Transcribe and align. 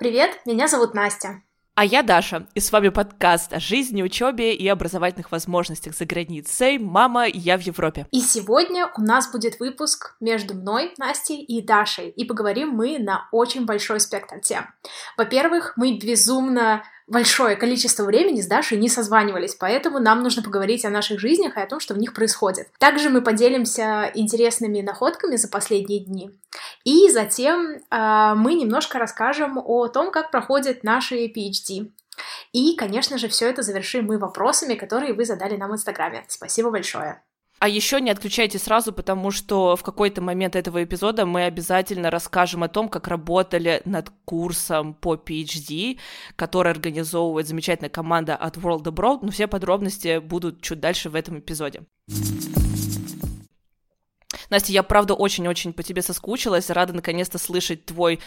Привет, 0.00 0.30
меня 0.46 0.66
зовут 0.66 0.94
Настя. 0.94 1.42
А 1.74 1.84
я 1.84 2.02
Даша, 2.02 2.46
и 2.54 2.60
с 2.60 2.72
вами 2.72 2.88
подкаст 2.88 3.52
о 3.52 3.60
жизни, 3.60 4.02
учебе 4.02 4.54
и 4.54 4.66
образовательных 4.66 5.30
возможностях 5.30 5.94
за 5.94 6.06
границей 6.06 6.78
«Мама, 6.78 7.26
я 7.26 7.58
в 7.58 7.60
Европе». 7.60 8.06
И 8.10 8.22
сегодня 8.22 8.90
у 8.96 9.02
нас 9.02 9.30
будет 9.30 9.60
выпуск 9.60 10.16
между 10.18 10.54
мной, 10.54 10.94
Настей 10.96 11.42
и 11.42 11.60
Дашей, 11.60 12.08
и 12.08 12.24
поговорим 12.24 12.70
мы 12.70 12.98
на 12.98 13.28
очень 13.30 13.66
большой 13.66 14.00
спектр 14.00 14.40
тем. 14.40 14.64
Во-первых, 15.18 15.74
мы 15.76 15.98
безумно 15.98 16.82
большое 17.10 17.56
количество 17.56 18.04
времени 18.04 18.40
с 18.40 18.46
Дашей 18.46 18.78
не 18.78 18.88
созванивались, 18.88 19.54
поэтому 19.56 19.98
нам 19.98 20.22
нужно 20.22 20.42
поговорить 20.42 20.84
о 20.84 20.90
наших 20.90 21.20
жизнях 21.20 21.56
и 21.56 21.60
о 21.60 21.66
том, 21.66 21.80
что 21.80 21.92
в 21.94 21.98
них 21.98 22.14
происходит. 22.14 22.68
Также 22.78 23.10
мы 23.10 23.20
поделимся 23.20 24.10
интересными 24.14 24.80
находками 24.80 25.36
за 25.36 25.48
последние 25.48 26.00
дни. 26.00 26.30
И 26.84 27.10
затем 27.10 27.78
э, 27.90 28.34
мы 28.36 28.54
немножко 28.54 28.98
расскажем 28.98 29.58
о 29.58 29.88
том, 29.88 30.10
как 30.10 30.30
проходят 30.30 30.84
наши 30.84 31.26
PhD. 31.26 31.90
И, 32.52 32.76
конечно 32.76 33.18
же, 33.18 33.28
все 33.28 33.48
это 33.48 33.62
завершим 33.62 34.06
мы 34.06 34.18
вопросами, 34.18 34.74
которые 34.74 35.12
вы 35.12 35.24
задали 35.24 35.56
нам 35.56 35.70
в 35.70 35.74
Инстаграме. 35.74 36.24
Спасибо 36.28 36.70
большое. 36.70 37.22
А 37.60 37.68
еще 37.68 38.00
не 38.00 38.10
отключайте 38.10 38.58
сразу, 38.58 38.90
потому 38.90 39.30
что 39.30 39.76
в 39.76 39.82
какой-то 39.82 40.22
момент 40.22 40.56
этого 40.56 40.82
эпизода 40.82 41.26
мы 41.26 41.44
обязательно 41.44 42.10
расскажем 42.10 42.62
о 42.62 42.68
том, 42.68 42.88
как 42.88 43.06
работали 43.06 43.82
над 43.84 44.10
курсом 44.24 44.94
по 44.94 45.14
PhD, 45.14 45.98
который 46.36 46.72
организовывает 46.72 47.46
замечательная 47.46 47.90
команда 47.90 48.34
от 48.34 48.56
World 48.56 48.84
Abroad, 48.84 49.18
но 49.20 49.30
все 49.30 49.46
подробности 49.46 50.20
будут 50.20 50.62
чуть 50.62 50.80
дальше 50.80 51.10
в 51.10 51.14
этом 51.14 51.38
эпизоде. 51.40 51.82
Настя, 54.48 54.72
я 54.72 54.82
правда 54.82 55.12
очень-очень 55.12 55.74
по 55.74 55.82
тебе 55.82 56.00
соскучилась, 56.00 56.70
рада 56.70 56.94
наконец-то 56.94 57.36
слышать 57.36 57.84
твой 57.84 58.20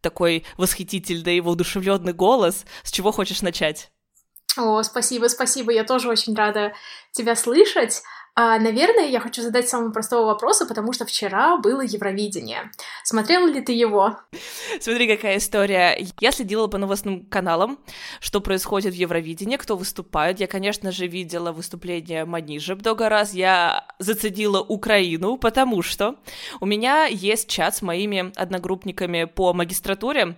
такой 0.00 0.44
восхитительный 0.56 1.38
и 1.38 1.40
воодушевленный 1.40 2.12
голос. 2.12 2.64
С 2.84 2.92
чего 2.92 3.10
хочешь 3.10 3.42
начать? 3.42 3.90
О, 4.56 4.80
спасибо, 4.84 5.26
спасибо, 5.26 5.72
я 5.72 5.82
тоже 5.82 6.08
очень 6.08 6.36
рада 6.36 6.72
тебя 7.10 7.34
слышать. 7.34 8.02
А, 8.38 8.58
наверное, 8.58 9.08
я 9.08 9.18
хочу 9.18 9.40
задать 9.40 9.66
самого 9.66 9.92
простого 9.92 10.26
вопроса, 10.26 10.66
потому 10.66 10.92
что 10.92 11.06
вчера 11.06 11.56
было 11.56 11.80
Евровидение. 11.80 12.70
Смотрела 13.02 13.46
ли 13.46 13.62
ты 13.62 13.72
его? 13.72 14.18
Смотри, 14.78 15.08
какая 15.08 15.38
история. 15.38 16.06
Я 16.20 16.32
следила 16.32 16.66
по 16.66 16.76
новостным 16.76 17.24
каналам, 17.24 17.78
что 18.20 18.42
происходит 18.42 18.92
в 18.92 18.96
Евровидении, 18.96 19.56
кто 19.56 19.74
выступает. 19.74 20.38
Я, 20.38 20.48
конечно 20.48 20.92
же, 20.92 21.06
видела 21.06 21.50
выступление 21.50 22.26
Манижи 22.26 22.74
много 22.74 23.08
раз. 23.08 23.32
Я 23.32 23.86
зацедила 23.98 24.60
Украину, 24.60 25.38
потому 25.38 25.80
что 25.80 26.16
у 26.60 26.66
меня 26.66 27.06
есть 27.06 27.48
чат 27.48 27.76
с 27.76 27.80
моими 27.80 28.32
одногруппниками 28.36 29.24
по 29.24 29.54
магистратуре, 29.54 30.36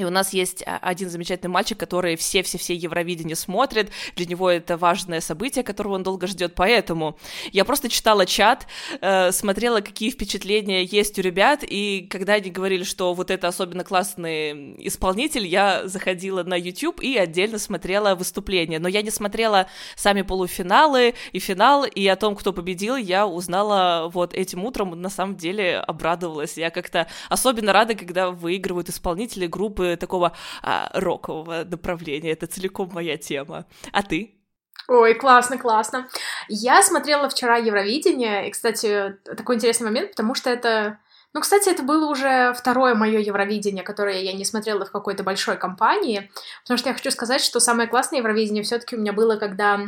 и 0.00 0.04
у 0.04 0.10
нас 0.10 0.32
есть 0.32 0.62
а, 0.66 0.78
один 0.78 1.10
замечательный 1.10 1.50
мальчик, 1.50 1.78
который 1.78 2.16
все-все-все 2.16 2.74
Евровидение 2.74 3.36
смотрит. 3.36 3.90
Для 4.16 4.26
него 4.26 4.50
это 4.50 4.76
важное 4.76 5.20
событие, 5.20 5.62
которого 5.62 5.94
он 5.94 6.02
долго 6.02 6.26
ждет. 6.26 6.54
Поэтому 6.54 7.18
я 7.52 7.64
просто 7.64 7.88
читала 7.88 8.24
чат, 8.24 8.66
э, 9.00 9.30
смотрела, 9.32 9.80
какие 9.80 10.10
впечатления 10.10 10.84
есть 10.84 11.18
у 11.18 11.22
ребят, 11.22 11.62
и 11.62 12.06
когда 12.10 12.34
они 12.34 12.50
говорили, 12.50 12.84
что 12.84 13.12
вот 13.12 13.30
это 13.30 13.48
особенно 13.48 13.84
классный 13.84 14.74
исполнитель, 14.86 15.46
я 15.46 15.86
заходила 15.86 16.42
на 16.44 16.54
YouTube 16.54 17.00
и 17.00 17.16
отдельно 17.16 17.58
смотрела 17.58 18.14
выступления. 18.14 18.78
Но 18.78 18.88
я 18.88 19.02
не 19.02 19.10
смотрела 19.10 19.66
сами 19.96 20.22
полуфиналы 20.22 21.14
и 21.32 21.38
финал, 21.38 21.84
и 21.84 22.06
о 22.06 22.16
том, 22.16 22.36
кто 22.36 22.52
победил, 22.52 22.96
я 22.96 23.26
узнала 23.26 24.10
вот 24.12 24.34
этим 24.34 24.64
утром. 24.64 25.00
На 25.00 25.10
самом 25.10 25.36
деле 25.36 25.78
обрадовалась. 25.78 26.56
Я 26.56 26.70
как-то 26.70 27.06
особенно 27.28 27.72
рада, 27.72 27.94
когда 27.94 28.30
выигрывают 28.30 28.88
исполнители 28.88 29.46
группы 29.46 29.89
такого 29.96 30.36
а, 30.62 30.90
рокового 30.94 31.64
направления. 31.64 32.32
Это 32.32 32.46
целиком 32.46 32.90
моя 32.92 33.16
тема. 33.16 33.66
А 33.92 34.02
ты? 34.02 34.40
Ой, 34.88 35.14
классно, 35.14 35.56
классно. 35.56 36.08
Я 36.48 36.82
смотрела 36.82 37.28
вчера 37.28 37.56
Евровидение, 37.56 38.48
и, 38.48 38.50
кстати, 38.50 39.16
такой 39.24 39.56
интересный 39.56 39.84
момент, 39.84 40.10
потому 40.10 40.34
что 40.34 40.50
это... 40.50 40.98
Ну, 41.32 41.40
кстати, 41.40 41.68
это 41.68 41.84
было 41.84 42.10
уже 42.10 42.52
второе 42.54 42.96
мое 42.96 43.20
Евровидение, 43.20 43.84
которое 43.84 44.20
я 44.20 44.32
не 44.32 44.44
смотрела 44.44 44.84
в 44.84 44.90
какой-то 44.90 45.22
большой 45.22 45.56
компании, 45.56 46.28
потому 46.64 46.76
что 46.76 46.88
я 46.88 46.94
хочу 46.94 47.12
сказать, 47.12 47.40
что 47.40 47.60
самое 47.60 47.88
классное 47.88 48.18
Евровидение 48.18 48.64
все-таки 48.64 48.96
у 48.96 49.00
меня 49.00 49.12
было, 49.12 49.36
когда 49.36 49.78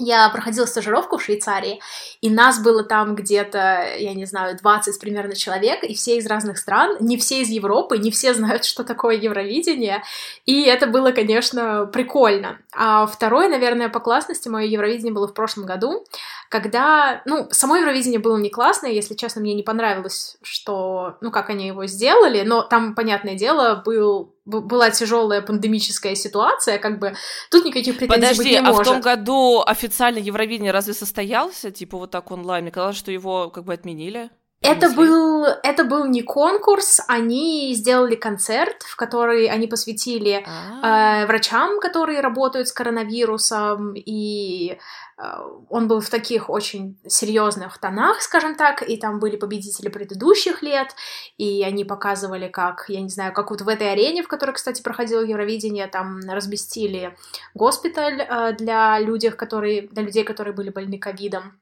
я 0.00 0.28
проходила 0.30 0.66
стажировку 0.66 1.18
в 1.18 1.22
Швейцарии, 1.22 1.80
и 2.20 2.30
нас 2.30 2.62
было 2.62 2.82
там 2.82 3.14
где-то, 3.14 3.86
я 3.98 4.14
не 4.14 4.24
знаю, 4.24 4.56
20 4.56 5.00
примерно 5.00 5.34
человек, 5.34 5.84
и 5.84 5.94
все 5.94 6.16
из 6.16 6.26
разных 6.26 6.58
стран, 6.58 6.96
не 7.00 7.16
все 7.16 7.42
из 7.42 7.48
Европы, 7.48 7.98
не 7.98 8.10
все 8.10 8.34
знают, 8.34 8.64
что 8.64 8.84
такое 8.84 9.16
Евровидение, 9.16 10.02
и 10.46 10.62
это 10.64 10.86
было, 10.86 11.12
конечно, 11.12 11.86
прикольно. 11.86 12.58
А 12.74 13.06
второе, 13.06 13.48
наверное, 13.48 13.88
по 13.88 14.00
классности 14.00 14.48
мое 14.48 14.66
Евровидение 14.66 15.12
было 15.12 15.28
в 15.28 15.34
прошлом 15.34 15.66
году, 15.66 16.04
когда, 16.50 17.22
ну, 17.26 17.46
само 17.52 17.76
Евровидение 17.76 18.18
было 18.18 18.36
не 18.36 18.50
классное, 18.50 18.90
если 18.90 19.14
честно, 19.14 19.40
мне 19.40 19.54
не 19.54 19.62
понравилось, 19.62 20.36
что, 20.42 21.16
ну, 21.20 21.30
как 21.30 21.48
они 21.48 21.68
его 21.68 21.86
сделали, 21.86 22.42
но 22.42 22.62
там, 22.62 22.96
понятное 22.96 23.36
дело, 23.36 23.80
был 23.86 24.34
была 24.44 24.90
тяжелая 24.90 25.42
пандемическая 25.42 26.16
ситуация, 26.16 26.78
как 26.78 26.98
бы 26.98 27.14
тут 27.52 27.64
никаких 27.64 27.98
претензий 27.98 28.20
Подожди, 28.20 28.42
быть 28.42 28.50
не 28.50 28.58
а 28.58 28.62
может. 28.62 28.86
в 28.86 28.90
том 28.90 29.00
году 29.00 29.62
официально 29.64 30.18
Евровидение 30.18 30.72
разве 30.72 30.92
состоялся, 30.92 31.70
типа 31.70 31.96
вот 31.96 32.10
так 32.10 32.32
онлайн? 32.32 32.64
Мне 32.64 32.72
казалось, 32.72 32.96
что 32.96 33.12
его 33.12 33.50
как 33.50 33.62
бы 33.62 33.72
отменили. 33.72 34.28
Это 34.62 34.90
был, 34.90 35.46
это 35.62 35.84
был 35.84 36.04
не 36.04 36.20
конкурс, 36.20 37.00
они 37.08 37.72
сделали 37.74 38.14
концерт, 38.14 38.82
в 38.82 38.94
который 38.94 39.46
они 39.46 39.66
посвятили 39.66 40.44
э, 40.44 41.26
врачам, 41.26 41.80
которые 41.80 42.20
работают 42.20 42.68
с 42.68 42.72
коронавирусом, 42.72 43.94
и 43.94 44.72
э, 44.72 45.22
он 45.70 45.88
был 45.88 46.02
в 46.02 46.10
таких 46.10 46.50
очень 46.50 47.00
серьезных 47.08 47.78
тонах, 47.78 48.20
скажем 48.20 48.54
так, 48.54 48.86
и 48.86 48.98
там 48.98 49.18
были 49.18 49.36
победители 49.36 49.88
предыдущих 49.88 50.62
лет, 50.62 50.94
и 51.38 51.62
они 51.62 51.86
показывали, 51.86 52.48
как, 52.48 52.84
я 52.88 53.00
не 53.00 53.08
знаю, 53.08 53.32
как 53.32 53.50
вот 53.50 53.62
в 53.62 53.68
этой 53.68 53.90
арене, 53.90 54.22
в 54.22 54.28
которой, 54.28 54.52
кстати, 54.52 54.82
проходило 54.82 55.22
Евровидение, 55.22 55.86
там 55.86 56.20
разместили 56.28 57.16
госпиталь 57.54 58.20
э, 58.20 58.52
для 58.58 58.98
людей, 59.00 59.30
которые, 59.30 59.88
для 59.88 60.02
людей, 60.02 60.22
которые 60.22 60.54
были 60.54 60.68
больны 60.68 60.98
ковидом. 60.98 61.58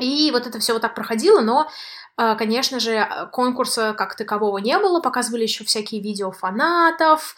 И 0.00 0.30
вот 0.32 0.46
это 0.46 0.58
все 0.58 0.72
вот 0.72 0.82
так 0.82 0.94
проходило, 0.94 1.40
но 1.40 1.68
а, 2.16 2.36
конечно 2.36 2.78
же, 2.78 3.08
конкурса 3.32 3.94
как 3.96 4.16
такового 4.16 4.58
не 4.58 4.78
было, 4.78 5.00
показывали 5.00 5.42
еще 5.42 5.64
всякие 5.64 6.00
видео 6.00 6.30
фанатов, 6.30 7.34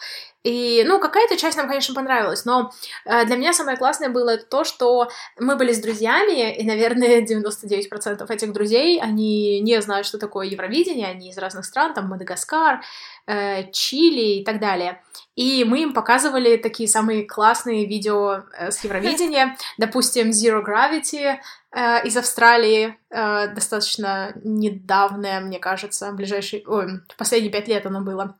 и, 0.47 0.83
ну, 0.85 0.99
какая-то 0.99 1.37
часть 1.37 1.57
нам, 1.57 1.67
конечно, 1.67 1.93
понравилась, 1.93 2.45
но 2.45 2.71
э, 3.05 3.25
для 3.25 3.35
меня 3.35 3.53
самое 3.53 3.77
классное 3.77 4.09
было 4.09 4.37
то, 4.37 4.63
что 4.63 5.09
мы 5.39 5.55
были 5.55 5.73
с 5.73 5.79
друзьями, 5.79 6.55
и, 6.55 6.63
наверное, 6.65 7.21
99% 7.25 8.25
этих 8.29 8.53
друзей, 8.53 8.99
они 9.01 9.59
не 9.61 9.81
знают, 9.81 10.07
что 10.07 10.17
такое 10.17 10.47
Евровидение, 10.47 11.07
они 11.07 11.29
из 11.29 11.37
разных 11.37 11.65
стран, 11.65 11.93
там, 11.93 12.07
Мадагаскар, 12.07 12.81
э, 13.27 13.71
Чили 13.71 14.39
и 14.39 14.45
так 14.45 14.59
далее. 14.59 15.01
И 15.35 15.63
мы 15.65 15.83
им 15.83 15.93
показывали 15.93 16.57
такие 16.57 16.89
самые 16.89 17.25
классные 17.25 17.85
видео 17.85 18.43
э, 18.57 18.71
с 18.71 18.83
Евровидения, 18.83 19.57
допустим, 19.77 20.29
Zero 20.29 20.63
Gravity, 20.65 21.37
Э, 21.77 22.03
из 22.03 22.15
Австралии, 22.17 22.97
э, 23.09 23.53
достаточно 23.53 24.33
недавнее, 24.43 25.41
мне 25.41 25.59
кажется, 25.59 26.11
ближайшие, 26.11 26.63
ой, 26.65 27.01
последние 27.17 27.51
пять 27.51 27.67
лет 27.67 27.85
оно 27.85 28.01
было. 28.01 28.35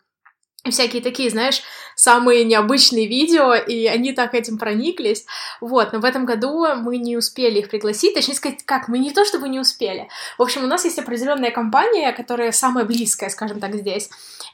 Всякие 0.65 1.01
такие, 1.01 1.29
знаешь, 1.29 1.61
самые 1.95 2.43
необычные 2.43 3.07
видео, 3.07 3.55
и 3.55 3.87
они 3.87 4.13
так 4.13 4.35
этим 4.35 4.57
прониклись. 4.57 5.25
Вот, 5.61 5.93
но 5.93 5.99
в 5.99 6.05
этом 6.05 6.25
году 6.25 6.67
мы 6.75 6.97
не 6.97 7.17
успели 7.17 7.59
их 7.59 7.69
пригласить, 7.69 8.13
точнее 8.13 8.35
сказать, 8.35 8.59
как, 8.65 8.87
мы 8.87 8.99
не 8.99 9.11
то 9.11 9.25
чтобы 9.25 9.49
не 9.49 9.59
успели. 9.59 10.07
В 10.37 10.43
общем, 10.43 10.63
у 10.63 10.67
нас 10.67 10.85
есть 10.85 10.99
определенная 10.99 11.51
компания, 11.51 12.11
которая 12.11 12.51
самая 12.51 12.85
близкая, 12.85 13.29
скажем 13.29 13.59
так, 13.59 13.73
здесь. 13.75 14.09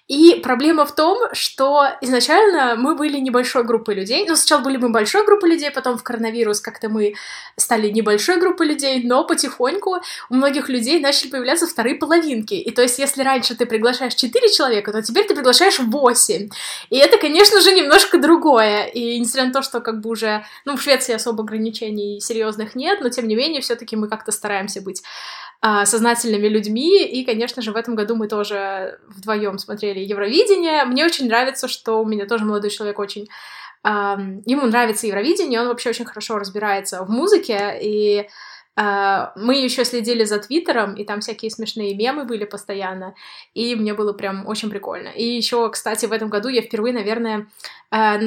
И 0.08 0.40
проблема 0.44 0.86
в 0.86 0.94
том, 0.94 1.18
что 1.34 1.88
изначально 2.02 2.76
мы 2.78 2.96
были 2.96 3.20
небольшой 3.20 3.64
группой 3.64 3.96
людей. 3.96 4.26
Ну, 4.28 4.36
сначала 4.36 4.62
были 4.62 4.78
мы 4.78 4.90
большой 4.90 5.26
группой 5.26 5.50
людей, 5.50 5.72
потом 5.72 5.98
в 5.98 6.04
коронавирус 6.04 6.62
как-то 6.62 6.90
мы 6.90 7.16
стали 7.58 7.90
небольшой 7.90 8.38
группой 8.38 8.68
людей, 8.68 9.02
но 9.04 9.26
потихоньку 9.26 9.98
у 10.30 10.36
многих 10.36 10.70
людей 10.70 11.00
начали 11.00 11.30
появляться 11.30 11.68
вторые 11.68 11.96
половинки. 11.96 12.54
И 12.54 12.72
то 12.72 12.82
есть, 12.82 13.00
если 13.00 13.24
раньше 13.24 13.56
ты 13.56 13.66
приглашаешь 13.66 14.16
4 14.16 14.50
человека, 14.50 14.92
то 14.92 15.02
теперь 15.02 15.26
ты 15.26 15.36
приглашаешь 15.36 15.80
8. 15.94 16.50
И 16.90 16.98
это, 16.98 17.18
конечно 17.18 17.62
же, 17.62 17.72
немножко 17.72 18.18
другое. 18.18 18.86
И 18.86 19.20
несмотря 19.20 19.46
на 19.46 19.54
то, 19.54 19.62
что 19.62 19.80
как 19.80 20.02
бы 20.02 20.10
уже, 20.10 20.44
ну, 20.66 20.76
в 20.76 20.82
Швеции 20.82 21.14
особо 21.14 21.44
ограничений 21.44 22.20
серьезных 22.20 22.76
нет, 22.76 23.00
но 23.02 23.10
тем 23.10 23.28
не 23.28 23.36
менее, 23.36 23.62
все-таки 23.62 23.96
мы 23.96 24.10
как-то 24.10 24.32
стараемся 24.32 24.82
быть 24.82 25.04
а, 25.62 25.86
сознательными 25.86 26.48
людьми. 26.48 27.06
И, 27.06 27.24
конечно 27.24 27.62
же, 27.62 27.72
в 27.72 27.76
этом 27.76 27.96
году 27.96 28.16
мы 28.16 28.28
тоже 28.28 29.00
вдвоем 29.08 29.58
смотрели 29.60 30.00
Евровидение. 30.00 30.84
Мне 30.86 31.06
очень 31.06 31.28
нравится, 31.28 31.68
что 31.68 32.02
у 32.02 32.06
меня 32.06 32.26
тоже 32.26 32.46
молодой 32.46 32.70
человек 32.70 33.00
очень... 33.00 33.30
Ему 33.86 34.66
нравится 34.66 35.08
Евровидение, 35.08 35.60
он 35.60 35.68
вообще 35.68 35.90
очень 35.90 36.06
хорошо 36.06 36.40
разбирается 36.40 37.04
в 37.04 37.10
музыке, 37.10 37.78
и 37.82 38.30
мы 38.76 39.56
еще 39.56 39.86
следили 39.86 40.24
за 40.24 40.40
Твиттером, 40.40 40.96
и 40.96 41.06
там 41.06 41.22
всякие 41.22 41.52
смешные 41.52 41.96
мемы 41.96 42.26
были 42.26 42.46
постоянно, 42.46 43.14
и 43.54 43.76
мне 43.76 43.94
было 43.94 44.14
прям 44.14 44.48
очень 44.48 44.70
прикольно. 44.70 45.10
И 45.10 45.24
еще, 45.24 45.70
кстати, 45.70 46.08
в 46.08 46.12
этом 46.12 46.30
году 46.30 46.50
я 46.50 46.62
впервые, 46.62 46.94
наверное, 46.94 47.48
uh, 47.94 48.18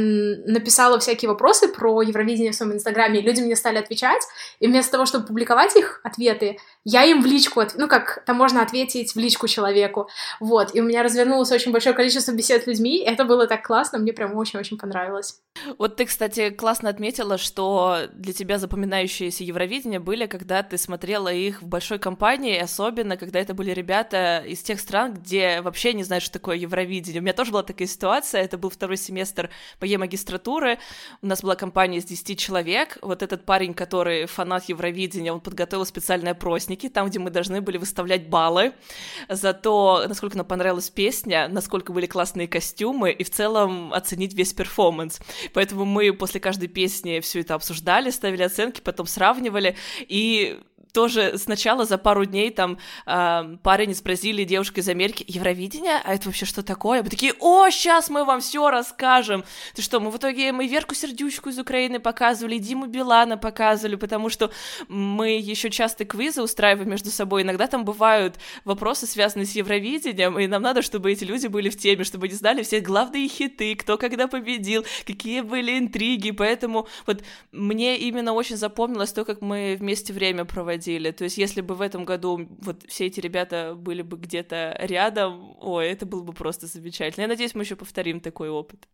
написала 0.46 1.00
всякие 1.00 1.28
вопросы 1.28 1.69
про 1.69 2.00
Евровидение 2.02 2.52
в 2.52 2.54
своем 2.54 2.75
инстаграме, 2.75 3.19
и 3.19 3.22
люди 3.22 3.40
мне 3.40 3.56
стали 3.56 3.78
отвечать, 3.78 4.22
и 4.60 4.69
вместо 4.69 4.93
того, 4.93 5.06
чтобы 5.06 5.26
публиковать 5.26 5.75
их 5.75 6.00
ответы, 6.04 6.58
я 6.88 7.05
им 7.05 7.21
в 7.21 7.27
личку, 7.27 7.59
от... 7.61 7.75
ну 7.75 7.88
как, 7.88 8.23
там 8.27 8.37
можно 8.37 8.62
ответить 8.62 9.12
в 9.15 9.19
личку 9.19 9.49
человеку, 9.49 10.09
вот, 10.38 10.73
и 10.73 10.81
у 10.81 10.85
меня 10.85 11.03
развернулось 11.03 11.50
очень 11.50 11.73
большое 11.73 11.97
количество 11.97 12.31
бесед 12.31 12.62
с 12.62 12.67
людьми, 12.69 13.03
это 13.05 13.25
было 13.25 13.49
так 13.49 13.67
классно, 13.67 13.99
мне 13.99 14.12
прям 14.12 14.37
очень-очень 14.37 14.79
понравилось. 14.79 15.41
Вот 15.79 15.97
ты, 15.97 16.05
кстати, 16.05 16.50
классно 16.50 16.88
отметила, 16.88 17.38
что 17.38 18.03
для 18.12 18.33
тебя 18.33 18.59
запоминающиеся 18.59 19.43
Евровидения 19.43 19.99
были, 19.99 20.27
когда 20.27 20.62
ты 20.62 20.79
смотрела 20.79 21.33
их 21.33 21.61
в 21.61 21.67
большой 21.67 21.99
компании, 21.99 22.56
особенно 22.56 23.17
когда 23.17 23.41
это 23.41 23.53
были 23.53 23.73
ребята 23.73 24.44
из 24.47 24.62
тех 24.62 24.79
стран, 24.79 25.15
где 25.15 25.62
вообще 25.62 25.93
не 25.93 26.05
знают, 26.05 26.23
что 26.23 26.35
такое 26.35 26.56
Евровидение. 26.56 27.21
У 27.21 27.25
меня 27.25 27.33
тоже 27.33 27.50
была 27.50 27.65
такая 27.65 27.88
ситуация, 27.88 28.43
это 28.43 28.59
был 28.59 28.71
второй 28.71 28.97
семестр 28.97 29.50
по 29.81 29.85
Е-магистратуры, 29.87 30.79
у 31.21 31.27
нас 31.27 31.43
была 31.43 31.56
компания 31.56 31.99
из 31.99 32.05
10 32.05 32.38
человек, 32.38 32.99
вот 33.03 33.23
этот 33.25 33.44
парень, 33.44 33.75
который 33.75 34.27
фанат 34.27 34.69
Евровидения, 34.69 35.33
он 35.33 35.41
подготовил 35.41 35.85
специальные 35.85 36.35
опросники, 36.76 36.88
там, 36.88 37.08
где 37.08 37.19
мы 37.19 37.31
должны 37.31 37.61
были 37.61 37.78
выставлять 37.78 38.28
баллы 38.28 38.73
за 39.28 39.52
то, 39.52 40.05
насколько 40.08 40.37
нам 40.37 40.46
понравилась 40.46 40.90
песня, 40.90 41.49
насколько 41.49 41.93
были 41.93 42.06
классные 42.06 42.49
костюмы, 42.49 43.11
и 43.11 43.25
в 43.25 43.31
целом 43.31 43.93
оценить 43.93 44.34
весь 44.34 44.52
перформанс. 44.52 45.20
Поэтому 45.52 45.84
мы 45.84 46.12
после 46.12 46.40
каждой 46.40 46.69
песни 46.69 47.20
все 47.20 47.40
это 47.40 47.55
обсуждали, 47.55 48.11
ставили 48.11 48.43
оценки, 48.43 48.81
потом 48.81 49.06
сравнивали, 49.06 49.76
и 50.08 50.61
тоже 50.96 51.37
сначала 51.37 51.84
за 51.84 51.98
пару 51.98 52.25
дней 52.25 52.50
там 52.50 52.78
э, 53.04 53.56
парень 53.62 53.90
из 53.90 54.00
Бразилии, 54.00 54.44
девушка 54.44 54.81
из 54.81 54.88
Америки, 54.88 55.26
Евровидение, 55.28 56.00
а 56.02 56.14
это 56.14 56.25
вообще 56.25 56.46
что 56.46 56.62
такое? 56.62 57.02
Мы 57.02 57.10
такие, 57.10 57.34
о, 57.38 57.69
сейчас 57.69 58.08
мы 58.08 58.25
вам 58.25 58.40
все 58.40 58.70
расскажем. 58.70 59.44
Ты 59.75 59.82
что, 59.82 60.00
мы 60.00 60.10
в 60.10 60.16
итоге 60.16 60.52
мы 60.52 60.66
Верку 60.66 60.94
Сердючку 60.94 61.50
из 61.50 61.58
Украины 61.58 62.00
показывали, 62.00 62.56
Диму 62.56 62.87
Билана 62.87 63.37
показывали, 63.37 63.96
потому 63.96 64.31
что 64.31 64.50
мы 64.88 65.32
еще 65.32 65.69
часто 65.69 66.06
квизы 66.06 66.40
устраиваем 66.40 66.88
между 66.88 67.10
собой, 67.10 67.42
иногда 67.42 67.66
там 67.66 67.84
бывают 67.84 68.37
вопросы, 68.64 69.06
связанные 69.06 69.44
с 69.44 69.52
Евровидением, 69.52 70.38
и 70.38 70.46
нам 70.46 70.62
надо, 70.62 70.81
чтобы 70.81 71.12
эти 71.12 71.25
люди 71.25 71.46
были 71.46 71.69
в 71.69 71.76
теме, 71.76 72.04
чтобы 72.04 72.25
они 72.25 72.34
знали 72.34 72.62
все 72.62 72.81
главные 72.81 73.28
хиты, 73.28 73.75
кто 73.75 73.99
когда 73.99 74.28
победил, 74.28 74.87
какие 75.06 75.42
были 75.42 75.78
интриги, 75.78 76.31
поэтому 76.31 76.88
вот 77.04 77.22
мне 77.52 77.99
именно 77.99 78.32
очень 78.32 78.56
запомнилось 78.56 79.12
то, 79.12 79.26
как 79.26 79.42
мы 79.42 79.76
вместе 79.78 80.14
время 80.14 80.46
проводили 80.46 80.86
проводили. 80.87 81.11
То 81.11 81.25
есть, 81.25 81.38
если 81.38 81.61
бы 81.61 81.75
в 81.75 81.83
этом 81.83 82.05
году 82.05 82.47
вот 82.62 82.85
все 82.88 83.06
эти 83.06 83.21
ребята 83.21 83.75
были 83.77 84.03
бы 84.03 84.17
где-то 84.17 84.77
рядом, 84.81 85.56
ой, 85.61 85.88
это 85.88 86.06
было 86.06 86.23
бы 86.23 86.33
просто 86.33 86.67
замечательно. 86.67 87.23
Я 87.23 87.29
надеюсь, 87.29 87.55
мы 87.55 87.62
еще 87.62 87.77
повторим 87.77 88.21
такой 88.21 88.49
опыт. 88.49 88.88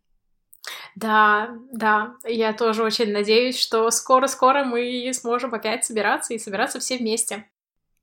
Да, 0.95 1.49
да, 1.71 2.15
я 2.25 2.53
тоже 2.53 2.83
очень 2.83 3.11
надеюсь, 3.11 3.59
что 3.59 3.89
скоро-скоро 3.91 4.63
мы 4.63 5.11
сможем 5.13 5.53
опять 5.53 5.85
собираться 5.85 6.33
и 6.33 6.39
собираться 6.39 6.79
все 6.79 6.97
вместе. 6.97 7.45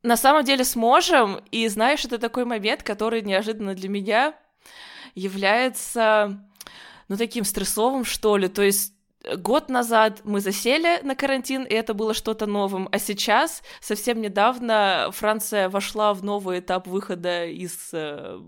На 0.03 0.17
самом 0.17 0.45
деле 0.45 0.65
сможем, 0.65 1.41
и 1.53 1.69
знаешь, 1.69 2.05
это 2.05 2.19
такой 2.19 2.45
момент, 2.45 2.83
который 2.83 3.23
неожиданно 3.23 3.75
для 3.75 3.89
меня 3.89 4.35
является, 5.15 6.41
ну, 7.09 7.17
таким 7.17 7.45
стрессовым, 7.45 8.05
что 8.05 8.37
ли, 8.37 8.49
то 8.49 8.63
есть 8.63 8.95
Год 9.37 9.69
назад 9.69 10.23
мы 10.25 10.41
засели 10.41 11.01
на 11.03 11.15
карантин, 11.15 11.65
и 11.65 11.75
это 11.75 11.93
было 11.93 12.15
что-то 12.15 12.47
новым, 12.47 12.89
а 12.91 12.99
сейчас, 12.99 13.63
совсем 13.81 14.21
недавно, 14.21 15.11
Франция 15.13 15.69
вошла 15.69 16.15
в 16.15 16.25
новый 16.25 16.61
этап 16.61 16.87
выхода 16.87 17.45
из 17.45 17.91
э, 17.93 18.41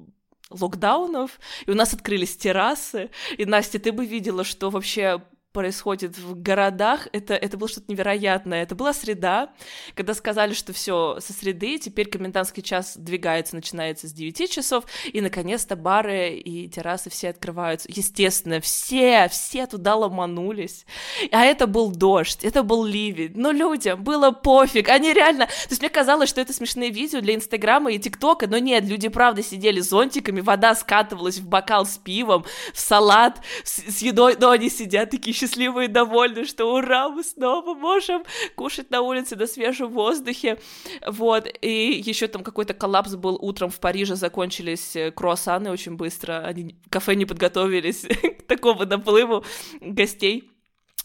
локдаунов, 0.48 1.38
и 1.66 1.70
у 1.70 1.74
нас 1.74 1.92
открылись 1.92 2.36
террасы, 2.36 3.10
и, 3.36 3.44
Настя, 3.44 3.78
ты 3.78 3.92
бы 3.92 4.06
видела, 4.06 4.44
что 4.44 4.70
вообще 4.70 5.22
происходит 5.52 6.18
в 6.18 6.40
городах, 6.40 7.08
это, 7.12 7.34
это 7.34 7.56
было 7.56 7.68
что-то 7.68 7.92
невероятное. 7.92 8.62
Это 8.62 8.74
была 8.74 8.92
среда, 8.92 9.50
когда 9.94 10.14
сказали, 10.14 10.54
что 10.54 10.72
все 10.72 11.18
со 11.20 11.32
среды, 11.32 11.78
теперь 11.78 12.08
комендантский 12.08 12.62
час 12.62 12.96
двигается, 12.96 13.54
начинается 13.54 14.08
с 14.08 14.12
9 14.12 14.50
часов, 14.50 14.84
и, 15.12 15.20
наконец-то, 15.20 15.76
бары 15.76 16.36
и 16.36 16.68
террасы 16.68 17.10
все 17.10 17.30
открываются. 17.30 17.88
Естественно, 17.92 18.60
все, 18.60 19.28
все 19.28 19.66
туда 19.66 19.94
ломанулись. 19.96 20.86
А 21.30 21.44
это 21.44 21.66
был 21.66 21.90
дождь, 21.90 22.44
это 22.44 22.62
был 22.62 22.84
ливень. 22.84 23.32
Но 23.34 23.50
людям 23.50 24.02
было 24.02 24.30
пофиг, 24.30 24.88
они 24.88 25.12
реально... 25.12 25.46
То 25.46 25.70
есть 25.70 25.82
мне 25.82 25.90
казалось, 25.90 26.28
что 26.28 26.40
это 26.40 26.52
смешные 26.52 26.90
видео 26.90 27.20
для 27.20 27.34
Инстаграма 27.34 27.92
и 27.92 27.98
ТикТока, 27.98 28.46
но 28.46 28.58
нет, 28.58 28.84
люди 28.84 29.08
правда 29.08 29.42
сидели 29.42 29.80
зонтиками, 29.80 30.40
вода 30.40 30.74
скатывалась 30.74 31.38
в 31.38 31.46
бокал 31.46 31.84
с 31.84 31.98
пивом, 31.98 32.44
в 32.72 32.80
салат 32.80 33.40
с, 33.64 33.78
с 33.78 34.02
едой, 34.02 34.36
но 34.40 34.50
они 34.50 34.70
сидят 34.70 35.10
такие 35.10 35.34
счастливые 35.42 35.88
и 35.88 35.92
довольны, 35.92 36.44
что 36.44 36.66
ура, 36.66 37.08
мы 37.08 37.24
снова 37.24 37.74
можем 37.74 38.24
кушать 38.54 38.90
на 38.90 39.00
улице 39.00 39.36
на 39.36 39.46
свежем 39.46 39.90
воздухе. 39.90 40.58
Вот, 41.06 41.48
и 41.60 42.02
еще 42.04 42.28
там 42.28 42.42
какой-то 42.44 42.74
коллапс 42.74 43.14
был 43.16 43.38
утром 43.40 43.70
в 43.70 43.80
Париже, 43.80 44.14
закончились 44.14 44.94
э, 44.96 45.10
круассаны 45.10 45.70
очень 45.70 45.96
быстро, 45.96 46.44
они 46.46 46.76
кафе 46.90 47.14
не 47.14 47.26
подготовились 47.26 48.02
к 48.38 48.42
такому 48.46 48.84
наплыву 48.86 49.44
гостей 49.80 50.51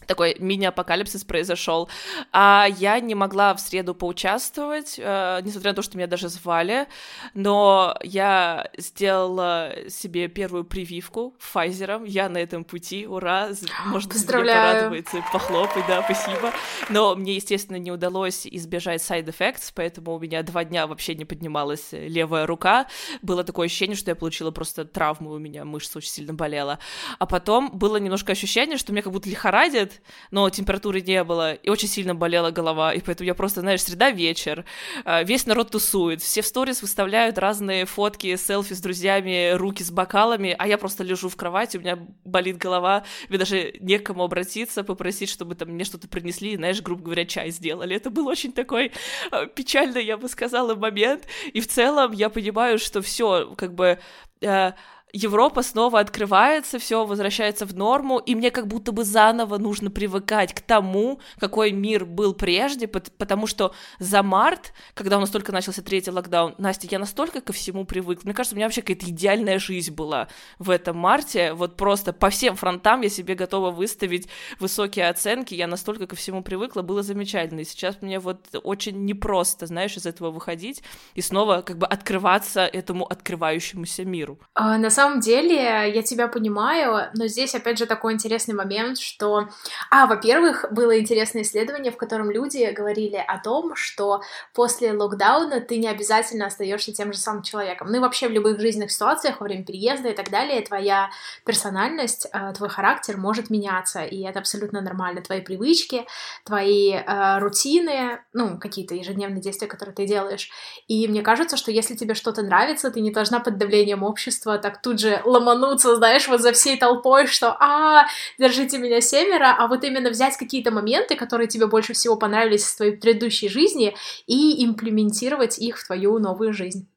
такой 0.08 0.34
мини-апокалипсис 0.40 1.24
произошел. 1.24 1.88
А 2.32 2.66
я 2.78 2.98
не 2.98 3.14
могла 3.14 3.54
в 3.54 3.60
среду 3.60 3.94
поучаствовать, 3.94 4.96
э, 4.98 5.40
несмотря 5.44 5.72
на 5.72 5.76
то, 5.76 5.82
что 5.82 5.96
меня 5.96 6.08
даже 6.08 6.28
звали, 6.28 6.88
но 7.34 7.96
я 8.02 8.70
сделала 8.76 9.72
себе 9.88 10.28
первую 10.28 10.64
прививку 10.64 11.36
Pfizer. 11.38 12.04
Я 12.06 12.28
на 12.28 12.38
этом 12.38 12.64
пути, 12.64 13.06
ура! 13.06 13.50
Можно 13.86 14.10
Поздравляю. 14.10 14.90
порадоваться, 14.90 15.24
похлопать, 15.32 15.84
да, 15.86 16.02
спасибо. 16.02 16.52
Но 16.88 17.14
мне, 17.14 17.36
естественно, 17.36 17.76
не 17.76 17.92
удалось 17.92 18.46
избежать 18.46 19.02
effects, 19.08 19.72
поэтому 19.74 20.14
у 20.14 20.18
меня 20.18 20.42
два 20.42 20.64
дня 20.64 20.86
вообще 20.86 21.14
не 21.14 21.24
поднималась 21.24 21.88
левая 21.92 22.46
рука. 22.46 22.86
Было 23.20 23.44
такое 23.44 23.66
ощущение, 23.66 23.96
что 23.96 24.10
я 24.10 24.14
получила 24.14 24.50
просто 24.50 24.84
травму, 24.84 25.32
у 25.32 25.38
меня 25.38 25.64
мышца 25.64 25.98
очень 25.98 26.10
сильно 26.10 26.32
болела. 26.32 26.78
А 27.18 27.26
потом 27.26 27.70
было 27.72 27.98
немножко 27.98 28.32
ощущение, 28.32 28.78
что 28.78 28.92
меня 28.92 29.02
как 29.02 29.12
будто 29.12 29.28
лихорадит, 29.28 29.97
но 30.30 30.48
температуры 30.50 31.00
не 31.00 31.22
было, 31.24 31.54
и 31.54 31.70
очень 31.70 31.88
сильно 31.88 32.14
болела 32.14 32.50
голова, 32.50 32.92
и 32.92 33.00
поэтому 33.00 33.26
я 33.26 33.34
просто, 33.34 33.60
знаешь, 33.60 33.82
среда 33.82 34.10
вечер, 34.10 34.64
а, 35.04 35.22
весь 35.22 35.46
народ 35.46 35.70
тусует, 35.70 36.22
все 36.22 36.42
в 36.42 36.46
сторис 36.46 36.82
выставляют 36.82 37.38
разные 37.38 37.84
фотки, 37.84 38.36
селфи 38.36 38.74
с 38.74 38.80
друзьями, 38.80 39.52
руки 39.54 39.82
с 39.82 39.90
бокалами, 39.90 40.54
а 40.58 40.66
я 40.66 40.78
просто 40.78 41.04
лежу 41.04 41.28
в 41.28 41.36
кровати, 41.36 41.76
у 41.76 41.80
меня 41.80 41.98
болит 42.24 42.58
голова, 42.58 43.04
мне 43.28 43.38
даже 43.38 43.74
некому 43.80 44.24
обратиться, 44.24 44.84
попросить, 44.84 45.30
чтобы 45.30 45.54
там 45.54 45.70
мне 45.70 45.84
что-то 45.84 46.08
принесли, 46.08 46.56
знаешь, 46.56 46.82
грубо 46.82 47.02
говоря, 47.02 47.24
чай 47.24 47.50
сделали. 47.50 47.96
Это 47.96 48.10
был 48.10 48.26
очень 48.26 48.52
такой 48.52 48.92
а, 49.30 49.46
печальный, 49.46 50.04
я 50.04 50.16
бы 50.16 50.28
сказала, 50.28 50.74
момент, 50.74 51.26
и 51.52 51.60
в 51.60 51.68
целом 51.68 52.12
я 52.12 52.28
понимаю, 52.28 52.78
что 52.78 53.02
все, 53.02 53.54
как 53.56 53.74
бы 53.74 53.98
а, 54.44 54.74
Европа 55.12 55.62
снова 55.62 56.00
открывается, 56.00 56.78
все 56.78 57.06
возвращается 57.06 57.64
в 57.64 57.74
норму, 57.74 58.18
и 58.18 58.34
мне 58.34 58.50
как 58.50 58.66
будто 58.66 58.92
бы 58.92 59.04
заново 59.04 59.56
нужно 59.58 59.90
привыкать 59.90 60.52
к 60.52 60.60
тому, 60.60 61.20
какой 61.38 61.72
мир 61.72 62.04
был 62.04 62.34
прежде, 62.34 62.86
потому 62.88 63.46
что 63.46 63.74
за 63.98 64.22
март, 64.22 64.74
когда 64.94 65.16
у 65.16 65.20
нас 65.20 65.30
только 65.30 65.52
начался 65.52 65.82
третий 65.82 66.10
локдаун, 66.10 66.54
Настя, 66.58 66.88
я 66.90 66.98
настолько 66.98 67.40
ко 67.40 67.52
всему 67.52 67.86
привыкла. 67.86 68.24
Мне 68.24 68.34
кажется, 68.34 68.54
у 68.54 68.56
меня 68.56 68.66
вообще 68.66 68.82
какая-то 68.82 69.06
идеальная 69.06 69.58
жизнь 69.58 69.94
была 69.94 70.28
в 70.58 70.68
этом 70.70 70.98
марте. 70.98 71.54
Вот 71.54 71.76
просто 71.76 72.12
по 72.12 72.28
всем 72.28 72.56
фронтам 72.56 73.00
я 73.00 73.08
себе 73.08 73.34
готова 73.34 73.70
выставить 73.70 74.28
высокие 74.60 75.08
оценки. 75.08 75.54
Я 75.54 75.66
настолько 75.66 76.06
ко 76.06 76.16
всему 76.16 76.42
привыкла, 76.42 76.82
было 76.82 77.02
замечательно. 77.02 77.60
И 77.60 77.64
сейчас 77.64 78.02
мне 78.02 78.18
вот 78.18 78.46
очень 78.62 79.04
непросто, 79.04 79.66
знаешь, 79.66 79.96
из 79.96 80.04
этого 80.04 80.30
выходить 80.30 80.82
и 81.14 81.22
снова 81.22 81.62
как 81.62 81.78
бы 81.78 81.86
открываться 81.86 82.60
этому 82.66 83.06
открывающемуся 83.06 84.04
миру. 84.04 84.38
А, 84.54 84.76
на 84.76 84.90
самом 84.98 85.20
деле, 85.20 85.92
я 85.94 86.02
тебя 86.02 86.26
понимаю, 86.26 87.08
но 87.14 87.28
здесь, 87.28 87.54
опять 87.54 87.78
же, 87.78 87.86
такой 87.86 88.14
интересный 88.14 88.54
момент, 88.54 88.98
что... 88.98 89.48
А, 89.90 90.06
во-первых, 90.06 90.66
было 90.72 90.98
интересное 90.98 91.42
исследование, 91.42 91.92
в 91.92 91.96
котором 91.96 92.32
люди 92.32 92.68
говорили 92.76 93.16
о 93.16 93.38
том, 93.38 93.76
что 93.76 94.22
после 94.54 94.92
локдауна 94.92 95.60
ты 95.60 95.78
не 95.78 95.86
обязательно 95.86 96.46
остаешься 96.46 96.92
тем 96.92 97.12
же 97.12 97.18
самым 97.18 97.44
человеком. 97.44 97.88
Ну 97.90 97.98
и 97.98 98.00
вообще 98.00 98.26
в 98.28 98.32
любых 98.32 98.60
жизненных 98.60 98.90
ситуациях, 98.90 99.40
во 99.40 99.44
время 99.44 99.64
переезда 99.64 100.08
и 100.08 100.14
так 100.14 100.30
далее, 100.30 100.62
твоя 100.62 101.10
персональность, 101.44 102.26
э, 102.32 102.52
твой 102.56 102.68
характер 102.68 103.16
может 103.18 103.50
меняться, 103.50 104.02
и 104.02 104.22
это 104.22 104.40
абсолютно 104.40 104.80
нормально. 104.80 105.22
Твои 105.22 105.40
привычки, 105.40 106.06
твои 106.44 106.94
э, 106.94 107.38
рутины, 107.38 108.20
ну, 108.32 108.58
какие-то 108.58 108.96
ежедневные 108.96 109.40
действия, 109.40 109.68
которые 109.68 109.94
ты 109.94 110.06
делаешь. 110.06 110.50
И 110.88 111.06
мне 111.06 111.22
кажется, 111.22 111.56
что 111.56 111.70
если 111.70 111.94
тебе 111.94 112.14
что-то 112.14 112.42
нравится, 112.42 112.90
ты 112.90 113.00
не 113.00 113.12
должна 113.12 113.38
под 113.38 113.58
давлением 113.58 114.02
общества 114.02 114.58
так 114.58 114.82
тут 114.88 115.00
же 115.00 115.20
ломануться, 115.26 115.96
знаешь, 115.96 116.28
вот 116.28 116.40
за 116.40 116.52
всей 116.52 116.78
толпой, 116.78 117.26
что 117.26 117.54
«А, 117.60 118.06
держите 118.38 118.78
меня 118.78 119.02
семеро», 119.02 119.54
а 119.58 119.66
вот 119.68 119.84
именно 119.84 120.08
взять 120.08 120.38
какие-то 120.38 120.70
моменты, 120.70 121.14
которые 121.14 121.46
тебе 121.46 121.66
больше 121.66 121.92
всего 121.92 122.16
понравились 122.16 122.64
в 122.64 122.76
твоей 122.76 122.96
предыдущей 122.96 123.50
жизни, 123.50 123.94
и 124.26 124.64
имплементировать 124.64 125.58
их 125.58 125.78
в 125.78 125.86
твою 125.86 126.18
новую 126.18 126.54
жизнь. 126.54 126.88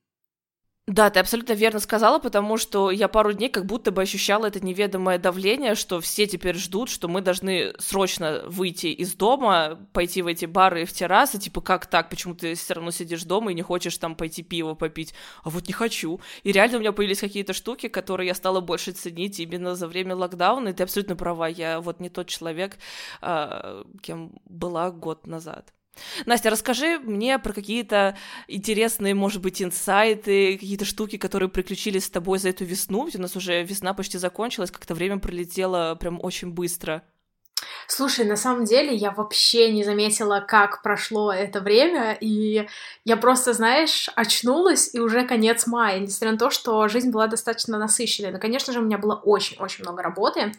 Да, 0.91 1.09
ты 1.09 1.21
абсолютно 1.21 1.53
верно 1.53 1.79
сказала, 1.79 2.19
потому 2.19 2.57
что 2.57 2.91
я 2.91 3.07
пару 3.07 3.31
дней 3.31 3.47
как 3.47 3.65
будто 3.65 3.91
бы 3.91 4.01
ощущала 4.01 4.47
это 4.47 4.59
неведомое 4.59 5.17
давление, 5.17 5.75
что 5.75 6.01
все 6.01 6.27
теперь 6.27 6.57
ждут, 6.57 6.89
что 6.89 7.07
мы 7.07 7.21
должны 7.21 7.73
срочно 7.79 8.43
выйти 8.45 8.87
из 8.87 9.13
дома, 9.13 9.79
пойти 9.93 10.21
в 10.21 10.27
эти 10.27 10.43
бары 10.45 10.81
и 10.81 10.85
в 10.85 10.91
террасы, 10.91 11.39
типа, 11.39 11.61
как 11.61 11.85
так, 11.85 12.09
почему 12.09 12.35
ты 12.35 12.55
все 12.55 12.73
равно 12.73 12.91
сидишь 12.91 13.23
дома 13.23 13.51
и 13.51 13.55
не 13.55 13.61
хочешь 13.61 13.97
там 13.97 14.15
пойти 14.15 14.43
пиво 14.43 14.73
попить, 14.73 15.13
а 15.45 15.49
вот 15.49 15.67
не 15.67 15.73
хочу. 15.73 16.19
И 16.43 16.51
реально 16.51 16.75
у 16.75 16.79
меня 16.81 16.91
появились 16.91 17.21
какие-то 17.21 17.53
штуки, 17.53 17.87
которые 17.87 18.27
я 18.27 18.35
стала 18.35 18.59
больше 18.59 18.91
ценить 18.91 19.39
именно 19.39 19.75
за 19.75 19.87
время 19.87 20.17
локдауна, 20.17 20.69
и 20.69 20.73
ты 20.73 20.83
абсолютно 20.83 21.15
права, 21.15 21.47
я 21.47 21.79
вот 21.79 22.01
не 22.01 22.09
тот 22.09 22.27
человек, 22.27 22.77
а, 23.21 23.85
кем 24.01 24.33
была 24.43 24.91
год 24.91 25.25
назад. 25.25 25.71
Настя, 26.25 26.49
расскажи 26.49 26.99
мне 26.99 27.37
про 27.39 27.53
какие-то 27.53 28.17
интересные, 28.47 29.13
может 29.13 29.41
быть, 29.41 29.61
инсайты, 29.61 30.57
какие-то 30.57 30.85
штуки, 30.85 31.17
которые 31.17 31.49
приключились 31.49 32.05
с 32.05 32.09
тобой 32.09 32.39
за 32.39 32.49
эту 32.49 32.65
весну. 32.65 33.05
Ведь 33.05 33.15
у 33.15 33.21
нас 33.21 33.35
уже 33.35 33.63
весна 33.63 33.93
почти 33.93 34.17
закончилась, 34.17 34.71
как-то 34.71 34.95
время 34.95 35.19
пролетело 35.19 35.95
прям 35.99 36.19
очень 36.21 36.51
быстро. 36.51 37.03
Слушай, 37.87 38.25
на 38.25 38.35
самом 38.35 38.65
деле 38.65 38.93
я 38.93 39.11
вообще 39.11 39.71
не 39.71 39.83
заметила, 39.83 40.43
как 40.45 40.81
прошло 40.81 41.31
это 41.31 41.59
время, 41.59 42.17
и 42.19 42.67
я 43.05 43.17
просто, 43.17 43.53
знаешь, 43.53 44.09
очнулась, 44.15 44.93
и 44.93 44.99
уже 44.99 45.25
конец 45.25 45.67
мая, 45.67 45.99
несмотря 45.99 46.31
на 46.33 46.37
то, 46.37 46.49
что 46.49 46.87
жизнь 46.87 47.11
была 47.11 47.27
достаточно 47.27 47.77
насыщенной. 47.77 48.31
Но, 48.31 48.39
конечно 48.39 48.73
же, 48.73 48.79
у 48.79 48.83
меня 48.83 48.97
было 48.97 49.15
очень-очень 49.15 49.83
много 49.83 50.01
работы. 50.03 50.53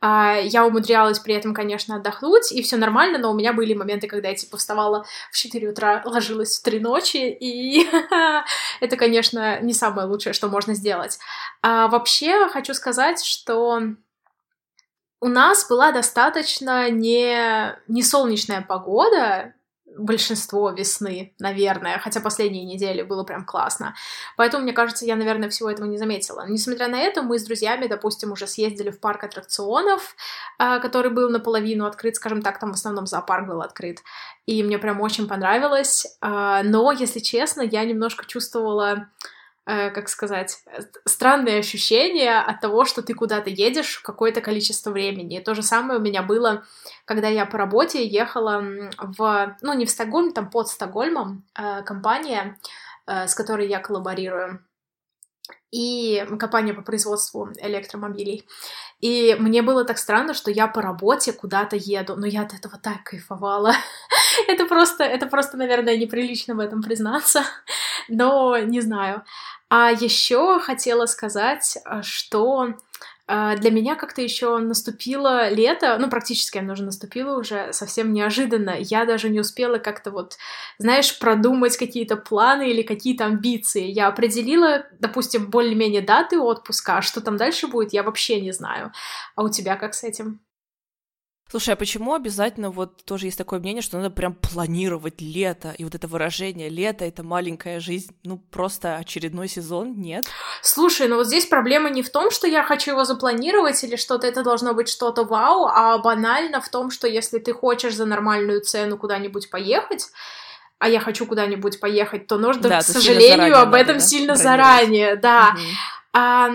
А, 0.00 0.36
я 0.36 0.64
умудрялась 0.64 1.18
при 1.18 1.34
этом, 1.34 1.52
конечно, 1.52 1.96
отдохнуть, 1.96 2.52
и 2.52 2.62
все 2.62 2.76
нормально, 2.76 3.18
но 3.18 3.30
у 3.30 3.34
меня 3.34 3.52
были 3.52 3.74
моменты, 3.74 4.06
когда 4.06 4.28
я, 4.28 4.34
типа, 4.34 4.56
вставала 4.56 5.04
в 5.30 5.36
4 5.36 5.68
утра, 5.68 6.02
ложилась 6.04 6.58
в 6.58 6.62
3 6.62 6.80
ночи, 6.80 7.18
и 7.18 7.86
это, 8.80 8.96
конечно, 8.96 9.60
не 9.60 9.74
самое 9.74 10.08
лучшее, 10.08 10.32
что 10.32 10.48
можно 10.48 10.74
сделать. 10.74 11.18
А 11.62 11.88
вообще, 11.88 12.48
хочу 12.48 12.72
сказать, 12.72 13.22
что 13.22 13.82
у 15.20 15.28
нас 15.28 15.68
была 15.68 15.92
достаточно 15.92 16.90
не, 16.90 17.76
не 17.88 18.02
солнечная 18.02 18.62
погода, 18.62 19.54
большинство 19.98 20.70
весны, 20.70 21.34
наверное, 21.38 21.98
хотя 21.98 22.20
последние 22.20 22.64
недели 22.64 23.02
было 23.02 23.24
прям 23.24 23.44
классно. 23.44 23.94
Поэтому, 24.36 24.62
мне 24.62 24.72
кажется, 24.72 25.04
я, 25.04 25.16
наверное, 25.16 25.48
всего 25.48 25.70
этого 25.70 25.86
не 25.86 25.98
заметила. 25.98 26.46
Несмотря 26.48 26.88
на 26.88 26.98
это, 26.98 27.22
мы 27.22 27.38
с 27.38 27.44
друзьями, 27.44 27.86
допустим, 27.86 28.32
уже 28.32 28.46
съездили 28.46 28.90
в 28.90 29.00
парк 29.00 29.24
аттракционов, 29.24 30.14
а, 30.58 30.78
который 30.78 31.10
был 31.10 31.28
наполовину 31.28 31.86
открыт, 31.86 32.16
скажем 32.16 32.42
так, 32.42 32.58
там 32.58 32.72
в 32.72 32.74
основном 32.74 33.06
зоопарк 33.06 33.46
был 33.46 33.62
открыт, 33.62 33.98
и 34.46 34.62
мне 34.62 34.78
прям 34.78 35.00
очень 35.00 35.28
понравилось. 35.28 36.16
А, 36.20 36.62
но, 36.62 36.92
если 36.92 37.20
честно, 37.20 37.62
я 37.62 37.84
немножко 37.84 38.24
чувствовала 38.26 39.08
как 39.64 40.08
сказать, 40.08 40.58
странные 41.04 41.58
ощущения 41.58 42.40
от 42.40 42.60
того, 42.60 42.84
что 42.84 43.02
ты 43.02 43.14
куда-то 43.14 43.50
едешь 43.50 43.98
какое-то 44.00 44.40
количество 44.40 44.90
времени. 44.90 45.38
И 45.38 45.44
то 45.44 45.54
же 45.54 45.62
самое 45.62 46.00
у 46.00 46.02
меня 46.02 46.22
было, 46.22 46.64
когда 47.04 47.28
я 47.28 47.46
по 47.46 47.58
работе 47.58 48.06
ехала 48.06 48.64
в, 48.98 49.56
ну, 49.60 49.72
не 49.74 49.86
в 49.86 49.90
Стокгольм, 49.90 50.32
там 50.32 50.50
под 50.50 50.68
Стокгольмом, 50.68 51.44
э, 51.54 51.82
компания, 51.82 52.58
э, 53.06 53.28
с 53.28 53.34
которой 53.34 53.68
я 53.68 53.78
коллаборирую 53.80 54.64
и 55.70 56.26
компания 56.38 56.74
по 56.74 56.82
производству 56.82 57.48
электромобилей. 57.58 58.44
И 59.00 59.36
мне 59.38 59.62
было 59.62 59.84
так 59.84 59.98
странно, 59.98 60.34
что 60.34 60.50
я 60.50 60.66
по 60.66 60.82
работе 60.82 61.32
куда-то 61.32 61.76
еду, 61.76 62.16
но 62.16 62.26
я 62.26 62.42
от 62.42 62.52
этого 62.52 62.78
так 62.78 63.04
кайфовала. 63.04 63.72
это 64.48 64.66
просто, 64.66 65.04
это 65.04 65.26
просто, 65.26 65.56
наверное, 65.56 65.96
неприлично 65.96 66.54
в 66.54 66.60
этом 66.60 66.82
признаться, 66.82 67.44
но 68.08 68.58
не 68.58 68.80
знаю. 68.80 69.24
А 69.68 69.90
еще 69.92 70.58
хотела 70.58 71.06
сказать, 71.06 71.78
э, 71.84 72.02
что 72.02 72.74
для 73.30 73.70
меня 73.70 73.94
как-то 73.94 74.22
еще 74.22 74.58
наступило 74.58 75.48
лето, 75.50 75.96
ну, 76.00 76.10
практически 76.10 76.58
оно 76.58 76.72
уже 76.72 76.82
наступило 76.82 77.38
уже 77.38 77.72
совсем 77.72 78.12
неожиданно. 78.12 78.76
Я 78.78 79.04
даже 79.04 79.28
не 79.28 79.40
успела 79.40 79.78
как-то 79.78 80.10
вот, 80.10 80.36
знаешь, 80.78 81.16
продумать 81.18 81.76
какие-то 81.76 82.16
планы 82.16 82.70
или 82.70 82.82
какие-то 82.82 83.26
амбиции. 83.26 83.84
Я 83.84 84.08
определила, 84.08 84.86
допустим, 84.98 85.48
более-менее 85.48 86.02
даты 86.02 86.40
отпуска, 86.40 86.98
а 86.98 87.02
что 87.02 87.20
там 87.20 87.36
дальше 87.36 87.68
будет, 87.68 87.92
я 87.92 88.02
вообще 88.02 88.40
не 88.40 88.52
знаю. 88.52 88.92
А 89.36 89.42
у 89.44 89.48
тебя 89.48 89.76
как 89.76 89.94
с 89.94 90.02
этим? 90.02 90.40
Слушай, 91.50 91.74
а 91.74 91.76
почему 91.76 92.14
обязательно 92.14 92.70
вот 92.70 93.04
тоже 93.04 93.26
есть 93.26 93.36
такое 93.36 93.58
мнение, 93.58 93.82
что 93.82 93.96
надо 93.96 94.10
прям 94.10 94.34
планировать 94.34 95.20
лето, 95.20 95.74
и 95.76 95.82
вот 95.82 95.96
это 95.96 96.06
выражение 96.06 96.68
«лето— 96.68 97.04
это 97.06 97.24
маленькая 97.24 97.80
жизнь», 97.80 98.14
ну 98.22 98.38
просто 98.38 98.96
очередной 98.96 99.48
сезон, 99.48 100.00
нет? 100.00 100.26
Слушай, 100.62 101.08
ну 101.08 101.16
вот 101.16 101.26
здесь 101.26 101.46
проблема 101.46 101.90
не 101.90 102.02
в 102.02 102.10
том, 102.10 102.30
что 102.30 102.46
я 102.46 102.62
хочу 102.62 102.92
его 102.92 103.04
запланировать 103.04 103.82
или 103.82 103.96
что-то, 103.96 104.28
это 104.28 104.44
должно 104.44 104.74
быть 104.74 104.88
что-то 104.88 105.24
вау, 105.24 105.66
а 105.66 105.98
банально 105.98 106.60
в 106.60 106.68
том, 106.68 106.92
что 106.92 107.08
если 107.08 107.40
ты 107.40 107.52
хочешь 107.52 107.96
за 107.96 108.04
нормальную 108.04 108.60
цену 108.60 108.96
куда-нибудь 108.96 109.50
поехать, 109.50 110.06
а 110.78 110.88
я 110.88 111.00
хочу 111.00 111.26
куда-нибудь 111.26 111.80
поехать, 111.80 112.28
то 112.28 112.38
нужно, 112.38 112.68
да, 112.68 112.78
к 112.78 112.84
сожалению, 112.84 113.58
об 113.58 113.74
этом 113.74 113.96
надо, 113.96 114.06
сильно 114.06 114.36
заранее, 114.36 115.16
да. 115.16 115.56
Угу. 115.56 115.62
А, 116.12 116.50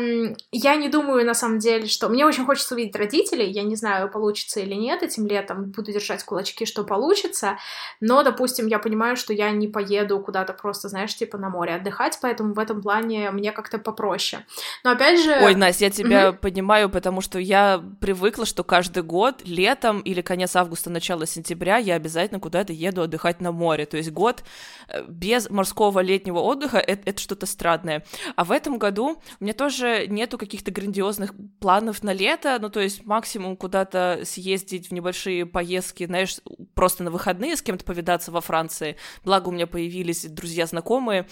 я 0.52 0.76
не 0.76 0.90
думаю, 0.90 1.26
на 1.26 1.34
самом 1.34 1.60
деле, 1.60 1.88
что... 1.88 2.10
Мне 2.10 2.26
очень 2.26 2.46
хочется 2.46 2.76
увидеть 2.76 2.96
родителей, 2.96 3.50
я 3.50 3.64
не 3.64 3.78
знаю, 3.78 4.10
получится 4.10 4.60
или 4.60 4.74
нет 4.74 5.02
этим 5.02 5.28
летом, 5.28 5.72
буду 5.72 5.94
держать 5.94 6.24
кулачки, 6.26 6.66
что 6.66 6.84
получится, 6.84 7.58
но, 8.02 8.24
допустим, 8.24 8.68
я 8.68 8.80
понимаю, 8.80 9.16
что 9.16 9.32
я 9.32 9.52
не 9.52 9.70
поеду 9.70 10.20
куда-то 10.20 10.52
просто, 10.54 10.90
знаешь, 10.90 11.16
типа 11.16 11.38
на 11.38 11.50
море 11.50 11.76
отдыхать, 11.76 12.20
поэтому 12.22 12.54
в 12.54 12.60
этом 12.60 12.82
плане 12.82 13.32
мне 13.32 13.54
как-то 13.54 13.78
попроще. 13.78 14.46
Но 14.84 14.92
опять 14.92 15.24
же... 15.24 15.40
Ой, 15.42 15.56
Настя, 15.56 15.86
я 15.86 15.92
тебя 15.92 16.30
угу. 16.32 16.40
понимаю, 16.40 16.90
потому 16.90 17.22
что 17.22 17.40
я 17.40 17.82
привыкла, 18.02 18.46
что 18.46 18.66
каждый 18.66 19.04
год 19.04 19.42
летом 19.46 20.02
или 20.02 20.22
конец 20.22 20.58
августа, 20.58 20.90
начало 20.90 21.26
сентября 21.26 21.78
я 21.78 21.96
обязательно 21.96 22.42
куда-то 22.42 22.74
еду 22.74 23.04
отдыхать 23.04 23.40
на 23.40 23.54
море, 23.54 23.86
то 23.86 23.96
есть 23.96 24.12
год 24.12 24.44
э, 24.90 25.04
без 25.08 25.50
морского 25.50 26.02
летнего 26.02 26.40
отдыха 26.40 26.78
это, 26.78 27.10
это 27.10 27.22
что-то 27.22 27.46
странное. 27.46 28.04
А 28.36 28.44
в 28.44 28.52
этом 28.52 28.78
году 28.78 29.22
меня 29.46 29.54
тоже 29.54 30.08
нету 30.08 30.38
каких-то 30.38 30.72
грандиозных 30.72 31.34
планов 31.60 32.04
на 32.04 32.14
лето, 32.14 32.58
ну, 32.60 32.70
то 32.70 32.80
есть 32.80 33.06
максимум 33.06 33.56
куда-то 33.56 34.22
съездить 34.24 34.90
в 34.90 34.92
небольшие 34.92 35.46
поездки, 35.46 36.06
знаешь, 36.06 36.38
просто 36.74 37.04
на 37.04 37.12
выходные 37.12 37.56
с 37.56 37.62
кем-то 37.62 37.86
повидаться 37.86 38.32
во 38.32 38.42
Франции. 38.42 38.98
Благо 39.24 39.50
у 39.50 39.52
меня 39.52 39.68
появились 39.68 40.26
друзья-знакомые, 40.26 41.28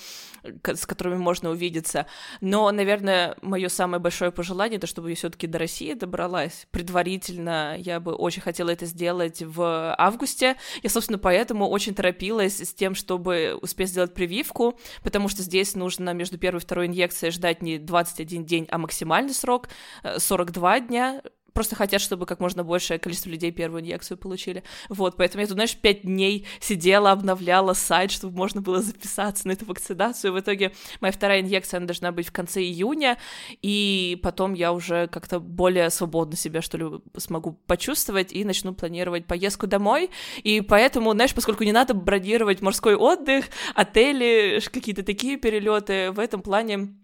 с 0.64 0.86
которыми 0.86 1.18
можно 1.18 1.50
увидеться. 1.50 2.06
Но, 2.40 2.72
наверное, 2.72 3.36
мое 3.42 3.68
самое 3.68 4.00
большое 4.00 4.32
пожелание, 4.32 4.78
это 4.78 4.88
чтобы 4.88 5.10
я 5.10 5.16
все-таки 5.16 5.48
до 5.48 5.58
России 5.58 5.94
добралась. 5.94 6.68
Предварительно 6.70 7.76
я 7.78 8.00
бы 8.00 8.14
очень 8.14 8.42
хотела 8.42 8.70
это 8.70 8.86
сделать 8.86 9.42
в 9.42 9.96
августе. 9.98 10.56
Я, 10.84 10.90
собственно, 10.90 11.18
поэтому 11.18 11.68
очень 11.68 11.96
торопилась 11.96 12.60
с 12.60 12.74
тем, 12.74 12.94
чтобы 12.94 13.58
успеть 13.62 13.90
сделать 13.90 14.14
прививку, 14.14 14.80
потому 15.02 15.30
что 15.30 15.42
здесь 15.42 15.76
нужно 15.76 16.12
между 16.14 16.38
первой 16.38 16.60
и 16.60 16.62
второй 16.62 16.86
инъекцией 16.86 17.32
ждать 17.32 17.64
не 17.64 17.80
20 17.80 18.03
21 18.04 18.46
день, 18.46 18.68
а 18.70 18.78
максимальный 18.78 19.34
срок 19.34 19.70
42 20.18 20.78
э, 20.78 20.82
дня, 20.82 21.22
просто 21.54 21.76
хотят, 21.76 22.02
чтобы 22.02 22.26
как 22.26 22.40
можно 22.40 22.64
большее 22.64 23.00
количество 23.00 23.30
людей 23.30 23.52
первую 23.52 23.82
инъекцию 23.82 24.18
получили. 24.18 24.64
Вот, 24.90 25.16
поэтому 25.16 25.42
я 25.42 25.48
тут, 25.48 25.56
знаешь, 25.56 25.76
пять 25.76 26.02
дней 26.02 26.46
сидела, 26.60 27.12
обновляла 27.12 27.74
сайт, 27.74 28.12
чтобы 28.12 28.36
можно 28.36 28.62
было 28.62 28.82
записаться 28.82 29.48
на 29.48 29.54
эту 29.54 29.66
вакцинацию. 29.66 30.34
В 30.34 30.40
итоге 30.40 30.74
моя 31.00 31.12
вторая 31.12 31.42
инъекция, 31.42 31.78
она 31.78 31.88
должна 31.88 32.12
быть 32.12 32.28
в 32.28 32.32
конце 32.32 32.62
июня, 32.62 33.18
и 33.62 34.20
потом 34.24 34.54
я 34.54 34.74
уже 34.74 35.08
как-то 35.08 35.40
более 35.40 35.90
свободно 35.90 36.36
себя, 36.36 36.62
что 36.62 36.78
ли, 36.78 36.86
смогу 37.18 37.54
почувствовать 37.68 38.34
и 38.34 38.44
начну 38.44 38.74
планировать 38.74 39.26
поездку 39.26 39.68
домой. 39.68 40.10
И 40.44 40.62
поэтому, 40.62 41.12
знаешь, 41.12 41.34
поскольку 41.34 41.64
не 41.64 41.72
надо 41.72 41.94
бронировать 41.94 42.62
морской 42.62 42.96
отдых, 42.96 43.46
отели, 43.76 44.60
какие-то 44.72 45.04
такие 45.04 45.38
перелеты, 45.38 46.12
в 46.12 46.20
этом 46.20 46.42
плане 46.42 46.96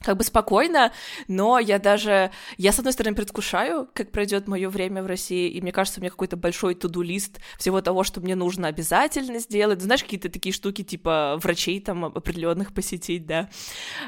как 0.00 0.16
бы 0.16 0.22
спокойно, 0.22 0.92
но 1.26 1.58
я 1.58 1.78
даже, 1.80 2.30
я 2.56 2.70
с 2.70 2.78
одной 2.78 2.92
стороны 2.92 3.16
предвкушаю, 3.16 3.88
как 3.94 4.12
пройдет 4.12 4.46
мое 4.46 4.68
время 4.68 5.02
в 5.02 5.06
России, 5.06 5.50
и 5.50 5.60
мне 5.60 5.72
кажется, 5.72 5.98
у 5.98 6.02
меня 6.02 6.10
какой-то 6.10 6.36
большой 6.36 6.76
туду-лист 6.76 7.40
всего 7.58 7.80
того, 7.80 8.04
что 8.04 8.20
мне 8.20 8.36
нужно 8.36 8.68
обязательно 8.68 9.40
сделать, 9.40 9.82
знаешь, 9.82 10.04
какие-то 10.04 10.28
такие 10.28 10.52
штуки, 10.52 10.82
типа 10.82 11.38
врачей 11.42 11.80
там 11.80 12.04
определенных 12.04 12.72
посетить, 12.72 13.26
да, 13.26 13.50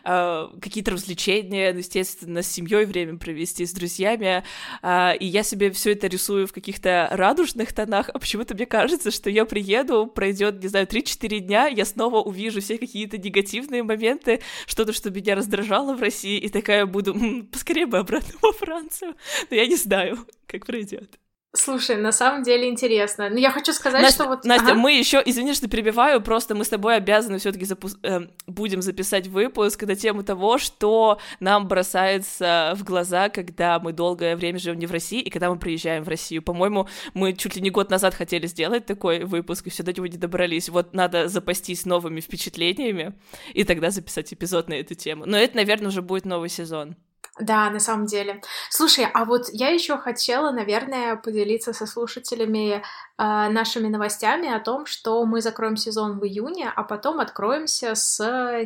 э, 0.05 0.49
какие-то 0.61 0.93
развлечения, 0.93 1.73
ну, 1.73 1.79
естественно, 1.81 2.43
с 2.43 2.47
семьей 2.47 2.85
время 2.85 3.19
провести, 3.19 3.67
с 3.67 3.73
друзьями, 3.73 4.45
э, 4.83 5.17
и 5.17 5.27
я 5.27 5.43
себе 5.43 5.73
все 5.73 5.93
это 5.93 6.07
рисую 6.07 6.47
в 6.47 6.53
каких-то 6.53 7.09
радужных 7.11 7.73
тонах, 7.73 8.11
а 8.15 8.19
почему-то 8.21 8.55
мне 8.55 8.67
кажется, 8.67 9.11
что 9.11 9.29
я 9.29 9.45
приеду, 9.45 10.07
пройдет, 10.07 10.63
не 10.63 10.69
знаю, 10.69 10.87
3-4 10.87 11.41
дня, 11.41 11.67
я 11.67 11.85
снова 11.85 12.21
увижу 12.21 12.61
все 12.61 12.79
какие-то 12.79 13.19
негативные 13.19 13.83
моменты, 13.83 14.41
что-то, 14.67 14.93
что 14.93 15.11
меня 15.11 15.35
раздражало, 15.35 15.80
застревала 15.81 15.95
в 15.97 16.01
России 16.01 16.39
и 16.39 16.49
такая 16.49 16.87
буду, 16.87 17.15
поскорее 17.53 17.87
бы 17.87 17.99
обратно 17.99 18.35
во 18.43 18.53
Францию. 18.53 19.17
Но 19.51 19.57
я 19.57 19.67
не 19.67 19.77
знаю, 19.77 20.19
как 20.47 20.67
пройдет. 20.67 21.19
Слушай, 21.53 21.97
на 21.97 22.13
самом 22.13 22.45
деле 22.45 22.69
интересно. 22.69 23.29
Но 23.29 23.37
я 23.37 23.51
хочу 23.51 23.73
сказать, 23.73 24.03
Настя, 24.03 24.23
что 24.23 24.29
вот... 24.29 24.45
Настя, 24.45 24.73
ага. 24.73 24.75
мы 24.75 24.93
еще, 24.93 25.21
извини, 25.25 25.53
что 25.53 25.69
перебиваю, 25.69 26.21
просто 26.21 26.55
мы 26.55 26.65
с 26.65 26.69
тобой 26.69 26.95
обязаны 26.95 27.39
все-таки 27.39 27.65
запу... 27.65 27.89
э, 28.05 28.21
будем 28.47 28.83
записать 28.83 29.27
выпуск 29.27 29.83
на 29.83 29.97
тему 29.97 30.23
того, 30.23 30.59
что 30.59 31.19
нам 31.41 31.67
бросается 31.67 32.75
в 32.77 32.85
глаза, 32.85 33.31
когда 33.31 33.81
мы 33.81 33.93
долгое 33.93 34.37
время 34.37 34.61
живем 34.61 34.79
не 34.79 34.87
в 34.87 34.93
России 34.93 35.21
и 35.21 35.29
когда 35.29 35.51
мы 35.51 35.59
приезжаем 35.59 36.05
в 36.05 36.09
Россию. 36.09 36.43
По-моему, 36.43 36.89
мы 37.15 37.33
чуть 37.33 37.57
ли 37.57 37.63
не 37.63 37.71
год 37.71 37.91
назад 37.91 38.15
хотели 38.15 38.47
сделать 38.47 38.87
такой 38.87 39.25
выпуск, 39.25 39.67
и 39.67 39.71
все 39.71 39.83
до 39.83 39.93
него 39.93 40.07
не 40.07 40.19
добрались. 40.19 40.69
Вот 40.69 40.95
надо 40.95 41.27
запастись 41.27 41.85
новыми 41.85 42.21
впечатлениями 42.21 43.15
и 43.55 43.65
тогда 43.65 43.91
записать 43.91 44.33
эпизод 44.33 44.69
на 44.69 44.75
эту 44.75 44.95
тему. 44.95 45.25
Но 45.27 45.37
это, 45.37 45.57
наверное, 45.57 45.89
уже 45.89 46.01
будет 46.01 46.27
новый 46.27 46.49
сезон. 46.49 46.95
Да, 47.39 47.71
на 47.71 47.79
самом 47.79 48.07
деле. 48.07 48.43
Слушай, 48.71 49.07
а 49.13 49.25
вот 49.25 49.49
я 49.53 49.69
еще 49.69 49.97
хотела, 49.97 50.51
наверное, 50.51 51.17
поделиться 51.17 51.73
со 51.73 51.87
слушателями 51.87 52.75
э, 52.75 52.83
нашими 53.17 53.89
новостями 53.89 54.53
о 54.53 54.61
том, 54.61 54.85
что 54.85 55.25
мы 55.25 55.41
закроем 55.41 55.77
сезон 55.77 56.19
в 56.19 56.25
июне, 56.25 56.71
а 56.75 56.83
потом 56.83 57.21
откроемся 57.21 57.95
с 57.95 58.17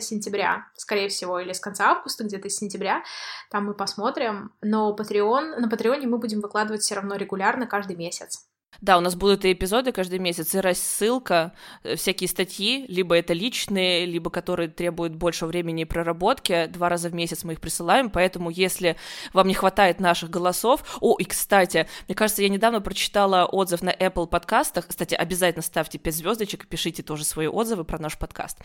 сентября, 0.00 0.66
скорее 0.76 1.08
всего, 1.08 1.38
или 1.38 1.52
с 1.52 1.60
конца 1.60 1.90
августа, 1.90 2.24
где-то 2.24 2.48
с 2.48 2.56
сентября. 2.56 3.04
Там 3.50 3.66
мы 3.66 3.74
посмотрим. 3.74 4.52
Но 4.62 4.96
Patreon, 4.98 5.60
на 5.60 5.68
Патреоне 5.68 6.06
мы 6.06 6.18
будем 6.18 6.40
выкладывать 6.40 6.82
все 6.82 6.94
равно 6.94 7.16
регулярно 7.16 7.66
каждый 7.66 7.96
месяц. 7.96 8.46
Да, 8.80 8.98
у 8.98 9.00
нас 9.00 9.14
будут 9.14 9.44
и 9.44 9.52
эпизоды 9.52 9.92
каждый 9.92 10.18
месяц, 10.18 10.54
и 10.54 10.60
рассылка, 10.60 11.52
э, 11.82 11.96
всякие 11.96 12.28
статьи, 12.28 12.84
либо 12.88 13.16
это 13.16 13.32
личные, 13.32 14.06
либо 14.06 14.30
которые 14.30 14.68
требуют 14.68 15.14
больше 15.14 15.46
времени 15.46 15.82
и 15.82 15.84
проработки. 15.84 16.66
Два 16.66 16.88
раза 16.88 17.08
в 17.08 17.14
месяц 17.14 17.44
мы 17.44 17.54
их 17.54 17.60
присылаем, 17.60 18.10
поэтому 18.10 18.50
если 18.50 18.96
вам 19.32 19.48
не 19.48 19.54
хватает 19.54 20.00
наших 20.00 20.30
голосов... 20.30 20.82
О, 21.00 21.16
и, 21.18 21.24
кстати, 21.24 21.86
мне 22.08 22.14
кажется, 22.14 22.42
я 22.42 22.48
недавно 22.48 22.80
прочитала 22.80 23.44
отзыв 23.46 23.82
на 23.82 23.90
Apple 23.90 24.26
подкастах. 24.26 24.86
Кстати, 24.88 25.14
обязательно 25.14 25.62
ставьте 25.62 25.98
5 25.98 26.14
звездочек 26.14 26.64
и 26.64 26.66
пишите 26.66 27.02
тоже 27.02 27.24
свои 27.24 27.46
отзывы 27.46 27.84
про 27.84 27.98
наш 27.98 28.18
подкаст. 28.18 28.58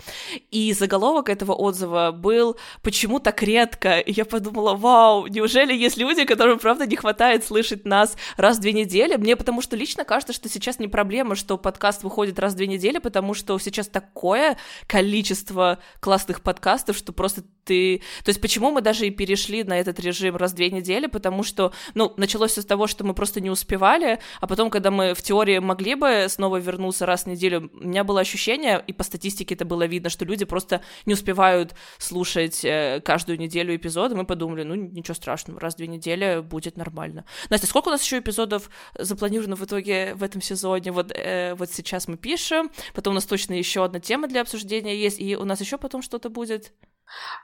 И 0.52 0.74
заголовок 0.74 1.30
этого 1.30 1.54
отзыва 1.54 2.12
был 2.12 2.58
«Почему 2.82 3.20
так 3.20 3.42
редко?» 3.44 4.00
И 4.00 4.12
я 4.12 4.26
подумала, 4.26 4.76
вау, 4.76 5.28
неужели 5.28 5.74
есть 5.74 5.98
люди, 5.98 6.26
которым, 6.26 6.60
правда, 6.60 6.86
не 6.86 6.96
хватает 6.96 7.44
слышать 7.46 7.86
нас 7.86 8.16
раз 8.38 8.58
в 8.58 8.62
две 8.62 8.74
недели? 8.74 9.16
Мне 9.16 9.36
потому 9.36 9.62
что 9.62 9.76
лично 9.76 9.99
кажется, 10.04 10.34
что 10.34 10.50
сейчас 10.50 10.80
не 10.80 10.88
проблема, 10.88 11.36
что 11.36 11.58
подкаст 11.58 12.04
выходит 12.04 12.40
раз 12.40 12.54
в 12.54 12.56
две 12.56 12.68
недели, 12.68 13.00
потому 13.00 13.34
что 13.34 13.58
сейчас 13.60 13.88
такое 13.88 14.58
количество 14.88 15.80
классных 16.00 16.42
подкастов, 16.42 16.98
что 16.98 17.14
просто 17.14 17.44
ты... 17.70 18.02
То 18.24 18.30
есть 18.30 18.42
почему 18.42 18.72
мы 18.72 18.82
даже 18.82 19.06
и 19.06 19.12
перешли 19.12 19.64
на 19.64 19.80
этот 19.80 20.00
режим 20.00 20.36
раз 20.36 20.54
в 20.54 20.56
две 20.56 20.72
недели, 20.72 21.06
потому 21.08 21.44
что, 21.44 21.72
ну, 21.94 22.14
началось 22.18 22.52
все 22.52 22.62
с 22.62 22.66
того, 22.66 22.88
что 22.88 23.04
мы 23.04 23.14
просто 23.14 23.42
не 23.42 23.50
успевали, 23.50 24.20
а 24.42 24.48
потом, 24.48 24.70
когда 24.70 24.90
мы 24.90 25.14
в 25.14 25.22
теории 25.22 25.60
могли 25.60 25.96
бы 25.96 26.26
снова 26.30 26.58
вернуться 26.58 27.06
раз 27.06 27.24
в 27.24 27.28
неделю, 27.28 27.70
у 27.74 27.88
меня 27.88 28.04
было 28.04 28.22
ощущение, 28.22 28.84
и 28.88 28.94
по 28.94 29.04
статистике 29.04 29.54
это 29.56 29.66
было 29.66 29.86
видно, 29.86 30.10
что 30.10 30.26
люди 30.26 30.46
просто 30.46 30.82
не 31.06 31.14
успевают 31.14 31.76
слушать 32.00 32.66
э, 32.66 33.02
каждую 33.06 33.38
неделю 33.38 33.76
эпизоды, 33.76 34.16
мы 34.16 34.26
подумали, 34.26 34.64
ну, 34.64 34.76
ничего 34.76 35.14
страшного, 35.14 35.60
раз 35.60 35.76
в 35.76 35.78
две 35.78 35.88
недели 35.88 36.42
будет 36.42 36.78
нормально. 36.78 37.26
Настя, 37.50 37.68
сколько 37.68 37.90
у 37.90 37.92
нас 37.92 38.04
еще 38.04 38.18
эпизодов 38.20 38.70
запланировано 38.98 39.56
в 39.56 39.64
итоге 39.64 39.89
в 40.16 40.24
этом 40.24 40.42
сезоне. 40.42 40.92
Вот, 40.92 41.12
э, 41.14 41.56
вот 41.56 41.72
сейчас 41.72 42.08
мы 42.08 42.18
пишем, 42.18 42.72
потом 42.94 43.12
у 43.12 43.16
нас 43.16 43.26
точно 43.26 43.54
еще 43.54 43.84
одна 43.84 44.00
тема 44.00 44.28
для 44.28 44.42
обсуждения 44.42 44.96
есть, 44.96 45.20
и 45.20 45.36
у 45.36 45.46
нас 45.46 45.62
еще 45.62 45.78
потом 45.78 46.02
что-то 46.02 46.30
будет. 46.30 46.72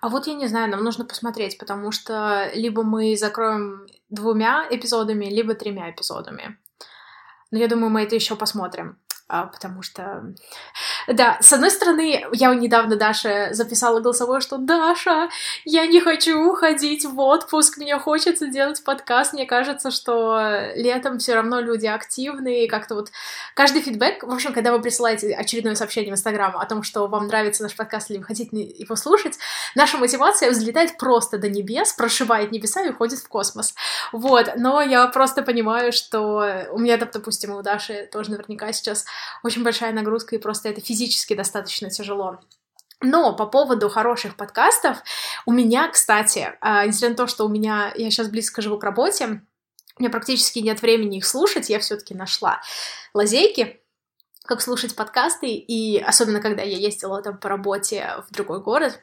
А 0.01 0.09
вот 0.09 0.27
я 0.27 0.33
не 0.33 0.47
знаю, 0.47 0.69
нам 0.69 0.83
нужно 0.83 1.05
посмотреть, 1.05 1.57
потому 1.57 1.91
что 1.91 2.51
либо 2.53 2.83
мы 2.83 3.15
закроем 3.15 3.87
двумя 4.09 4.67
эпизодами, 4.69 5.25
либо 5.25 5.55
тремя 5.55 5.89
эпизодами. 5.89 6.57
Но 7.51 7.59
я 7.59 7.67
думаю, 7.67 7.89
мы 7.89 8.03
это 8.03 8.15
еще 8.15 8.35
посмотрим. 8.35 8.97
А, 9.27 9.47
потому 9.47 9.81
что... 9.81 10.35
Да, 11.07 11.39
с 11.41 11.51
одной 11.51 11.71
стороны, 11.71 12.25
я 12.31 12.53
недавно 12.53 12.95
Даша 12.95 13.49
записала 13.53 13.99
голосовое, 13.99 14.39
что 14.39 14.57
«Даша, 14.57 15.29
я 15.63 15.87
не 15.87 15.99
хочу 15.99 16.47
уходить 16.47 17.05
в 17.05 17.19
отпуск, 17.19 17.77
мне 17.77 17.97
хочется 17.97 18.47
делать 18.47 18.83
подкаст, 18.83 19.33
мне 19.33 19.47
кажется, 19.47 19.89
что 19.89 20.71
летом 20.75 21.17
все 21.17 21.33
равно 21.33 21.59
люди 21.59 21.87
активные, 21.87 22.69
как-то 22.69 22.93
вот 22.93 23.09
каждый 23.55 23.81
фидбэк, 23.81 24.21
в 24.21 24.31
общем, 24.31 24.53
когда 24.53 24.71
вы 24.71 24.79
присылаете 24.79 25.33
очередное 25.33 25.73
сообщение 25.73 26.11
в 26.11 26.15
Инстаграм 26.15 26.55
о 26.55 26.65
том, 26.67 26.83
что 26.83 27.07
вам 27.07 27.25
нравится 27.25 27.63
наш 27.63 27.75
подкаст 27.75 28.11
или 28.11 28.19
вы 28.19 28.25
хотите 28.25 28.55
его 28.55 28.95
слушать, 28.95 29.39
наша 29.73 29.97
мотивация 29.97 30.51
взлетает 30.51 30.99
просто 30.99 31.39
до 31.39 31.49
небес, 31.49 31.93
прошивает 31.93 32.51
небеса 32.51 32.83
и 32.83 32.89
уходит 32.89 33.17
в 33.17 33.27
космос. 33.27 33.73
Вот, 34.11 34.51
но 34.55 34.83
я 34.83 35.07
просто 35.07 35.41
понимаю, 35.41 35.91
что 35.91 36.67
у 36.71 36.77
меня, 36.77 36.97
допустим, 36.97 37.55
у 37.55 37.63
Даши 37.63 38.07
тоже 38.11 38.29
наверняка 38.29 38.71
сейчас 38.71 39.05
очень 39.43 39.63
большая 39.63 39.93
нагрузка, 39.93 40.35
и 40.35 40.39
просто 40.39 40.69
это 40.69 40.81
физически 40.81 41.33
достаточно 41.33 41.89
тяжело. 41.89 42.39
Но 43.01 43.35
по 43.35 43.45
поводу 43.45 43.89
хороших 43.89 44.35
подкастов, 44.37 44.97
у 45.45 45.51
меня, 45.51 45.89
кстати, 45.89 46.53
а, 46.61 46.85
несмотря 46.85 47.09
на 47.09 47.15
то, 47.15 47.27
что 47.27 47.45
у 47.45 47.49
меня, 47.49 47.93
я 47.95 48.09
сейчас 48.09 48.29
близко 48.29 48.61
живу 48.61 48.77
к 48.77 48.83
работе, 48.83 49.41
у 49.97 50.01
меня 50.01 50.09
практически 50.09 50.59
нет 50.59 50.81
времени 50.81 51.17
их 51.17 51.25
слушать, 51.25 51.69
я 51.69 51.79
все-таки 51.79 52.15
нашла 52.15 52.61
лазейки, 53.13 53.81
как 54.43 54.61
слушать 54.61 54.95
подкасты, 54.95 55.47
и 55.47 55.99
особенно 55.99 56.39
когда 56.39 56.63
я 56.63 56.77
ездила 56.77 57.21
там 57.21 57.37
по 57.37 57.49
работе 57.49 58.15
в 58.29 58.33
другой 58.33 58.61
город, 58.61 59.01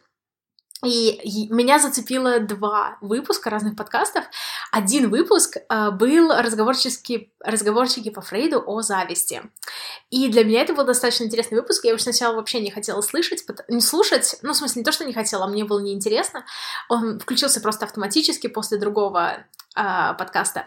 и 0.85 1.47
меня 1.51 1.79
зацепило 1.79 2.40
два 2.40 2.99
выпуска 3.01 3.51
разных 3.51 3.77
подкастов. 3.77 4.25
Один 4.73 5.11
выпуск 5.11 5.57
э, 5.57 5.90
был 5.92 6.33
разговорческий, 6.33 7.33
разговорчики 7.38 8.11
по 8.11 8.21
Фрейду 8.21 8.62
о 8.66 8.83
зависти. 8.83 9.42
И 10.11 10.29
для 10.29 10.42
меня 10.42 10.62
это 10.62 10.75
был 10.75 10.85
достаточно 10.85 11.25
интересный 11.25 11.61
выпуск. 11.61 11.85
Я 11.85 11.90
его 11.90 11.99
сначала 11.99 12.35
вообще 12.35 12.61
не 12.61 12.73
хотела 12.73 13.01
слышать, 13.01 13.45
не 13.68 13.81
слушать. 13.81 14.37
Ну, 14.42 14.53
в 14.53 14.57
смысле, 14.57 14.81
не 14.81 14.85
то, 14.85 14.90
что 14.90 15.05
не 15.05 15.12
хотела, 15.12 15.45
а 15.45 15.49
мне 15.49 15.64
было 15.64 15.79
неинтересно. 15.79 16.45
Он 16.88 17.21
включился 17.21 17.61
просто 17.61 17.85
автоматически 17.85 18.49
после 18.49 18.79
другого 18.79 19.45
э, 19.77 20.14
подкаста. 20.18 20.66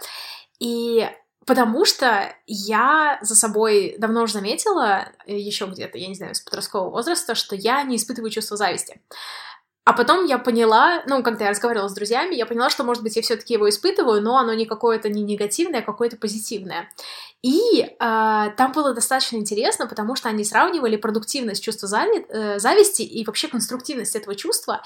И 0.59 1.09
Потому 1.45 1.85
что 1.85 2.33
я 2.47 3.19
за 3.21 3.35
собой 3.35 3.95
давно 3.99 4.23
уже 4.23 4.33
заметила, 4.33 5.09
э, 5.27 5.37
еще 5.37 5.65
где-то, 5.65 5.97
я 5.99 6.07
не 6.07 6.15
знаю, 6.15 6.33
с 6.33 6.41
подросткового 6.41 6.89
возраста, 6.89 7.35
что 7.35 7.55
я 7.55 7.83
не 7.83 7.97
испытываю 7.97 8.31
чувство 8.31 8.57
зависти. 8.57 8.99
А 9.85 9.93
потом 9.93 10.25
я 10.25 10.39
поняла, 10.39 11.03
ну, 11.05 11.21
когда 11.21 11.45
я 11.45 11.51
разговаривала 11.51 11.87
с 11.87 11.93
друзьями, 11.93 12.33
я 12.33 12.47
поняла, 12.47 12.71
что, 12.71 12.83
может 12.83 13.03
быть, 13.03 13.15
я 13.15 13.21
все-таки 13.21 13.53
его 13.53 13.69
испытываю, 13.69 14.19
но 14.19 14.37
оно 14.39 14.51
не 14.55 14.65
какое-то 14.65 15.09
не 15.09 15.21
негативное, 15.21 15.81
а 15.81 15.83
какое-то 15.83 16.17
позитивное. 16.17 16.89
И 17.43 17.81
э, 17.83 17.87
там 17.99 18.71
было 18.71 18.95
достаточно 18.95 19.37
интересно, 19.37 19.85
потому 19.85 20.15
что 20.15 20.27
они 20.29 20.43
сравнивали 20.43 20.95
продуктивность 20.95 21.63
чувства 21.63 21.85
зави- 21.85 22.25
э, 22.29 22.57
зависти 22.57 23.03
и 23.03 23.23
вообще 23.23 23.47
конструктивность 23.47 24.15
этого 24.15 24.33
чувства. 24.33 24.81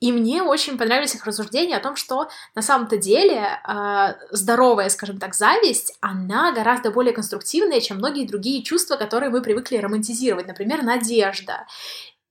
И 0.00 0.10
мне 0.10 0.42
очень 0.42 0.76
понравились 0.76 1.14
их 1.14 1.24
рассуждения 1.24 1.76
о 1.76 1.80
том, 1.80 1.94
что 1.94 2.28
на 2.56 2.62
самом-то 2.62 2.96
деле 2.96 3.46
э, 3.68 4.14
здоровая, 4.32 4.88
скажем 4.88 5.20
так, 5.20 5.36
зависть, 5.36 5.96
она 6.00 6.50
гораздо 6.50 6.90
более 6.90 7.12
конструктивная, 7.12 7.80
чем 7.80 7.98
многие 7.98 8.26
другие 8.26 8.64
чувства, 8.64 8.96
которые 8.96 9.30
мы 9.30 9.42
привыкли 9.42 9.76
романтизировать. 9.76 10.48
Например, 10.48 10.82
надежда 10.82 11.66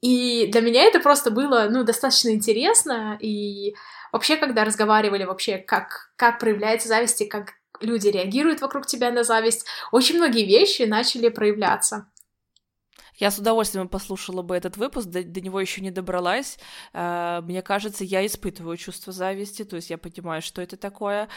и 0.01 0.47
для 0.47 0.61
меня 0.61 0.83
это 0.83 0.99
просто 0.99 1.31
было, 1.31 1.67
ну, 1.69 1.83
достаточно 1.83 2.29
интересно, 2.29 3.17
и 3.19 3.75
вообще, 4.11 4.37
когда 4.37 4.63
разговаривали 4.63 5.25
вообще, 5.25 5.57
как, 5.57 6.11
как 6.15 6.39
проявляется 6.39 6.87
зависть 6.87 7.21
и 7.21 7.25
как 7.25 7.53
люди 7.81 8.07
реагируют 8.07 8.61
вокруг 8.61 8.85
тебя 8.85 9.11
на 9.11 9.23
зависть, 9.23 9.65
очень 9.91 10.17
многие 10.17 10.45
вещи 10.45 10.83
начали 10.83 11.29
проявляться. 11.29 12.07
Я 13.15 13.31
с 13.31 13.37
удовольствием 13.37 13.89
послушала 13.89 14.41
бы 14.43 14.55
этот 14.55 14.77
выпуск, 14.77 15.07
до, 15.07 15.21
до 15.21 15.41
него 15.41 15.59
еще 15.59 15.81
не 15.81 15.91
добралась. 15.91 16.57
Uh, 16.93 17.41
мне 17.41 17.61
кажется, 17.61 18.05
я 18.05 18.25
испытываю 18.25 18.77
чувство 18.77 19.11
зависти, 19.11 19.65
то 19.65 19.75
есть 19.75 19.89
я 19.89 19.97
понимаю, 19.97 20.41
что 20.41 20.61
это 20.61 20.77
такое, 20.77 21.27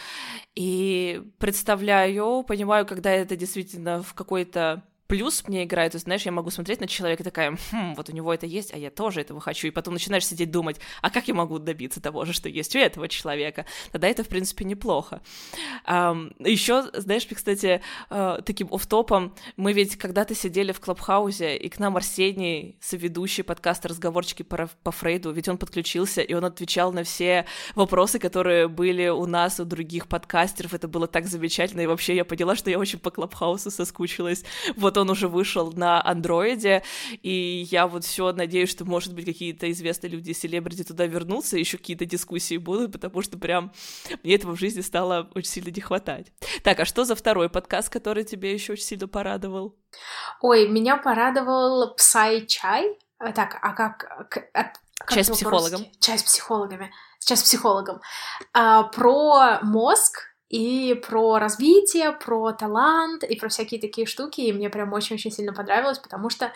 и 0.55 1.21
представляю, 1.39 2.43
понимаю, 2.43 2.85
когда 2.85 3.11
это 3.11 3.35
действительно 3.35 4.01
в 4.01 4.13
какой-то 4.13 4.83
плюс 5.07 5.47
мне 5.47 5.63
играет, 5.63 5.91
то 5.91 5.97
есть, 5.97 6.05
знаешь, 6.05 6.23
я 6.23 6.31
могу 6.31 6.49
смотреть 6.49 6.81
на 6.81 6.87
человека 6.87 7.23
такая, 7.23 7.57
хм, 7.71 7.93
вот 7.95 8.09
у 8.09 8.13
него 8.13 8.33
это 8.33 8.45
есть, 8.45 8.73
а 8.73 8.77
я 8.77 8.89
тоже 8.89 9.21
этого 9.21 9.39
хочу, 9.39 9.67
и 9.67 9.71
потом 9.71 9.93
начинаешь 9.93 10.25
сидеть 10.25 10.51
думать, 10.51 10.79
а 11.01 11.09
как 11.09 11.27
я 11.27 11.33
могу 11.33 11.59
добиться 11.59 12.01
того 12.01 12.25
же, 12.25 12.33
что 12.33 12.49
есть 12.49 12.75
у 12.75 12.79
этого 12.79 13.07
человека? 13.07 13.65
Тогда 13.91 14.07
это, 14.07 14.23
в 14.23 14.27
принципе, 14.27 14.65
неплохо. 14.65 15.21
Um, 15.87 16.33
еще, 16.39 16.83
знаешь, 16.93 17.25
кстати, 17.25 17.81
uh, 18.09 18.41
таким 18.41 18.67
офтопом, 18.71 19.35
мы 19.57 19.73
ведь 19.73 19.97
когда-то 19.97 20.35
сидели 20.35 20.71
в 20.71 20.79
Клабхаусе, 20.79 21.57
и 21.57 21.69
к 21.69 21.79
нам 21.79 21.97
Арсений, 21.97 22.77
соведущий 22.81 23.43
подкаста 23.43 23.89
«Разговорчики 23.89 24.43
по, 24.43 24.69
по 24.83 24.91
Фрейду», 24.91 25.31
ведь 25.31 25.47
он 25.47 25.57
подключился, 25.57 26.21
и 26.21 26.33
он 26.33 26.45
отвечал 26.45 26.91
на 26.91 27.03
все 27.03 27.45
вопросы, 27.75 28.19
которые 28.19 28.67
были 28.67 29.09
у 29.09 29.25
нас, 29.25 29.59
у 29.59 29.65
других 29.65 30.07
подкастеров, 30.07 30.73
это 30.73 30.87
было 30.87 31.07
так 31.07 31.27
замечательно, 31.27 31.81
и 31.81 31.87
вообще 31.87 32.15
я 32.15 32.25
поняла, 32.25 32.55
что 32.55 32.69
я 32.69 32.79
очень 32.79 32.99
по 32.99 33.11
Клабхаусу 33.11 33.69
соскучилась. 33.69 34.43
Вот 34.75 34.97
он 34.97 35.02
он 35.03 35.09
уже 35.09 35.27
вышел 35.27 35.71
на 35.71 36.03
андроиде, 36.03 36.83
и 37.21 37.67
я 37.69 37.87
вот 37.87 38.03
все 38.03 38.31
надеюсь, 38.31 38.69
что, 38.69 38.85
может 38.85 39.13
быть, 39.13 39.25
какие-то 39.25 39.69
известные 39.71 40.11
люди, 40.11 40.31
селебрити 40.31 40.83
туда 40.83 41.05
вернутся, 41.05 41.57
еще 41.57 41.77
какие-то 41.77 42.05
дискуссии 42.05 42.57
будут, 42.57 42.91
потому 42.91 43.21
что 43.21 43.37
прям 43.37 43.71
мне 44.23 44.35
этого 44.35 44.55
в 44.55 44.59
жизни 44.59 44.81
стало 44.81 45.29
очень 45.35 45.49
сильно 45.49 45.69
не 45.69 45.81
хватать. 45.81 46.31
Так, 46.63 46.79
а 46.79 46.85
что 46.85 47.05
за 47.05 47.15
второй 47.15 47.49
подкаст, 47.49 47.89
который 47.89 48.23
тебе 48.23 48.53
еще 48.53 48.73
очень 48.73 48.85
сильно 48.85 49.07
порадовал? 49.07 49.75
Ой, 50.41 50.67
меня 50.67 50.97
порадовал 50.97 51.95
Psy 51.95 52.45
Чай. 52.47 52.97
Так, 53.35 53.59
а 53.61 53.73
как... 53.73 54.27
как 54.29 54.77
Чай 55.09 55.23
с 55.23 55.29
психологом. 55.29 55.85
Чай 55.99 56.17
с 56.17 56.23
психологами. 56.23 56.91
Сейчас 57.19 57.43
психологом. 57.43 58.01
А, 58.53 58.83
про 58.83 59.59
мозг, 59.61 60.32
и 60.53 60.93
про 60.93 61.39
развитие, 61.39 62.11
про 62.11 62.51
талант 62.51 63.23
и 63.23 63.35
про 63.35 63.49
всякие 63.49 63.81
такие 63.81 64.05
штуки. 64.05 64.41
И 64.41 64.53
мне 64.53 64.69
прям 64.69 64.93
очень-очень 64.93 65.31
сильно 65.31 65.51
понравилось, 65.51 65.97
потому 65.97 66.29
что 66.29 66.51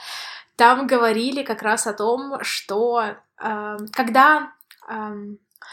там 0.56 0.86
говорили 0.86 1.42
как 1.42 1.64
раз 1.64 1.88
о 1.88 1.94
том, 1.94 2.44
что 2.44 3.02
э, 3.42 3.78
когда 3.92 4.52
э, 4.88 4.94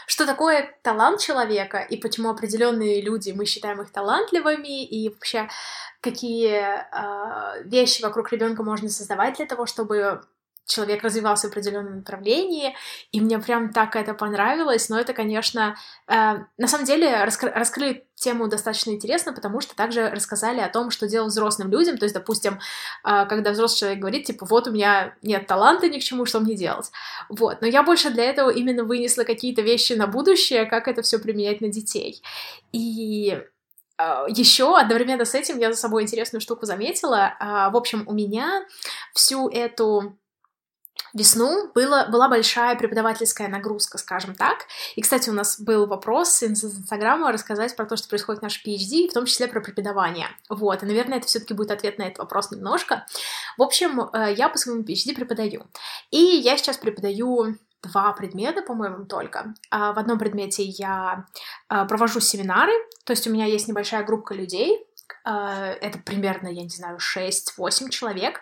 что 0.07 0.25
такое 0.25 0.75
талант 0.81 1.21
человека 1.21 1.77
и 1.77 1.97
почему 1.97 2.31
определенные 2.31 2.99
люди 2.99 3.31
мы 3.31 3.45
считаем 3.45 3.79
их 3.81 3.91
талантливыми 3.91 4.83
и 4.83 5.09
вообще 5.09 5.47
какие 6.01 6.63
э, 6.63 7.63
вещи 7.65 8.01
вокруг 8.01 8.31
ребенка 8.31 8.63
можно 8.63 8.89
создавать 8.89 9.37
для 9.37 9.45
того, 9.45 9.67
чтобы 9.67 10.23
человек 10.65 11.03
развивался 11.03 11.47
в 11.47 11.51
определенном 11.51 11.97
направлении, 11.97 12.75
и 13.11 13.21
мне 13.21 13.39
прям 13.39 13.71
так 13.71 13.95
это 13.95 14.13
понравилось, 14.13 14.89
но 14.89 14.99
это, 14.99 15.13
конечно, 15.13 15.75
э, 16.07 16.13
на 16.57 16.67
самом 16.67 16.85
деле 16.85 17.23
раскры- 17.23 17.51
раскрыли 17.51 18.07
тему 18.15 18.47
достаточно 18.47 18.91
интересно, 18.91 19.33
потому 19.33 19.61
что 19.61 19.75
также 19.75 20.09
рассказали 20.09 20.59
о 20.59 20.69
том, 20.69 20.89
что 20.89 21.07
делать 21.07 21.31
взрослым 21.31 21.69
людям, 21.69 21.97
то 21.97 22.05
есть, 22.05 22.15
допустим, 22.15 22.59
э, 23.03 23.25
когда 23.27 23.51
взрослый 23.51 23.79
человек 23.79 23.99
говорит, 23.99 24.25
типа, 24.25 24.45
вот 24.45 24.67
у 24.67 24.71
меня 24.71 25.15
нет 25.21 25.47
таланта 25.47 25.87
ни 25.87 25.99
к 25.99 26.03
чему, 26.03 26.25
что 26.25 26.39
мне 26.39 26.55
делать, 26.55 26.91
вот, 27.29 27.61
но 27.61 27.67
я 27.67 27.83
больше 27.83 28.09
для 28.09 28.23
этого 28.23 28.49
именно 28.49 28.83
вынесла 28.83 29.23
какие-то 29.23 29.61
вещи 29.61 29.93
на 29.93 30.07
будущее, 30.07 30.65
как 30.65 30.87
это 30.87 31.01
все 31.01 31.19
применять 31.19 31.61
на 31.61 31.67
детей, 31.67 32.21
и 32.71 33.39
Uh, 33.97 34.25
еще 34.27 34.77
одновременно 34.77 35.23
с 35.23 35.35
этим 35.35 35.57
я 35.57 35.71
за 35.71 35.79
собой 35.79 36.03
интересную 36.03 36.41
штуку 36.41 36.65
заметила. 36.65 37.33
Uh, 37.39 37.71
в 37.71 37.77
общем, 37.77 38.03
у 38.07 38.13
меня 38.13 38.65
всю 39.13 39.47
эту 39.47 40.17
весну 41.13 41.71
было, 41.73 42.07
была 42.11 42.27
большая 42.27 42.75
преподавательская 42.75 43.47
нагрузка, 43.47 43.97
скажем 43.97 44.35
так. 44.35 44.65
И, 44.95 45.01
кстати, 45.01 45.29
у 45.29 45.33
нас 45.33 45.59
был 45.59 45.87
вопрос 45.87 46.43
из 46.43 46.63
Инстаграма 46.63 47.31
рассказать 47.31 47.75
про 47.75 47.85
то, 47.85 47.95
что 47.95 48.09
происходит 48.09 48.41
в 48.41 48.43
нашем 48.43 48.61
PhD, 48.65 49.09
в 49.09 49.13
том 49.13 49.25
числе 49.25 49.47
про 49.47 49.61
преподавание. 49.61 50.27
Вот, 50.49 50.83
и, 50.83 50.85
наверное, 50.85 51.19
это 51.19 51.27
все 51.27 51.39
таки 51.39 51.53
будет 51.53 51.71
ответ 51.71 51.97
на 51.97 52.03
этот 52.03 52.19
вопрос 52.19 52.51
немножко. 52.51 53.05
В 53.57 53.63
общем, 53.63 54.01
э, 54.01 54.33
я 54.35 54.49
по 54.49 54.57
своему 54.57 54.83
PhD 54.83 55.15
преподаю. 55.15 55.65
И 56.11 56.17
я 56.17 56.57
сейчас 56.57 56.77
преподаю 56.77 57.57
два 57.81 58.13
предмета, 58.13 58.61
по-моему, 58.61 59.05
только. 59.05 59.53
А, 59.69 59.93
в 59.93 59.99
одном 59.99 60.17
предмете 60.17 60.63
я 60.63 61.25
а, 61.67 61.85
провожу 61.85 62.19
семинары, 62.19 62.73
то 63.05 63.11
есть 63.11 63.27
у 63.27 63.31
меня 63.31 63.45
есть 63.45 63.67
небольшая 63.67 64.03
группа 64.03 64.33
людей, 64.33 64.85
а, 65.23 65.71
это 65.81 65.99
примерно, 65.99 66.47
я 66.47 66.63
не 66.63 66.69
знаю, 66.69 66.97
6-8 66.99 67.89
человек, 67.89 68.41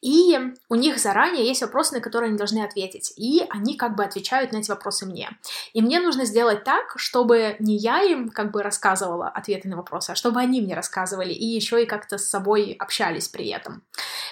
и 0.00 0.38
у 0.68 0.74
них 0.76 0.98
заранее 0.98 1.46
есть 1.46 1.62
вопросы, 1.62 1.94
на 1.94 2.00
которые 2.00 2.28
они 2.28 2.38
должны 2.38 2.60
ответить, 2.60 3.12
и 3.16 3.44
они 3.50 3.76
как 3.76 3.96
бы 3.96 4.04
отвечают 4.04 4.52
на 4.52 4.58
эти 4.58 4.70
вопросы 4.70 5.06
мне. 5.06 5.30
И 5.72 5.82
мне 5.82 5.98
нужно 6.00 6.24
сделать 6.24 6.62
так, 6.64 6.94
чтобы 6.96 7.56
не 7.58 7.76
я 7.76 8.02
им 8.02 8.28
как 8.28 8.52
бы 8.52 8.62
рассказывала 8.62 9.28
ответы 9.28 9.68
на 9.68 9.76
вопросы, 9.76 10.10
а 10.10 10.14
чтобы 10.14 10.40
они 10.40 10.60
мне 10.60 10.74
рассказывали, 10.74 11.32
и 11.32 11.44
еще 11.44 11.82
и 11.82 11.86
как-то 11.86 12.16
с 12.18 12.28
собой 12.28 12.76
общались 12.78 13.28
при 13.28 13.48
этом. 13.48 13.82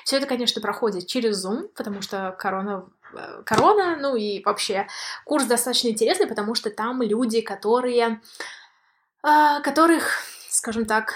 Все 0.04 0.18
это, 0.18 0.26
конечно, 0.26 0.62
проходит 0.62 1.06
через 1.06 1.44
Zoom, 1.44 1.68
потому 1.76 2.00
что 2.00 2.34
корона 2.38 2.86
э, 3.14 3.42
корона, 3.44 3.96
ну 3.96 4.14
и 4.14 4.42
вообще 4.44 4.86
курс 5.24 5.46
достаточно 5.46 5.88
интересный, 5.88 6.28
потому 6.28 6.54
что 6.54 6.70
там 6.70 7.02
люди, 7.02 7.40
которые, 7.40 8.20
э, 9.24 9.60
которых, 9.62 10.22
скажем 10.56 10.84
так, 10.84 11.14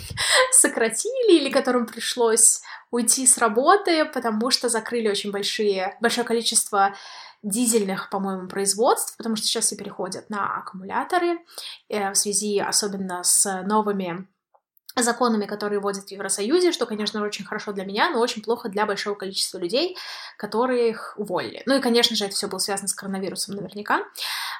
сократили 0.52 1.38
или 1.38 1.50
которым 1.50 1.86
пришлось 1.86 2.60
уйти 2.90 3.26
с 3.26 3.38
работы, 3.38 4.04
потому 4.04 4.50
что 4.50 4.68
закрыли 4.68 5.08
очень 5.08 5.30
большие, 5.30 5.96
большое 6.00 6.26
количество 6.26 6.94
дизельных, 7.42 8.10
по-моему, 8.10 8.48
производств, 8.48 9.16
потому 9.16 9.36
что 9.36 9.46
сейчас 9.46 9.66
все 9.66 9.76
переходят 9.76 10.28
на 10.28 10.58
аккумуляторы 10.58 11.38
э, 11.88 12.10
в 12.10 12.14
связи 12.14 12.58
особенно 12.58 13.22
с 13.22 13.62
новыми 13.62 14.28
законами, 14.96 15.46
которые 15.46 15.80
вводят 15.80 16.04
в 16.04 16.10
Евросоюзе, 16.10 16.72
что, 16.72 16.86
конечно, 16.86 17.22
очень 17.22 17.44
хорошо 17.44 17.72
для 17.72 17.84
меня, 17.84 18.10
но 18.10 18.20
очень 18.20 18.42
плохо 18.42 18.68
для 18.68 18.86
большого 18.86 19.14
количества 19.14 19.58
людей, 19.58 19.96
которых 20.36 21.14
уволили. 21.16 21.62
Ну 21.66 21.76
и, 21.76 21.80
конечно 21.80 22.16
же, 22.16 22.24
это 22.24 22.34
все 22.34 22.48
было 22.48 22.58
связано 22.58 22.88
с 22.88 22.94
коронавирусом 22.94 23.56
наверняка. 23.56 24.02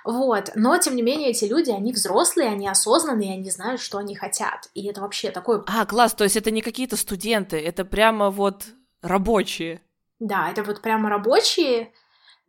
Вот. 0.05 0.51
Но, 0.55 0.77
тем 0.79 0.97
не 0.97 1.03
менее, 1.03 1.31
эти 1.31 1.45
люди, 1.45 1.71
они 1.71 1.93
взрослые, 1.93 2.49
они 2.49 2.69
осознанные, 2.69 3.35
они 3.35 3.51
знают, 3.51 3.81
что 3.81 3.99
они 3.99 4.15
хотят. 4.15 4.69
И 4.75 4.87
это 4.87 5.01
вообще 5.01 5.31
такой... 5.31 5.63
А, 5.67 5.85
класс, 5.87 6.15
то 6.15 6.25
есть 6.25 6.37
это 6.37 6.51
не 6.51 6.63
какие-то 6.63 6.97
студенты, 6.97 7.59
это 7.59 7.85
прямо 7.85 8.31
вот 8.31 8.65
рабочие. 9.03 9.83
Да, 10.19 10.51
это 10.51 10.63
вот 10.63 10.83
прямо 10.83 11.09
рабочие, 11.09 11.93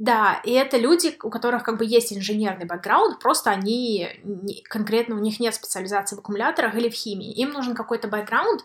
да, 0.02 0.42
и 0.44 0.52
это 0.54 0.78
люди, 0.78 1.16
у 1.22 1.30
которых 1.30 1.62
как 1.62 1.78
бы 1.78 1.86
есть 1.86 2.12
инженерный 2.12 2.66
бэкграунд, 2.66 3.20
просто 3.20 3.52
они 3.52 4.10
конкретно 4.68 5.16
у 5.16 5.20
них 5.20 5.40
нет 5.40 5.54
специализации 5.54 6.16
в 6.16 6.20
аккумуляторах 6.20 6.74
или 6.74 6.90
в 6.90 6.94
химии. 6.94 7.32
Им 7.34 7.52
нужен 7.52 7.76
какой-то 7.76 8.08
бэкграунд, 8.08 8.62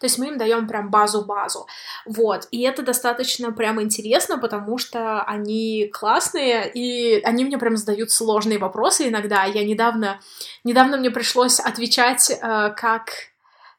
то 0.00 0.06
есть 0.06 0.18
мы 0.18 0.26
им 0.26 0.36
даем 0.36 0.66
прям 0.66 0.90
базу-базу. 0.90 1.68
Вот, 2.06 2.48
и 2.50 2.62
это 2.62 2.82
достаточно 2.82 3.52
прям 3.52 3.80
интересно, 3.80 4.36
потому 4.36 4.78
что 4.78 5.22
они 5.22 5.88
классные, 5.92 6.68
и 6.68 7.20
они 7.20 7.44
мне 7.44 7.56
прям 7.56 7.76
задают 7.76 8.10
сложные 8.10 8.58
вопросы 8.58 9.06
иногда. 9.06 9.44
Я 9.44 9.64
недавно, 9.64 10.20
недавно 10.64 10.96
мне 10.96 11.12
пришлось 11.12 11.60
отвечать, 11.60 12.32
э, 12.32 12.74
как... 12.76 13.12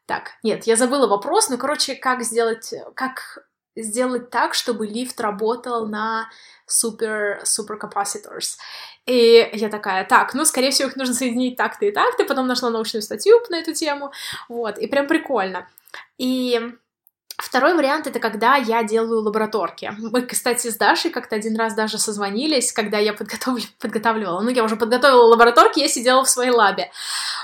Так, 0.06 0.32
нет, 0.42 0.64
я 0.64 0.76
забыла 0.76 1.06
вопрос, 1.06 1.50
но, 1.50 1.58
короче, 1.58 1.94
как 1.94 2.22
сделать, 2.22 2.72
как 2.94 3.44
сделать 3.76 4.30
так, 4.30 4.54
чтобы 4.54 4.86
лифт 4.86 5.20
работал 5.20 5.86
на 5.86 6.28
супер, 6.66 7.40
супер 7.44 7.76
capacitors. 7.76 8.56
И 9.06 9.50
я 9.52 9.68
такая, 9.68 10.04
так, 10.04 10.34
ну, 10.34 10.44
скорее 10.44 10.70
всего, 10.70 10.88
их 10.88 10.96
нужно 10.96 11.14
соединить 11.14 11.56
так-то 11.56 11.86
и 11.86 11.90
так-то, 11.90 12.24
потом 12.24 12.46
нашла 12.46 12.70
научную 12.70 13.02
статью 13.02 13.40
на 13.50 13.56
эту 13.56 13.72
тему, 13.72 14.12
вот, 14.48 14.78
и 14.78 14.86
прям 14.86 15.06
прикольно. 15.06 15.68
И 16.18 16.74
Второй 17.42 17.74
вариант— 17.74 18.06
это 18.06 18.20
когда 18.20 18.54
я 18.54 18.84
делаю 18.84 19.22
лабораторки. 19.22 19.92
Мы, 19.98 20.22
кстати, 20.22 20.68
с 20.68 20.76
Дашей 20.76 21.10
как-то 21.10 21.34
один 21.34 21.56
раз 21.56 21.74
даже 21.74 21.98
созвонились, 21.98 22.72
когда 22.72 22.98
я 22.98 23.12
подготовлю, 23.12 23.64
подготавливала. 23.80 24.40
Ну, 24.42 24.50
я 24.50 24.62
уже 24.62 24.76
подготовила 24.76 25.22
лабораторки, 25.22 25.80
я 25.80 25.88
сидела 25.88 26.24
в 26.24 26.30
своей 26.30 26.52
лабе. 26.52 26.92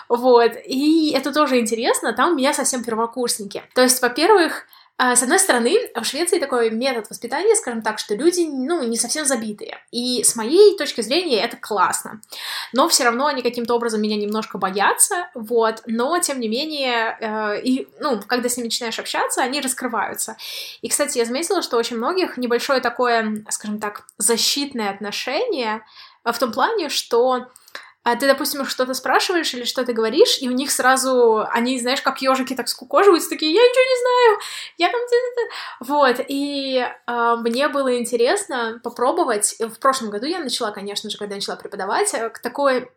Вот. 0.08 0.52
И 0.64 1.10
это 1.10 1.32
тоже 1.32 1.58
интересно, 1.58 2.12
там 2.12 2.32
у 2.32 2.36
меня 2.36 2.54
совсем 2.54 2.84
первокурсники. 2.84 3.64
То 3.74 3.82
есть, 3.82 4.00
во-первых, 4.00 4.66
с 4.98 5.22
одной 5.22 5.38
стороны, 5.38 5.78
в 5.94 6.04
Швеции 6.04 6.40
такой 6.40 6.70
метод 6.70 7.08
воспитания, 7.08 7.54
скажем 7.54 7.82
так, 7.82 8.00
что 8.00 8.16
люди, 8.16 8.48
ну, 8.50 8.82
не 8.82 8.96
совсем 8.96 9.24
забитые. 9.24 9.78
И 9.92 10.24
с 10.24 10.34
моей 10.34 10.76
точки 10.76 11.02
зрения 11.02 11.40
это 11.40 11.56
классно. 11.56 12.20
Но 12.72 12.88
все 12.88 13.04
равно 13.04 13.26
они 13.26 13.42
каким-то 13.42 13.74
образом 13.74 14.02
меня 14.02 14.16
немножко 14.16 14.58
боятся, 14.58 15.30
вот. 15.34 15.82
Но, 15.86 16.18
тем 16.18 16.40
не 16.40 16.48
менее, 16.48 17.16
э, 17.20 17.60
и, 17.62 17.88
ну, 18.00 18.20
когда 18.26 18.48
с 18.48 18.56
ними 18.56 18.66
начинаешь 18.66 18.98
общаться, 18.98 19.40
они 19.40 19.60
раскрываются. 19.60 20.36
И, 20.82 20.88
кстати, 20.88 21.18
я 21.18 21.24
заметила, 21.24 21.62
что 21.62 21.76
очень 21.76 21.96
многих 21.96 22.36
небольшое 22.36 22.80
такое, 22.80 23.44
скажем 23.50 23.78
так, 23.78 24.04
защитное 24.18 24.90
отношение 24.90 25.84
в 26.24 26.36
том 26.38 26.52
плане, 26.52 26.88
что 26.88 27.46
а 28.04 28.16
ты, 28.16 28.26
допустим, 28.26 28.62
их 28.62 28.70
что-то 28.70 28.94
спрашиваешь 28.94 29.52
или 29.52 29.64
что-то 29.64 29.92
говоришь, 29.92 30.38
и 30.40 30.48
у 30.48 30.52
них 30.52 30.70
сразу, 30.70 31.44
они, 31.50 31.78
знаешь, 31.78 32.00
как 32.00 32.22
ежики 32.22 32.54
так 32.54 32.68
скукоживаются, 32.68 33.28
такие, 33.28 33.52
я 33.52 33.60
ничего 33.60 33.84
не 33.84 34.00
знаю, 34.00 34.40
я 34.78 34.88
там... 34.88 35.00
Вот, 35.80 36.24
и 36.26 36.78
э, 36.78 37.36
мне 37.40 37.68
было 37.68 37.98
интересно 37.98 38.80
попробовать, 38.82 39.56
в 39.58 39.78
прошлом 39.78 40.10
году 40.10 40.26
я 40.26 40.38
начала, 40.38 40.70
конечно 40.70 41.10
же, 41.10 41.18
когда 41.18 41.34
начала 41.34 41.56
преподавать, 41.56 42.14
э, 42.14 42.30
такой, 42.42 42.90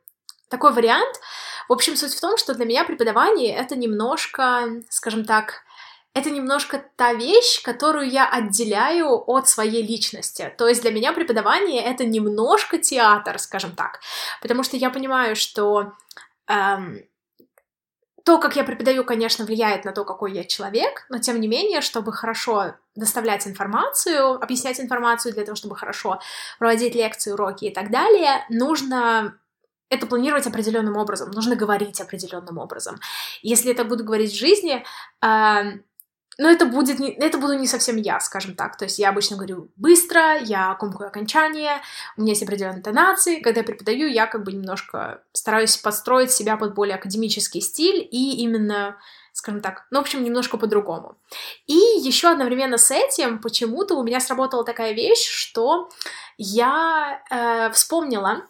такой 0.50 0.72
вариант, 0.72 1.20
в 1.68 1.74
общем, 1.74 1.96
суть 1.96 2.14
в 2.14 2.22
том, 2.22 2.38
что 2.38 2.54
для 2.54 2.66
меня 2.66 2.84
преподавание— 2.84 3.56
это 3.58 3.76
немножко, 3.76 4.82
скажем 4.90 5.26
так, 5.26 5.64
это 6.14 6.30
немножко 6.30 6.84
та 6.96 7.14
вещь, 7.14 7.62
которую 7.64 8.10
я 8.10 8.30
отделяю 8.30 9.24
от 9.30 9.48
своей 9.48 9.82
личности. 9.86 10.54
То 10.58 10.68
есть 10.68 10.82
для 10.82 10.92
меня 10.92 11.14
преподавание 11.14 11.82
это 11.84 12.06
немножко 12.06 12.78
театр, 12.78 13.40
скажем 13.40 13.76
так, 13.76 14.00
потому 14.42 14.64
что 14.64 14.78
я 14.78 14.90
понимаю, 14.90 15.36
что 15.36 15.94
эм, 16.48 17.00
то, 18.24 18.40
как 18.40 18.56
я 18.56 18.64
преподаю, 18.64 19.04
конечно, 19.04 19.46
влияет 19.46 19.86
на 19.86 19.94
то, 19.94 20.04
какой 20.04 20.34
я 20.34 20.44
человек, 20.44 21.06
но 21.10 21.20
тем 21.20 21.40
не 21.40 21.48
менее, 21.48 21.82
чтобы 21.82 22.12
хорошо 22.12 22.76
доставлять 22.96 23.48
информацию, 23.48 24.34
объяснять 24.34 24.80
информацию 24.80 25.34
для 25.34 25.46
того, 25.46 25.56
чтобы 25.56 25.76
хорошо 25.76 26.20
проводить 26.60 26.94
лекции, 26.94 27.32
уроки 27.32 27.66
и 27.66 27.74
так 27.74 27.90
далее, 27.90 28.46
нужно 28.50 29.38
это 29.90 30.08
планировать 30.08 30.48
определенным 30.48 30.98
образом, 30.98 31.32
нужно 31.32 31.56
говорить 31.56 32.00
определенным 32.00 32.58
образом. 32.58 33.00
Если 33.42 33.72
это 33.72 33.84
буду 33.84 34.04
говорить 34.04 34.32
в 34.32 34.38
жизни, 34.38 34.86
э, 35.22 35.80
но 36.38 36.50
это 36.50 36.66
будет 36.66 37.00
не, 37.00 37.12
это 37.12 37.38
буду 37.38 37.54
не 37.54 37.68
совсем 37.68 37.98
я, 37.98 38.20
скажем 38.20 38.56
так. 38.56 38.78
То 38.78 38.86
есть 38.86 39.00
я 39.00 39.10
обычно 39.10 39.36
говорю 39.36 39.70
быстро, 39.76 40.38
я 40.40 40.74
комкую 40.76 41.08
окончание, 41.08 41.82
у 42.18 42.22
меня 42.22 42.32
есть 42.32 42.44
определенные 42.44 42.80
интонации. 42.80 43.42
Когда 43.42 43.60
я 43.60 43.66
преподаю, 43.66 44.08
я 44.08 44.28
как 44.28 44.44
бы 44.44 44.52
немножко 44.54 45.22
стараюсь 45.34 45.78
подстроить 45.78 46.32
себя 46.32 46.58
под 46.58 46.74
более 46.74 46.96
академический 46.96 47.62
стиль 47.62 48.08
и 48.10 48.38
именно 48.44 48.98
скажем 49.34 49.62
так, 49.62 49.86
ну, 49.92 50.00
в 50.00 50.02
общем, 50.02 50.24
немножко 50.24 50.58
по-другому. 50.58 51.18
И 51.66 51.74
еще 51.74 52.30
одновременно 52.30 52.78
с 52.78 52.92
этим 52.92 53.40
почему-то 53.40 53.96
у 53.96 54.04
меня 54.04 54.20
сработала 54.20 54.66
такая 54.66 54.92
вещь, 54.92 55.26
что 55.26 55.90
я 56.38 57.24
э, 57.30 57.72
вспомнила, 57.72 58.42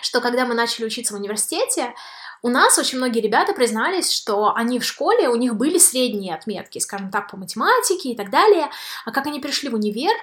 что 0.00 0.20
когда 0.20 0.46
мы 0.46 0.54
начали 0.54 0.86
учиться 0.86 1.14
в 1.14 1.18
университете, 1.18 1.94
у 2.42 2.48
нас 2.48 2.78
очень 2.78 2.98
многие 2.98 3.20
ребята 3.20 3.52
признались, 3.52 4.12
что 4.12 4.54
они 4.54 4.78
в 4.78 4.84
школе, 4.84 5.28
у 5.28 5.36
них 5.36 5.56
были 5.56 5.78
средние 5.78 6.34
отметки, 6.34 6.78
скажем 6.78 7.10
так, 7.10 7.30
по 7.30 7.36
математике 7.36 8.10
и 8.10 8.16
так 8.16 8.30
далее, 8.30 8.70
а 9.04 9.10
как 9.10 9.26
они 9.26 9.40
пришли 9.40 9.68
в 9.68 9.74
универ, 9.74 10.14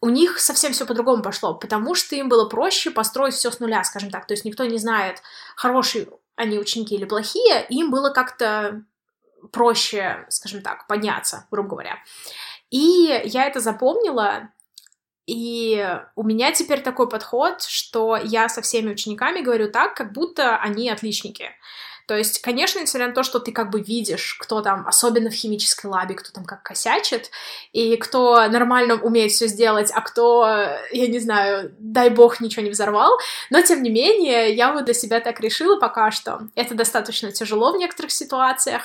у 0.00 0.08
них 0.08 0.38
совсем 0.38 0.72
все 0.72 0.86
по-другому 0.86 1.22
пошло, 1.22 1.54
потому 1.54 1.94
что 1.94 2.16
им 2.16 2.28
было 2.28 2.48
проще 2.48 2.90
построить 2.90 3.34
все 3.34 3.50
с 3.50 3.60
нуля, 3.60 3.82
скажем 3.84 4.10
так, 4.10 4.26
то 4.26 4.34
есть 4.34 4.44
никто 4.44 4.64
не 4.64 4.78
знает, 4.78 5.22
хорошие 5.56 6.08
они 6.36 6.58
ученики 6.58 6.94
или 6.94 7.04
плохие, 7.04 7.66
им 7.68 7.90
было 7.90 8.10
как-то 8.10 8.84
проще, 9.52 10.26
скажем 10.28 10.62
так, 10.62 10.86
подняться, 10.86 11.46
грубо 11.50 11.70
говоря. 11.70 11.98
И 12.70 13.22
я 13.24 13.46
это 13.46 13.60
запомнила, 13.60 14.50
и 15.28 15.86
у 16.16 16.22
меня 16.22 16.52
теперь 16.52 16.80
такой 16.80 17.06
подход, 17.06 17.60
что 17.60 18.16
я 18.16 18.48
со 18.48 18.62
всеми 18.62 18.92
учениками 18.92 19.42
говорю 19.42 19.70
так, 19.70 19.94
как 19.94 20.14
будто 20.14 20.56
они 20.56 20.88
отличники. 20.88 21.50
То 22.08 22.16
есть, 22.16 22.40
конечно, 22.40 22.80
несмотря 22.80 23.08
на 23.08 23.14
то, 23.14 23.22
что 23.22 23.38
ты 23.38 23.52
как 23.52 23.68
бы 23.68 23.82
видишь, 23.82 24.38
кто 24.40 24.62
там, 24.62 24.88
особенно 24.88 25.28
в 25.28 25.34
химической 25.34 25.88
лабе, 25.88 26.14
кто 26.14 26.32
там 26.32 26.46
как 26.46 26.62
косячит, 26.62 27.30
и 27.72 27.96
кто 27.96 28.48
нормально 28.48 28.94
умеет 28.94 29.30
все 29.30 29.46
сделать, 29.46 29.90
а 29.94 30.00
кто, 30.00 30.46
я 30.90 31.06
не 31.06 31.18
знаю, 31.18 31.70
дай 31.78 32.08
бог, 32.08 32.40
ничего 32.40 32.62
не 32.62 32.70
взорвал, 32.70 33.18
но 33.50 33.60
тем 33.60 33.82
не 33.82 33.90
менее, 33.90 34.54
я 34.54 34.72
вот 34.72 34.86
для 34.86 34.94
себя 34.94 35.20
так 35.20 35.38
решила 35.40 35.78
пока 35.78 36.10
что. 36.10 36.48
Это 36.54 36.74
достаточно 36.74 37.30
тяжело 37.30 37.72
в 37.72 37.76
некоторых 37.76 38.10
ситуациях. 38.10 38.84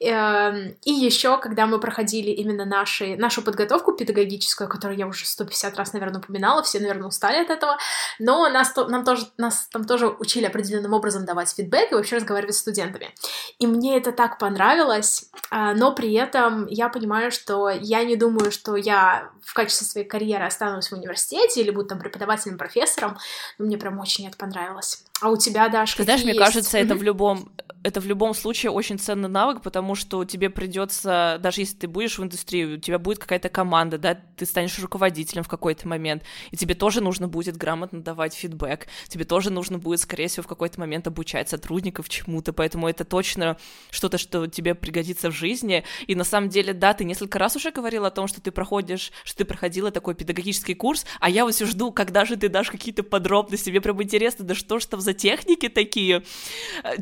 Эм, 0.00 0.76
и 0.82 0.90
еще, 0.90 1.38
когда 1.38 1.66
мы 1.66 1.78
проходили 1.78 2.32
именно 2.32 2.64
наши, 2.64 3.14
нашу 3.16 3.42
подготовку 3.42 3.92
педагогическую, 3.92 4.68
которую 4.68 4.98
я 4.98 5.06
уже 5.06 5.26
150 5.26 5.76
раз, 5.76 5.92
наверное, 5.92 6.18
упоминала, 6.18 6.64
все, 6.64 6.80
наверное, 6.80 7.06
устали 7.06 7.36
от 7.36 7.50
этого, 7.50 7.78
но 8.18 8.48
нас, 8.48 8.74
нам 8.74 9.04
тоже, 9.04 9.28
нас 9.38 9.68
там 9.70 9.84
тоже 9.84 10.08
учили 10.08 10.46
определенным 10.46 10.92
образом 10.92 11.24
давать 11.24 11.54
фидбэк 11.54 11.92
и 11.92 11.94
вообще 11.94 12.16
разговаривать 12.16 12.56
с 12.56 12.63
студентами. 12.64 13.14
И 13.58 13.66
мне 13.66 13.96
это 13.96 14.10
так 14.12 14.38
понравилось, 14.38 15.30
а, 15.50 15.74
но 15.74 15.94
при 15.94 16.12
этом 16.14 16.66
я 16.66 16.88
понимаю, 16.88 17.30
что 17.30 17.68
я 17.68 18.04
не 18.04 18.16
думаю, 18.16 18.50
что 18.50 18.76
я 18.76 19.30
в 19.42 19.52
качестве 19.52 19.86
своей 19.86 20.06
карьеры 20.06 20.44
останусь 20.46 20.88
в 20.88 20.94
университете 20.94 21.60
или 21.60 21.70
буду 21.70 21.88
там 21.88 21.98
преподавателем, 21.98 22.58
профессором, 22.58 23.18
но 23.58 23.66
мне 23.66 23.76
прям 23.76 23.98
очень 24.00 24.26
это 24.26 24.36
понравилось. 24.36 25.04
А 25.20 25.28
у 25.28 25.36
тебя, 25.36 25.68
Даш, 25.68 25.94
Ты 25.94 26.04
знаешь, 26.04 26.22
мне 26.22 26.32
есть? 26.32 26.44
кажется, 26.44 26.78
это 26.78 26.94
в 26.94 27.02
любом 27.02 27.52
это 27.84 28.00
в 28.00 28.06
любом 28.06 28.32
случае 28.32 28.72
очень 28.72 28.98
ценный 28.98 29.28
навык, 29.28 29.60
потому 29.60 29.94
что 29.94 30.24
тебе 30.24 30.48
придется, 30.48 31.38
даже 31.40 31.60
если 31.60 31.76
ты 31.76 31.86
будешь 31.86 32.18
в 32.18 32.22
индустрии, 32.24 32.64
у 32.64 32.78
тебя 32.78 32.98
будет 32.98 33.18
какая-то 33.18 33.50
команда, 33.50 33.98
да, 33.98 34.14
ты 34.14 34.46
станешь 34.46 34.78
руководителем 34.78 35.42
в 35.42 35.48
какой-то 35.48 35.86
момент, 35.86 36.22
и 36.50 36.56
тебе 36.56 36.74
тоже 36.74 37.02
нужно 37.02 37.28
будет 37.28 37.58
грамотно 37.58 38.00
давать 38.00 38.34
фидбэк, 38.34 38.86
тебе 39.08 39.26
тоже 39.26 39.50
нужно 39.50 39.78
будет, 39.78 40.00
скорее 40.00 40.28
всего, 40.28 40.44
в 40.44 40.46
какой-то 40.46 40.80
момент 40.80 41.06
обучать 41.06 41.50
сотрудников 41.50 42.08
чему-то, 42.08 42.54
поэтому 42.54 42.88
это 42.88 43.04
точно 43.04 43.58
что-то, 43.90 44.16
что 44.16 44.46
тебе 44.46 44.74
пригодится 44.74 45.30
в 45.30 45.34
жизни, 45.34 45.84
и 46.06 46.14
на 46.14 46.24
самом 46.24 46.48
деле, 46.48 46.72
да, 46.72 46.94
ты 46.94 47.04
несколько 47.04 47.38
раз 47.38 47.54
уже 47.54 47.70
говорила 47.70 48.06
о 48.06 48.10
том, 48.10 48.28
что 48.28 48.40
ты 48.40 48.50
проходишь, 48.50 49.12
что 49.24 49.38
ты 49.38 49.44
проходила 49.44 49.90
такой 49.90 50.14
педагогический 50.14 50.74
курс, 50.74 51.04
а 51.20 51.28
я 51.28 51.44
вот 51.44 51.52
все 51.52 51.66
жду, 51.66 51.92
когда 51.92 52.24
же 52.24 52.36
ты 52.36 52.48
дашь 52.48 52.70
какие-то 52.70 53.02
подробности, 53.02 53.68
мне 53.68 53.82
прям 53.82 54.02
интересно, 54.02 54.46
да 54.46 54.54
что 54.54 54.78
ж 54.78 54.86
там 54.86 55.02
за 55.02 55.12
техники 55.12 55.68
такие, 55.68 56.22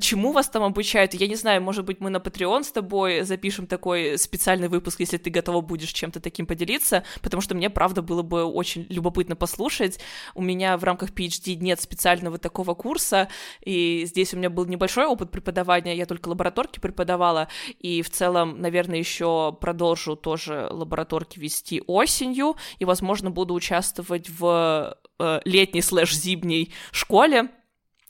чему 0.01 0.33
вас 0.33 0.49
там 0.49 0.72
обучают. 0.73 1.15
Я 1.15 1.29
не 1.29 1.37
знаю, 1.37 1.63
может 1.63 1.85
быть, 1.85 2.01
мы 2.01 2.11
на 2.11 2.17
Patreon 2.17 2.65
с 2.65 2.73
тобой 2.73 3.23
запишем 3.23 3.67
такой 3.67 4.19
специальный 4.19 4.69
выпуск, 4.69 5.01
если 5.01 5.19
ты 5.19 5.31
готова 5.31 5.61
будешь 5.61 5.93
чем-то 5.93 6.19
таким 6.19 6.47
поделиться, 6.47 7.05
потому 7.21 7.43
что 7.43 7.55
мне, 7.55 7.69
правда, 7.71 8.01
было 8.03 8.23
бы 8.23 8.45
очень 8.45 8.87
любопытно 8.89 9.37
послушать. 9.37 10.01
У 10.35 10.43
меня 10.43 10.77
в 10.79 10.85
рамках 10.85 11.11
PhD 11.11 11.55
нет 11.57 11.81
специального 11.81 12.39
такого 12.39 12.75
курса, 12.75 13.29
и 13.61 14.05
здесь 14.07 14.33
у 14.35 14.39
меня 14.39 14.49
был 14.49 14.65
небольшой 14.65 15.07
опыт 15.07 15.31
преподавания, 15.31 15.95
я 15.95 16.07
только 16.07 16.29
лабораторки 16.29 16.81
преподавала, 16.81 17.49
и 17.79 18.03
в 18.03 18.11
целом, 18.11 18.61
наверное, 18.61 18.99
еще 18.99 19.57
продолжу 19.61 20.17
тоже 20.17 20.69
лабораторки 20.71 21.39
вести 21.39 21.83
осенью, 21.87 22.57
и, 22.79 22.85
возможно, 22.85 23.31
буду 23.31 23.53
участвовать 23.53 24.31
в 24.31 24.97
э, 25.19 25.41
летней 25.45 25.83
слэш-зимней 25.83 26.73
школе, 26.93 27.51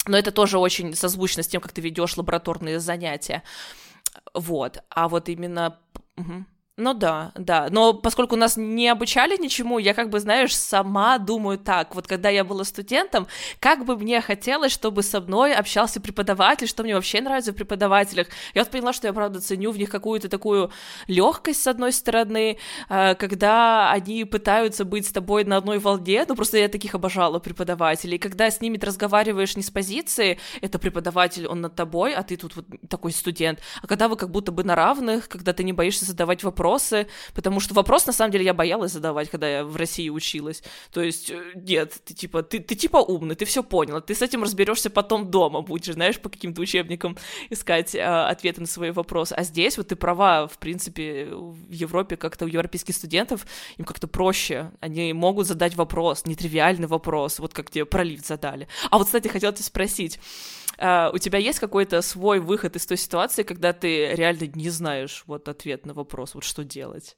но 0.07 0.19
это 0.19 0.33
тоже 0.33 0.59
очень 0.59 0.95
созвучно 0.95 1.43
с 1.43 1.49
тем, 1.49 1.61
как 1.61 1.73
ты 1.73 1.81
ведешь 1.81 2.17
лабораторные 2.17 2.81
занятия. 2.81 3.43
Вот. 4.35 4.83
А 4.91 5.09
вот 5.09 5.29
именно... 5.29 5.79
Угу. 6.17 6.45
Ну 6.79 6.95
да, 6.95 7.33
да. 7.35 7.69
Но 7.71 7.93
поскольку 7.93 8.35
нас 8.35 8.57
не 8.57 8.89
обучали 8.89 9.37
ничему, 9.37 9.79
я 9.79 9.93
как 9.93 10.09
бы, 10.09 10.21
знаешь, 10.21 10.57
сама 10.57 11.19
думаю 11.19 11.59
так. 11.59 11.95
Вот 11.95 12.07
когда 12.07 12.31
я 12.31 12.45
была 12.45 12.65
студентом, 12.65 13.27
как 13.61 13.85
бы 13.85 13.95
мне 13.99 14.23
хотелось, 14.23 14.73
чтобы 14.73 15.03
со 15.03 15.21
мной 15.21 15.53
общался 15.53 16.01
преподаватель, 16.01 16.67
что 16.67 16.83
мне 16.83 16.95
вообще 16.95 17.21
нравится 17.21 17.53
в 17.53 17.57
преподавателях. 17.57 18.29
Я 18.55 18.63
вот 18.63 18.71
поняла, 18.71 18.95
что 18.95 19.07
я, 19.07 19.13
правда, 19.13 19.43
ценю 19.43 19.71
в 19.71 19.77
них 19.77 19.91
какую-то 19.91 20.31
такую 20.31 20.71
легкость, 21.09 21.63
с 21.63 21.67
одной 21.67 21.93
стороны, 21.93 22.57
э, 22.89 23.15
когда 23.17 23.91
они 23.91 24.25
пытаются 24.25 24.87
быть 24.87 25.07
с 25.07 25.13
тобой 25.13 25.45
на 25.45 25.59
одной 25.59 25.79
волне. 25.79 26.25
Ну, 26.27 26.35
просто 26.35 26.57
я 26.57 26.69
таких 26.69 26.95
обожала 26.95 27.39
преподавателей. 27.39 28.17
Когда 28.17 28.51
с 28.51 28.63
ними 28.63 28.79
ты 28.79 28.87
разговариваешь 28.87 29.57
не 29.57 29.63
с 29.63 29.71
позиции, 29.71 30.39
это 30.63 30.79
преподаватель, 30.79 31.47
он 31.47 31.61
над 31.61 31.75
тобой, 31.75 32.15
а 32.15 32.23
ты 32.23 32.39
тут 32.39 32.57
вот 32.57 32.65
такой 32.89 33.13
студент. 33.13 33.61
А 33.83 33.87
когда 33.87 34.09
вы 34.09 34.17
как 34.17 34.31
будто 34.31 34.53
бы 34.53 34.65
на 34.65 34.75
равных, 34.75 35.29
когда 35.29 35.53
ты 35.53 35.65
не 35.65 35.75
боишься 35.75 36.07
задавать 36.07 36.43
вопросы, 36.43 36.62
вопросы, 36.63 37.07
потому 37.35 37.61
что 37.61 37.75
вопрос, 37.75 38.07
на 38.07 38.13
самом 38.13 38.31
деле, 38.31 38.45
я 38.45 38.55
боялась 38.55 38.93
задавать, 38.93 39.31
когда 39.31 39.49
я 39.49 39.65
в 39.65 39.77
России 39.77 40.09
училась. 40.09 40.63
То 40.93 41.03
есть, 41.03 41.31
э, 41.31 41.43
нет, 41.55 42.01
ты 42.05 42.15
типа, 42.15 42.43
ты, 42.43 42.61
ты 42.61 42.75
типа 42.77 42.99
умный, 42.99 43.35
ты 43.35 43.45
все 43.45 43.63
понял, 43.63 44.01
ты 44.01 44.15
с 44.15 44.23
этим 44.23 44.43
разберешься 44.43 44.89
потом 44.91 45.31
дома, 45.31 45.63
будешь, 45.63 45.95
знаешь, 45.95 46.21
по 46.21 46.29
каким-то 46.29 46.63
учебникам 46.63 47.17
искать 47.51 47.95
э, 47.95 48.03
ответы 48.03 48.61
на 48.61 48.67
свои 48.67 48.91
вопросы. 48.91 49.33
А 49.33 49.43
здесь 49.43 49.77
вот 49.77 49.89
ты 49.89 49.97
права, 49.97 50.47
в 50.47 50.59
принципе, 50.59 51.29
в 51.33 51.73
Европе 51.73 52.17
как-то 52.17 52.45
у 52.45 52.49
европейских 52.49 52.95
студентов 52.95 53.45
им 53.79 53.85
как-то 53.85 54.07
проще, 54.07 54.71
они 54.81 55.13
могут 55.13 55.47
задать 55.47 55.75
вопрос, 55.75 56.27
нетривиальный 56.27 56.87
вопрос, 56.87 57.41
вот 57.41 57.53
как 57.53 57.71
тебе 57.71 57.85
про 57.85 58.05
лифт 58.05 58.27
задали. 58.27 58.69
А 58.91 58.99
вот, 58.99 59.07
кстати, 59.07 59.29
хотела 59.29 59.53
тебя 59.53 59.65
спросить, 59.65 60.21
Uh, 60.83 61.15
у 61.15 61.19
тебя 61.19 61.39
есть 61.39 61.61
какой-то 61.61 62.03
свой 62.03 62.41
выход 62.41 62.75
из 62.75 62.87
той 62.87 62.97
ситуации, 62.97 63.45
когда 63.45 63.73
ты 63.73 64.15
реально 64.15 64.51
не 64.53 64.69
знаешь 64.69 65.23
вот 65.29 65.47
ответ 65.47 65.87
на 65.87 65.95
вопрос, 65.95 66.35
вот 66.35 66.43
что 66.43 66.65
делать? 66.65 67.17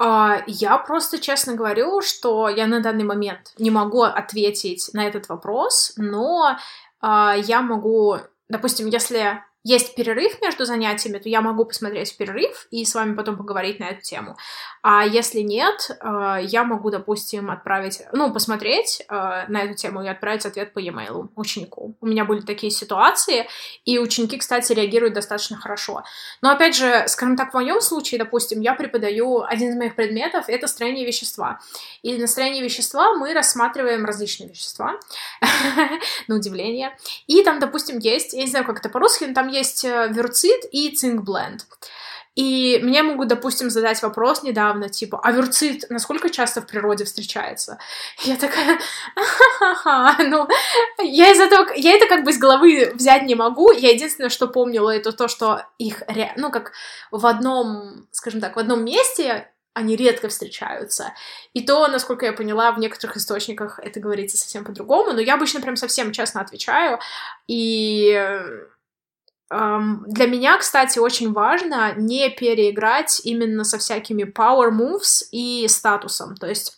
Uh, 0.00 0.42
я 0.48 0.76
просто 0.78 1.20
честно 1.20 1.54
говорю, 1.54 2.02
что 2.02 2.48
я 2.48 2.66
на 2.66 2.80
данный 2.80 3.04
момент 3.04 3.52
не 3.56 3.70
могу 3.70 4.02
ответить 4.02 4.90
на 4.94 5.06
этот 5.06 5.28
вопрос, 5.28 5.92
но 5.96 6.58
uh, 7.00 7.40
я 7.46 7.62
могу, 7.62 8.16
допустим, 8.48 8.88
если 8.88 9.44
есть 9.68 9.94
перерыв 9.94 10.40
между 10.40 10.64
занятиями, 10.64 11.18
то 11.18 11.28
я 11.28 11.42
могу 11.42 11.66
посмотреть 11.66 12.16
перерыв 12.16 12.66
и 12.70 12.84
с 12.86 12.94
вами 12.94 13.14
потом 13.14 13.36
поговорить 13.36 13.80
на 13.80 13.90
эту 13.90 14.00
тему. 14.00 14.36
А 14.82 15.04
если 15.04 15.40
нет, 15.40 15.90
э, 15.90 16.38
я 16.42 16.64
могу, 16.64 16.90
допустим, 16.90 17.50
отправить, 17.50 18.00
ну, 18.12 18.32
посмотреть 18.32 19.02
э, 19.08 19.44
на 19.48 19.62
эту 19.62 19.74
тему 19.74 20.02
и 20.02 20.08
отправить 20.08 20.46
ответ 20.46 20.72
по 20.72 20.78
e-mail 20.78 21.28
ученику. 21.36 21.94
У 22.00 22.06
меня 22.06 22.24
были 22.24 22.40
такие 22.40 22.70
ситуации, 22.70 23.46
и 23.84 23.98
ученики, 23.98 24.38
кстати, 24.38 24.72
реагируют 24.72 25.14
достаточно 25.14 25.58
хорошо. 25.58 26.02
Но, 26.40 26.50
опять 26.50 26.74
же, 26.74 27.04
скажем 27.06 27.36
так, 27.36 27.50
в 27.50 27.54
моем 27.54 27.82
случае, 27.82 28.18
допустим, 28.18 28.62
я 28.62 28.74
преподаю, 28.74 29.42
один 29.42 29.70
из 29.70 29.76
моих 29.76 29.96
предметов— 29.96 30.46
это 30.48 30.66
строение 30.66 31.04
вещества. 31.04 31.60
И 32.02 32.16
на 32.16 32.26
строении 32.26 32.62
вещества 32.62 33.14
мы 33.14 33.34
рассматриваем 33.34 34.06
различные 34.06 34.48
вещества, 34.48 34.98
на 36.28 36.36
удивление. 36.36 36.96
И 37.26 37.42
там, 37.42 37.58
допустим, 37.58 37.98
есть, 37.98 38.32
я 38.32 38.40
не 38.40 38.48
знаю, 38.48 38.64
как 38.64 38.78
это 38.78 38.88
по-русски, 38.88 39.24
но 39.24 39.34
там 39.34 39.48
есть 39.48 39.57
э, 39.84 40.08
верцит 40.08 40.64
и 40.72 40.90
цинк-бленд. 40.90 41.66
И 42.38 42.78
мне 42.84 43.02
могут, 43.02 43.26
допустим, 43.26 43.68
задать 43.68 44.00
вопрос 44.00 44.44
недавно, 44.44 44.88
типа, 44.88 45.20
а 45.24 45.32
верцит 45.32 45.90
насколько 45.90 46.30
часто 46.30 46.60
в 46.60 46.68
природе 46.68 47.04
встречается? 47.04 47.78
Я 48.22 48.36
такая, 48.36 48.78
ха-ха-ха, 49.16 50.22
ну, 50.22 50.46
я 51.02 51.32
из 51.32 51.40
этого, 51.40 51.68
я 51.74 51.94
это 51.96 52.06
как 52.06 52.22
бы 52.22 52.30
из 52.30 52.38
головы 52.38 52.92
взять 52.94 53.24
не 53.24 53.34
могу, 53.34 53.72
я 53.72 53.90
единственное, 53.90 54.30
что 54.30 54.46
помнила, 54.46 54.90
это 54.90 55.10
то, 55.10 55.26
что 55.26 55.64
их, 55.78 56.04
ну, 56.36 56.52
как 56.52 56.70
в 57.10 57.26
одном, 57.26 58.06
скажем 58.12 58.40
так, 58.40 58.54
в 58.54 58.60
одном 58.60 58.84
месте 58.84 59.50
они 59.74 59.96
редко 59.96 60.28
встречаются. 60.28 61.14
И 61.54 61.66
то, 61.66 61.88
насколько 61.88 62.24
я 62.24 62.32
поняла, 62.32 62.70
в 62.70 62.78
некоторых 62.78 63.16
источниках 63.16 63.80
это 63.80 63.98
говорится 63.98 64.38
совсем 64.38 64.64
по-другому, 64.64 65.12
но 65.12 65.20
я 65.20 65.34
обычно 65.34 65.60
прям 65.60 65.74
совсем 65.74 66.12
честно 66.12 66.40
отвечаю, 66.40 67.00
и 67.48 68.12
для 69.50 70.26
меня, 70.26 70.58
кстати, 70.58 70.98
очень 70.98 71.32
важно 71.32 71.94
не 71.96 72.28
переиграть 72.28 73.20
именно 73.24 73.64
со 73.64 73.78
всякими 73.78 74.24
power 74.24 74.70
moves 74.70 75.24
и 75.32 75.66
статусом. 75.68 76.36
То 76.36 76.46
есть 76.46 76.77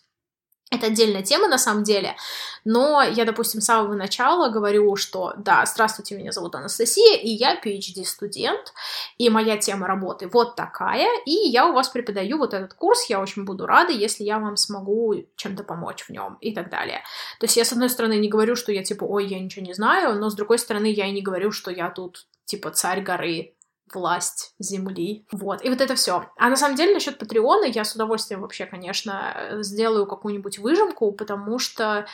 это 0.70 0.86
отдельная 0.86 1.22
тема 1.22 1.48
на 1.48 1.58
самом 1.58 1.82
деле, 1.82 2.16
но 2.64 3.02
я, 3.02 3.24
допустим, 3.24 3.60
с 3.60 3.64
самого 3.64 3.94
начала 3.94 4.50
говорю, 4.50 4.94
что 4.96 5.34
да, 5.36 5.64
здравствуйте, 5.66 6.16
меня 6.16 6.30
зовут 6.30 6.54
Анастасия, 6.54 7.16
и 7.18 7.28
я 7.28 7.60
PhD-студент, 7.60 8.72
и 9.18 9.28
моя 9.30 9.56
тема 9.56 9.88
работы 9.88 10.28
вот 10.28 10.54
такая, 10.54 11.08
и 11.26 11.32
я 11.32 11.66
у 11.66 11.72
вас 11.72 11.88
преподаю 11.88 12.38
вот 12.38 12.54
этот 12.54 12.74
курс, 12.74 13.06
я 13.08 13.20
очень 13.20 13.44
буду 13.44 13.66
рада, 13.66 13.92
если 13.92 14.22
я 14.22 14.38
вам 14.38 14.56
смогу 14.56 15.14
чем-то 15.36 15.64
помочь 15.64 16.04
в 16.04 16.10
нем 16.10 16.38
и 16.40 16.54
так 16.54 16.70
далее. 16.70 17.02
То 17.40 17.44
есть 17.44 17.56
я, 17.56 17.64
с 17.64 17.72
одной 17.72 17.90
стороны, 17.90 18.18
не 18.18 18.28
говорю, 18.28 18.54
что 18.54 18.70
я 18.70 18.84
типа, 18.84 19.04
ой, 19.04 19.26
я 19.26 19.40
ничего 19.40 19.64
не 19.64 19.74
знаю, 19.74 20.20
но 20.20 20.30
с 20.30 20.34
другой 20.34 20.58
стороны, 20.58 20.86
я 20.86 21.06
и 21.06 21.12
не 21.12 21.22
говорю, 21.22 21.50
что 21.50 21.70
я 21.70 21.90
тут 21.90 22.26
типа 22.44 22.70
царь 22.70 23.02
горы, 23.02 23.54
власть 23.94 24.54
земли. 24.58 25.26
Вот. 25.32 25.64
И 25.64 25.68
вот 25.68 25.80
это 25.80 25.94
все. 25.94 26.30
А 26.36 26.48
на 26.48 26.56
самом 26.56 26.76
деле 26.76 26.94
насчет 26.94 27.18
Патреона 27.18 27.64
я 27.64 27.84
с 27.84 27.94
удовольствием 27.94 28.40
вообще, 28.40 28.66
конечно, 28.66 29.58
сделаю 29.60 30.06
какую-нибудь 30.06 30.58
выжимку, 30.58 31.12
потому 31.12 31.58
что 31.58 32.06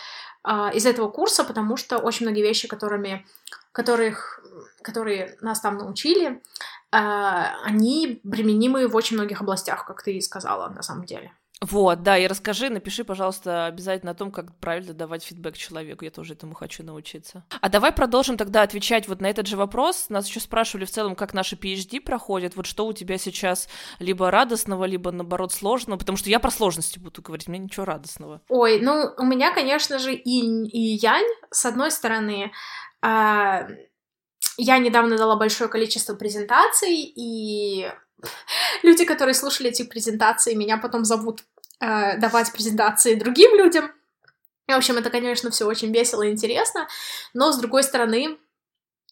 э, 0.44 0.50
из 0.74 0.86
этого 0.86 1.08
курса, 1.08 1.44
потому 1.44 1.76
что 1.76 1.98
очень 1.98 2.26
многие 2.26 2.42
вещи, 2.42 2.68
которыми, 2.68 3.26
которых, 3.72 4.40
которые 4.82 5.36
нас 5.40 5.60
там 5.60 5.78
научили, 5.78 6.30
э, 6.30 6.38
они 6.92 8.20
применимы 8.30 8.88
в 8.88 8.96
очень 8.96 9.16
многих 9.16 9.40
областях, 9.40 9.86
как 9.86 10.02
ты 10.02 10.14
и 10.16 10.20
сказала, 10.20 10.68
на 10.68 10.82
самом 10.82 11.04
деле. 11.04 11.32
Вот, 11.62 12.02
да, 12.02 12.18
и 12.18 12.26
расскажи, 12.26 12.68
напиши, 12.68 13.02
пожалуйста, 13.02 13.64
обязательно 13.64 14.12
о 14.12 14.14
том, 14.14 14.30
как 14.30 14.54
правильно 14.58 14.92
давать 14.92 15.24
фидбэк 15.24 15.56
человеку, 15.56 16.04
я 16.04 16.10
тоже 16.10 16.34
этому 16.34 16.54
хочу 16.54 16.82
научиться. 16.82 17.44
А 17.62 17.70
давай 17.70 17.92
продолжим 17.92 18.36
тогда 18.36 18.60
отвечать 18.60 19.08
вот 19.08 19.22
на 19.22 19.30
этот 19.30 19.46
же 19.46 19.56
вопрос. 19.56 20.10
Нас 20.10 20.28
еще 20.28 20.40
спрашивали 20.40 20.84
в 20.84 20.90
целом, 20.90 21.16
как 21.16 21.32
наши 21.32 21.56
PhD 21.56 22.00
проходят, 22.02 22.56
вот 22.56 22.66
что 22.66 22.86
у 22.86 22.92
тебя 22.92 23.16
сейчас 23.16 23.68
либо 23.98 24.30
радостного, 24.30 24.84
либо, 24.84 25.10
наоборот, 25.12 25.50
сложного, 25.50 25.98
потому 25.98 26.18
что 26.18 26.28
я 26.28 26.40
про 26.40 26.50
сложности 26.50 26.98
буду 26.98 27.22
говорить, 27.22 27.48
мне 27.48 27.58
ничего 27.58 27.86
радостного. 27.86 28.42
Ой, 28.50 28.78
ну, 28.80 29.14
у 29.16 29.24
меня, 29.24 29.50
конечно 29.54 29.98
же, 29.98 30.14
инь 30.14 30.68
и 30.70 30.96
янь, 30.96 31.26
с 31.50 31.64
одной 31.64 31.90
стороны, 31.90 32.52
а... 33.00 33.66
я 34.58 34.76
недавно 34.76 35.16
дала 35.16 35.36
большое 35.36 35.70
количество 35.70 36.14
презентаций, 36.14 36.94
и 36.94 37.90
люди, 38.82 39.04
которые 39.04 39.34
слушали 39.34 39.70
эти 39.70 39.82
презентации, 39.82 40.54
меня 40.54 40.76
потом 40.76 41.04
зовут 41.04 41.44
э, 41.80 42.18
давать 42.18 42.52
презентации 42.52 43.14
другим 43.14 43.56
людям. 43.56 43.90
В 44.66 44.72
общем, 44.72 44.96
это, 44.96 45.10
конечно, 45.10 45.50
все 45.50 45.66
очень 45.66 45.92
весело 45.92 46.22
и 46.22 46.30
интересно, 46.30 46.88
но, 47.34 47.52
с 47.52 47.58
другой 47.58 47.82
стороны, 47.82 48.38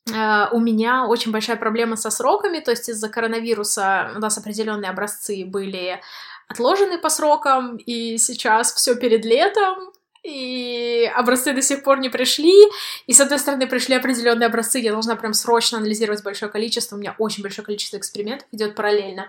Uh, 0.06 0.50
у 0.52 0.60
меня 0.60 1.06
очень 1.06 1.32
большая 1.32 1.56
проблема 1.56 1.96
со 1.96 2.10
сроками, 2.10 2.60
то 2.60 2.70
есть 2.70 2.90
из-за 2.90 3.08
коронавируса 3.08 4.12
у 4.14 4.18
нас 4.18 4.36
определенные 4.36 4.90
образцы 4.90 5.46
были 5.46 5.98
отложены 6.46 6.98
по 6.98 7.08
срокам, 7.08 7.78
и 7.78 8.18
сейчас 8.18 8.74
все 8.74 8.96
перед 8.96 9.24
летом, 9.24 9.93
и 10.24 11.10
образцы 11.14 11.52
до 11.52 11.60
сих 11.60 11.82
пор 11.82 11.98
не 12.00 12.08
пришли, 12.08 12.54
и 13.06 13.12
с 13.12 13.20
одной 13.20 13.38
стороны 13.38 13.66
пришли 13.66 13.94
определенные 13.94 14.46
образцы, 14.46 14.78
я 14.78 14.90
должна 14.90 15.16
прям 15.16 15.34
срочно 15.34 15.78
анализировать 15.78 16.24
большое 16.24 16.50
количество, 16.50 16.96
у 16.96 16.98
меня 16.98 17.14
очень 17.18 17.42
большое 17.42 17.64
количество 17.64 17.98
экспериментов 17.98 18.48
идет 18.50 18.74
параллельно. 18.74 19.28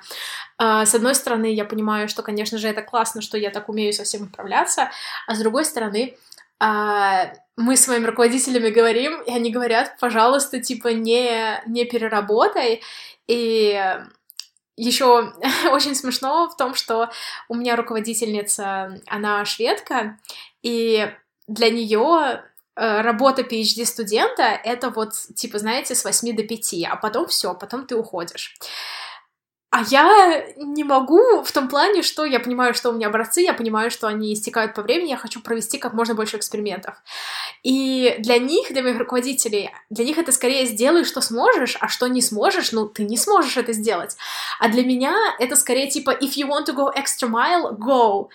А, 0.57 0.85
с 0.85 0.95
одной 0.95 1.13
стороны, 1.13 1.53
я 1.53 1.65
понимаю, 1.65 2.07
что, 2.07 2.23
конечно 2.23 2.57
же, 2.57 2.69
это 2.69 2.81
классно, 2.81 3.21
что 3.21 3.37
я 3.37 3.49
так 3.51 3.67
умею 3.67 3.91
со 3.91 4.05
всем 4.05 4.23
управляться, 4.23 4.89
а 5.27 5.35
с 5.35 5.39
другой 5.39 5.65
стороны, 5.65 6.17
а, 6.59 7.33
мы 7.57 7.75
с 7.75 7.87
моими 7.89 8.05
руководителями 8.05 8.69
говорим, 8.69 9.21
и 9.21 9.31
они 9.31 9.51
говорят, 9.51 9.97
пожалуйста, 9.99 10.61
типа, 10.61 10.89
не, 10.89 11.61
не 11.67 11.83
переработай, 11.83 12.81
и 13.27 13.97
еще 14.77 15.33
очень 15.71 15.95
смешно 15.95 16.49
в 16.49 16.57
том, 16.57 16.75
что 16.75 17.09
у 17.47 17.55
меня 17.55 17.75
руководительница, 17.75 19.01
она 19.07 19.45
шведка, 19.45 20.17
и 20.65 21.13
для 21.47 21.69
нее 21.69 22.43
э, 22.75 23.01
работа 23.01 23.43
PhD 23.43 23.85
студента 23.85 24.41
это 24.41 24.89
вот, 24.89 25.13
типа, 25.35 25.59
знаете, 25.59 25.93
с 25.93 26.03
8 26.03 26.35
до 26.35 26.41
5, 26.41 26.73
а 26.89 26.95
потом 26.95 27.27
все, 27.27 27.53
потом 27.53 27.85
ты 27.85 27.95
уходишь. 27.95 28.57
А 29.75 29.83
я 29.89 30.45
не 30.55 30.85
могу 30.85 31.43
в 31.43 31.51
том 31.51 31.67
плане, 31.67 32.01
что 32.01 32.23
я 32.23 32.39
понимаю, 32.39 32.73
что 32.73 32.89
у 32.89 32.93
меня 32.93 33.07
образцы, 33.07 33.41
я 33.41 33.53
понимаю, 33.53 33.91
что 33.91 34.07
они 34.07 34.33
истекают 34.33 34.73
по 34.73 34.81
времени, 34.81 35.09
я 35.09 35.17
хочу 35.17 35.41
провести 35.41 35.77
как 35.77 35.93
можно 35.93 36.15
больше 36.15 36.37
экспериментов. 36.37 36.95
И 37.61 38.15
для 38.19 38.37
них, 38.37 38.71
для 38.71 38.81
моих 38.83 38.97
руководителей, 38.97 39.71
для 39.89 40.05
них 40.05 40.17
это 40.17 40.31
скорее 40.31 40.65
сделай, 40.65 41.03
что 41.03 41.19
сможешь, 41.19 41.77
а 41.81 41.89
что 41.89 42.07
не 42.07 42.21
сможешь, 42.21 42.71
ну, 42.71 42.87
ты 42.87 43.03
не 43.03 43.17
сможешь 43.17 43.57
это 43.57 43.73
сделать. 43.73 44.15
А 44.61 44.69
для 44.69 44.85
меня 44.85 45.13
это 45.39 45.57
скорее 45.57 45.89
типа 45.89 46.11
if 46.11 46.37
you 46.37 46.47
want 46.47 46.67
to 46.67 46.73
go 46.73 46.89
extra 46.95 47.29
mile, 47.29 47.77
go. 47.77 48.29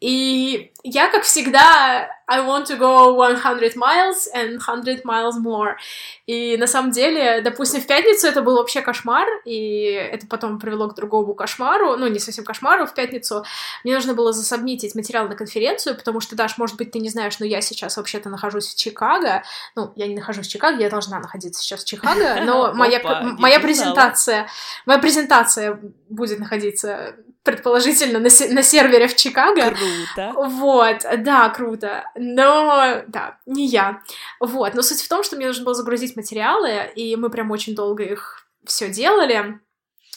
И 0.00 0.72
я, 0.82 1.08
как 1.08 1.22
всегда, 1.22 2.10
I 2.28 2.40
want 2.40 2.66
to 2.66 2.76
go 2.76 3.14
100 3.14 3.76
miles 3.76 4.28
and 4.34 4.58
100 4.58 5.04
miles 5.04 5.40
more. 5.42 5.76
И 6.26 6.58
на 6.58 6.66
самом 6.66 6.90
деле, 6.90 7.40
допустим, 7.40 7.80
в 7.80 7.86
пятницу 7.86 8.26
это 8.26 8.42
был 8.42 8.56
вообще 8.56 8.82
кошмар, 8.82 9.26
и 9.46 9.84
это 10.12 10.26
потом 10.26 10.58
привело 10.58 10.88
к 10.88 10.94
другому 10.94 11.34
кошмару, 11.34 11.96
ну, 11.96 12.08
не 12.08 12.18
совсем 12.18 12.44
кошмару, 12.44 12.86
в 12.86 12.92
пятницу 12.92 13.44
мне 13.84 13.94
нужно 13.94 14.12
было 14.12 14.32
засобмитить 14.34 14.94
материал 14.94 15.28
на 15.28 15.34
конференцию, 15.34 15.96
потому 15.96 16.20
что, 16.20 16.36
Даш, 16.36 16.58
может 16.58 16.76
быть, 16.76 16.90
ты 16.90 16.98
не 16.98 17.08
знаешь, 17.08 17.38
но 17.38 17.46
я 17.46 17.62
сейчас 17.62 17.96
вообще-то 17.96 18.28
нахожусь 18.28 18.74
в 18.74 18.76
Чикаго, 18.76 19.44
ну, 19.76 19.92
я 19.96 20.08
не 20.08 20.14
нахожусь 20.14 20.48
в 20.48 20.50
Чикаго, 20.50 20.82
я 20.82 20.90
должна 20.90 21.20
находиться 21.20 21.62
сейчас 21.62 21.84
в 21.84 21.86
Чикаго, 21.86 22.42
но 22.44 22.72
моя, 22.74 23.00
моя 23.38 23.60
презентация, 23.60 24.48
моя 24.84 24.98
презентация 24.98 25.80
будет 26.10 26.38
находиться 26.38 27.14
предположительно, 27.46 28.18
на, 28.18 28.28
на 28.28 28.62
сервере 28.62 29.08
в 29.08 29.16
Чикаго. 29.16 29.70
Круто. 29.70 30.32
Вот, 30.34 30.98
да, 31.18 31.48
круто. 31.48 32.04
Но, 32.14 33.02
да, 33.06 33.38
не 33.46 33.66
я. 33.66 34.02
Вот, 34.40 34.74
но 34.74 34.82
суть 34.82 35.00
в 35.00 35.08
том, 35.08 35.22
что 35.22 35.36
мне 35.36 35.46
нужно 35.46 35.64
было 35.64 35.74
загрузить 35.74 36.16
материалы, 36.16 36.92
и 36.94 37.16
мы 37.16 37.30
прям 37.30 37.50
очень 37.50 37.74
долго 37.74 38.02
их 38.02 38.46
все 38.66 38.90
делали. 38.90 39.60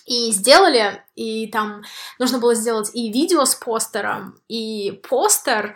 И 0.06 0.32
сделали, 0.32 1.04
и 1.15 1.46
там 1.52 1.84
нужно 2.18 2.39
было 2.39 2.56
сделать 2.56 2.89
и 2.96 3.13
видео 3.13 3.46
с 3.46 3.54
постером, 3.54 4.39
и 4.48 5.00
постер, 5.08 5.76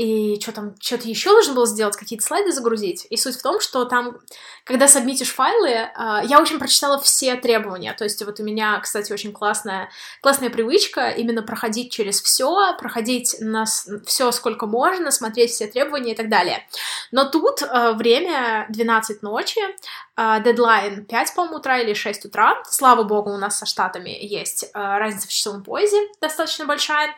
и 0.00 0.40
что 0.40 0.52
там, 0.52 0.74
что-то 0.80 1.06
еще 1.06 1.30
нужно 1.30 1.52
было 1.52 1.66
сделать, 1.66 1.94
какие-то 1.94 2.24
слайды 2.24 2.52
загрузить. 2.52 3.06
И 3.10 3.18
суть 3.18 3.36
в 3.36 3.42
том, 3.42 3.60
что 3.60 3.84
там, 3.84 4.16
когда 4.64 4.88
сабмитишь 4.88 5.28
файлы, 5.30 5.90
а, 5.94 6.22
я 6.24 6.40
очень 6.40 6.58
прочитала 6.58 6.98
все 6.98 7.34
требования. 7.34 7.92
То 7.92 8.04
есть 8.04 8.24
вот 8.24 8.40
у 8.40 8.42
меня, 8.42 8.80
кстати, 8.80 9.12
очень 9.12 9.30
классная, 9.30 9.90
классная 10.22 10.48
привычка 10.48 11.10
именно 11.10 11.42
проходить 11.42 11.92
через 11.92 12.22
все, 12.22 12.74
проходить 12.78 13.36
на 13.40 13.66
все 14.06 14.32
сколько 14.32 14.64
можно, 14.64 15.10
смотреть 15.10 15.50
все 15.50 15.66
требования 15.66 16.12
и 16.12 16.16
так 16.16 16.30
далее. 16.30 16.66
Но 17.12 17.26
тут 17.26 17.62
а, 17.62 17.92
время 17.92 18.64
12 18.70 19.22
ночи, 19.22 19.60
а, 20.16 20.40
дедлайн 20.40 21.04
5, 21.04 21.34
по-моему, 21.34 21.58
утра 21.58 21.78
или 21.78 21.92
6 21.92 22.24
утра. 22.24 22.62
Слава 22.70 23.02
богу, 23.02 23.32
у 23.32 23.36
нас 23.36 23.58
со 23.58 23.66
Штатами 23.66 24.16
есть 24.18 24.70
разница 24.72 25.28
в 25.28 25.30
часовом 25.30 25.62
поясе 25.62 26.08
достаточно 26.22 26.64
большая. 26.64 27.14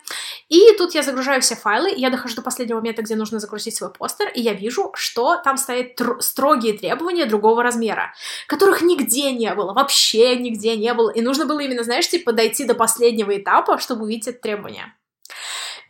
И 0.52 0.76
тут 0.76 0.94
я 0.94 1.02
загружаю 1.02 1.40
все 1.40 1.56
файлы, 1.56 1.94
я 1.96 2.10
дохожу 2.10 2.36
до 2.36 2.42
последнего 2.42 2.76
момента, 2.76 3.00
где 3.00 3.16
нужно 3.16 3.38
загрузить 3.38 3.74
свой 3.74 3.90
постер, 3.90 4.28
и 4.28 4.42
я 4.42 4.52
вижу, 4.52 4.92
что 4.92 5.38
там 5.38 5.56
стоят 5.56 5.98
строгие 6.20 6.74
требования 6.74 7.24
другого 7.24 7.62
размера, 7.62 8.12
которых 8.46 8.82
нигде 8.82 9.32
не 9.32 9.54
было, 9.54 9.72
вообще 9.72 10.36
нигде 10.36 10.76
не 10.76 10.92
было. 10.92 11.08
И 11.08 11.22
нужно 11.22 11.46
было 11.46 11.60
именно, 11.60 11.84
знаешь, 11.84 12.06
типа 12.06 12.32
дойти 12.32 12.66
до 12.66 12.74
последнего 12.74 13.34
этапа, 13.34 13.78
чтобы 13.78 14.02
увидеть 14.02 14.28
это 14.28 14.42
требование. 14.42 14.92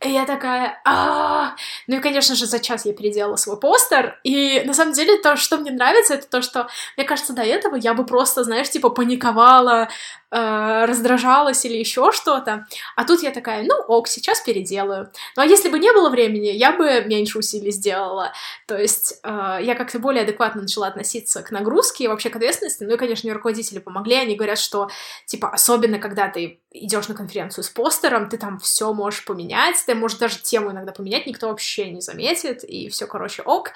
И 0.01 0.11
я 0.11 0.27
такая, 0.27 0.81
а 0.85 1.55
Ну 1.87 1.97
и, 1.97 2.01
конечно 2.01 2.35
же, 2.35 2.47
за 2.47 2.59
час 2.59 2.87
я 2.87 2.93
переделала 2.93 3.37
свой 3.37 3.59
постер. 3.59 4.21
И 4.25 4.63
на 4.65 4.75
самом 4.75 4.95
деле 4.95 5.17
то, 5.19 5.37
что 5.37 5.59
мне 5.59 5.71
нравится, 5.71 6.15
это 6.15 6.29
то, 6.29 6.43
что, 6.43 6.69
мне 6.97 7.07
кажется, 7.07 7.33
до 7.33 7.43
этого 7.43 7.77
я 7.77 7.95
бы 7.95 8.05
просто, 8.05 8.45
знаешь, 8.45 8.71
типа 8.71 8.91
паниковала, 8.91 9.89
э, 10.33 10.85
раздражалась 10.87 11.65
или 11.65 11.77
еще 11.77 12.11
что-то. 12.13 12.67
А 12.97 13.05
тут 13.05 13.23
я 13.23 13.31
такая, 13.31 13.63
ну 13.63 13.75
ок, 13.87 14.09
сейчас 14.09 14.41
переделаю. 14.41 15.11
Ну 15.37 15.43
а 15.43 15.47
если 15.47 15.69
бы 15.69 15.79
не 15.79 15.93
было 15.93 16.09
времени, 16.09 16.49
я 16.49 16.73
бы 16.73 17.05
меньше 17.07 17.39
усилий 17.39 17.71
сделала. 17.71 18.33
То 18.67 18.77
есть 18.77 19.21
э, 19.23 19.59
я 19.63 19.75
как-то 19.75 19.99
более 19.99 20.23
адекватно 20.23 20.63
начала 20.63 20.89
относиться 20.89 21.43
к 21.43 21.51
нагрузке 21.51 22.05
и 22.05 22.09
вообще 22.09 22.31
к 22.31 22.37
ответственности. 22.37 22.85
Ну 22.85 22.95
и, 22.95 22.97
конечно, 22.97 23.27
мне 23.27 23.35
руководители 23.35 23.79
помогли. 23.79 24.15
Они 24.15 24.35
говорят, 24.35 24.59
что, 24.59 24.89
типа, 25.27 25.51
особенно 25.51 25.99
когда 25.99 26.29
ты 26.29 26.61
идешь 26.75 27.09
на 27.09 27.15
конференцию 27.15 27.65
с 27.65 27.69
постером, 27.69 28.29
ты 28.29 28.39
там 28.39 28.59
все 28.59 28.93
можешь 28.93 29.25
поменять, 29.25 29.77
ты 29.87 29.95
можешь 29.95 30.19
даже 30.19 30.41
тему 30.41 30.71
иногда 30.71 30.93
поменять, 30.93 31.27
никто 31.27 31.49
вообще 31.49 31.91
не 31.91 32.01
заметит, 32.01 32.65
и 32.65 32.89
все, 32.89 33.07
короче, 33.07 33.43
ок. 33.43 33.73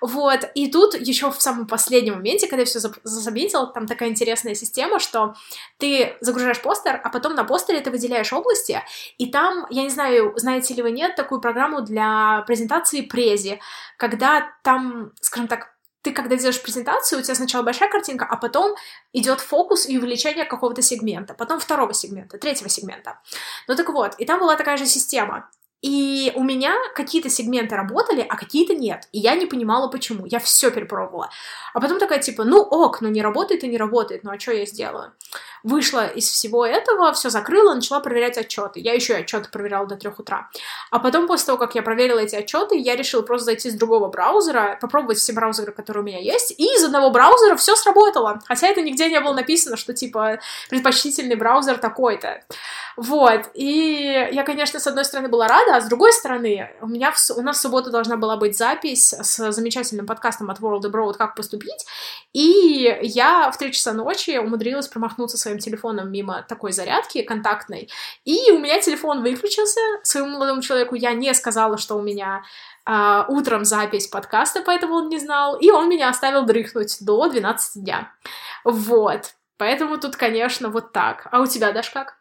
Вот, 0.00 0.48
и 0.54 0.70
тут 0.70 0.94
еще 0.94 1.30
в 1.30 1.42
самом 1.42 1.66
последнем 1.66 2.14
моменте, 2.14 2.46
когда 2.46 2.60
я 2.60 2.66
все 2.66 2.78
заметила, 3.02 3.66
там 3.66 3.86
такая 3.86 4.10
интересная 4.10 4.54
система, 4.54 5.00
что 5.00 5.34
ты 5.78 5.95
загружаешь 6.20 6.60
постер, 6.60 7.00
а 7.02 7.08
потом 7.10 7.34
на 7.34 7.44
постере 7.44 7.80
ты 7.80 7.90
выделяешь 7.90 8.32
области, 8.32 8.82
и 9.18 9.30
там, 9.30 9.66
я 9.70 9.82
не 9.82 9.90
знаю, 9.90 10.32
знаете 10.36 10.74
ли 10.74 10.82
вы 10.82 10.90
нет, 10.90 11.16
такую 11.16 11.40
программу 11.40 11.82
для 11.82 12.44
презентации 12.46 13.02
прези, 13.02 13.60
когда 13.96 14.48
там, 14.62 15.12
скажем 15.20 15.48
так, 15.48 15.76
ты 16.06 16.12
когда 16.12 16.36
делаешь 16.36 16.62
презентацию, 16.62 17.18
у 17.18 17.22
тебя 17.22 17.34
сначала 17.34 17.64
большая 17.64 17.90
картинка, 17.90 18.24
а 18.24 18.36
потом 18.36 18.76
идет 19.12 19.40
фокус 19.40 19.88
и 19.88 19.98
увеличение 19.98 20.44
какого-то 20.44 20.80
сегмента, 20.80 21.34
потом 21.34 21.58
второго 21.58 21.92
сегмента, 21.92 22.38
третьего 22.38 22.68
сегмента. 22.68 23.18
Ну 23.66 23.74
так 23.74 23.88
вот, 23.88 24.14
и 24.18 24.24
там 24.24 24.38
была 24.38 24.54
такая 24.56 24.76
же 24.76 24.86
система. 24.86 25.50
И 25.82 26.32
у 26.34 26.42
меня 26.42 26.74
какие-то 26.94 27.28
сегменты 27.28 27.76
работали, 27.76 28.24
а 28.28 28.36
какие-то 28.36 28.74
нет. 28.74 29.08
И 29.12 29.18
я 29.18 29.34
не 29.34 29.46
понимала, 29.46 29.88
почему. 29.88 30.24
Я 30.26 30.38
все 30.38 30.70
перепробовала. 30.70 31.30
А 31.74 31.80
потом 31.80 31.98
такая, 31.98 32.18
типа, 32.18 32.44
ну 32.44 32.60
ок, 32.60 33.00
ну 33.02 33.08
не 33.08 33.22
работает 33.22 33.62
и 33.62 33.68
не 33.68 33.76
работает, 33.76 34.24
ну 34.24 34.30
а 34.32 34.38
что 34.38 34.52
я 34.52 34.64
сделаю? 34.64 35.12
Вышла 35.62 36.06
из 36.06 36.28
всего 36.28 36.64
этого, 36.64 37.12
все 37.12 37.28
закрыла, 37.28 37.74
начала 37.74 38.00
проверять 38.00 38.38
отчеты. 38.38 38.80
Я 38.80 38.94
еще 38.94 39.14
отчеты 39.14 39.50
проверяла 39.50 39.86
до 39.86 39.96
трех 39.96 40.18
утра. 40.18 40.48
А 40.90 40.98
потом, 40.98 41.26
после 41.26 41.46
того, 41.46 41.58
как 41.58 41.74
я 41.74 41.82
проверила 41.82 42.20
эти 42.20 42.36
отчеты, 42.36 42.76
я 42.78 42.96
решила 42.96 43.22
просто 43.22 43.46
зайти 43.46 43.70
с 43.70 43.74
другого 43.74 44.08
браузера, 44.08 44.78
попробовать 44.80 45.18
все 45.18 45.32
браузеры, 45.32 45.72
которые 45.72 46.02
у 46.02 46.06
меня 46.06 46.20
есть, 46.20 46.52
и 46.56 46.64
из 46.64 46.84
одного 46.84 47.10
браузера 47.10 47.56
все 47.56 47.74
сработало. 47.76 48.40
Хотя 48.46 48.68
это 48.68 48.80
нигде 48.80 49.08
не 49.10 49.20
было 49.20 49.34
написано, 49.34 49.76
что, 49.76 49.92
типа, 49.92 50.38
предпочтительный 50.70 51.36
браузер 51.36 51.78
такой-то. 51.78 52.44
Вот. 52.96 53.50
И 53.54 54.28
я, 54.32 54.42
конечно, 54.44 54.80
с 54.80 54.86
одной 54.86 55.04
стороны 55.04 55.28
была 55.28 55.48
рада, 55.48 55.65
а 55.68 55.80
с 55.80 55.88
другой 55.88 56.12
стороны, 56.12 56.70
у 56.80 56.86
меня 56.86 57.12
в, 57.12 57.18
у 57.36 57.42
нас 57.42 57.58
в 57.58 57.60
субботу 57.60 57.90
должна 57.90 58.16
была 58.16 58.36
быть 58.36 58.56
запись 58.56 59.12
с 59.12 59.52
замечательным 59.52 60.06
подкастом 60.06 60.50
от 60.50 60.60
World 60.60 60.82
Abroad 60.82 61.14
«Как 61.14 61.34
поступить», 61.34 61.86
и 62.32 62.98
я 63.02 63.50
в 63.50 63.58
три 63.58 63.72
часа 63.72 63.92
ночи 63.92 64.38
умудрилась 64.38 64.88
промахнуться 64.88 65.38
своим 65.38 65.58
телефоном 65.58 66.10
мимо 66.10 66.44
такой 66.48 66.72
зарядки 66.72 67.22
контактной, 67.22 67.88
и 68.24 68.50
у 68.52 68.58
меня 68.58 68.80
телефон 68.80 69.22
выключился, 69.22 69.80
своему 70.02 70.30
молодому 70.30 70.62
человеку 70.62 70.94
я 70.94 71.12
не 71.12 71.32
сказала, 71.34 71.78
что 71.78 71.96
у 71.96 72.02
меня 72.02 72.42
Uh, 72.88 73.24
утром 73.26 73.64
запись 73.64 74.06
подкаста, 74.06 74.62
поэтому 74.64 74.94
он 74.94 75.08
не 75.08 75.18
знал, 75.18 75.56
и 75.56 75.72
он 75.72 75.88
меня 75.88 76.08
оставил 76.08 76.44
дрыхнуть 76.44 76.98
до 77.00 77.28
12 77.28 77.82
дня. 77.82 78.12
Вот. 78.62 79.34
Поэтому 79.58 79.98
тут, 79.98 80.16
конечно, 80.16 80.68
вот 80.68 80.92
так. 80.92 81.26
А 81.32 81.40
у 81.40 81.46
тебя, 81.46 81.72
Даш, 81.72 81.90
как? 81.90 82.16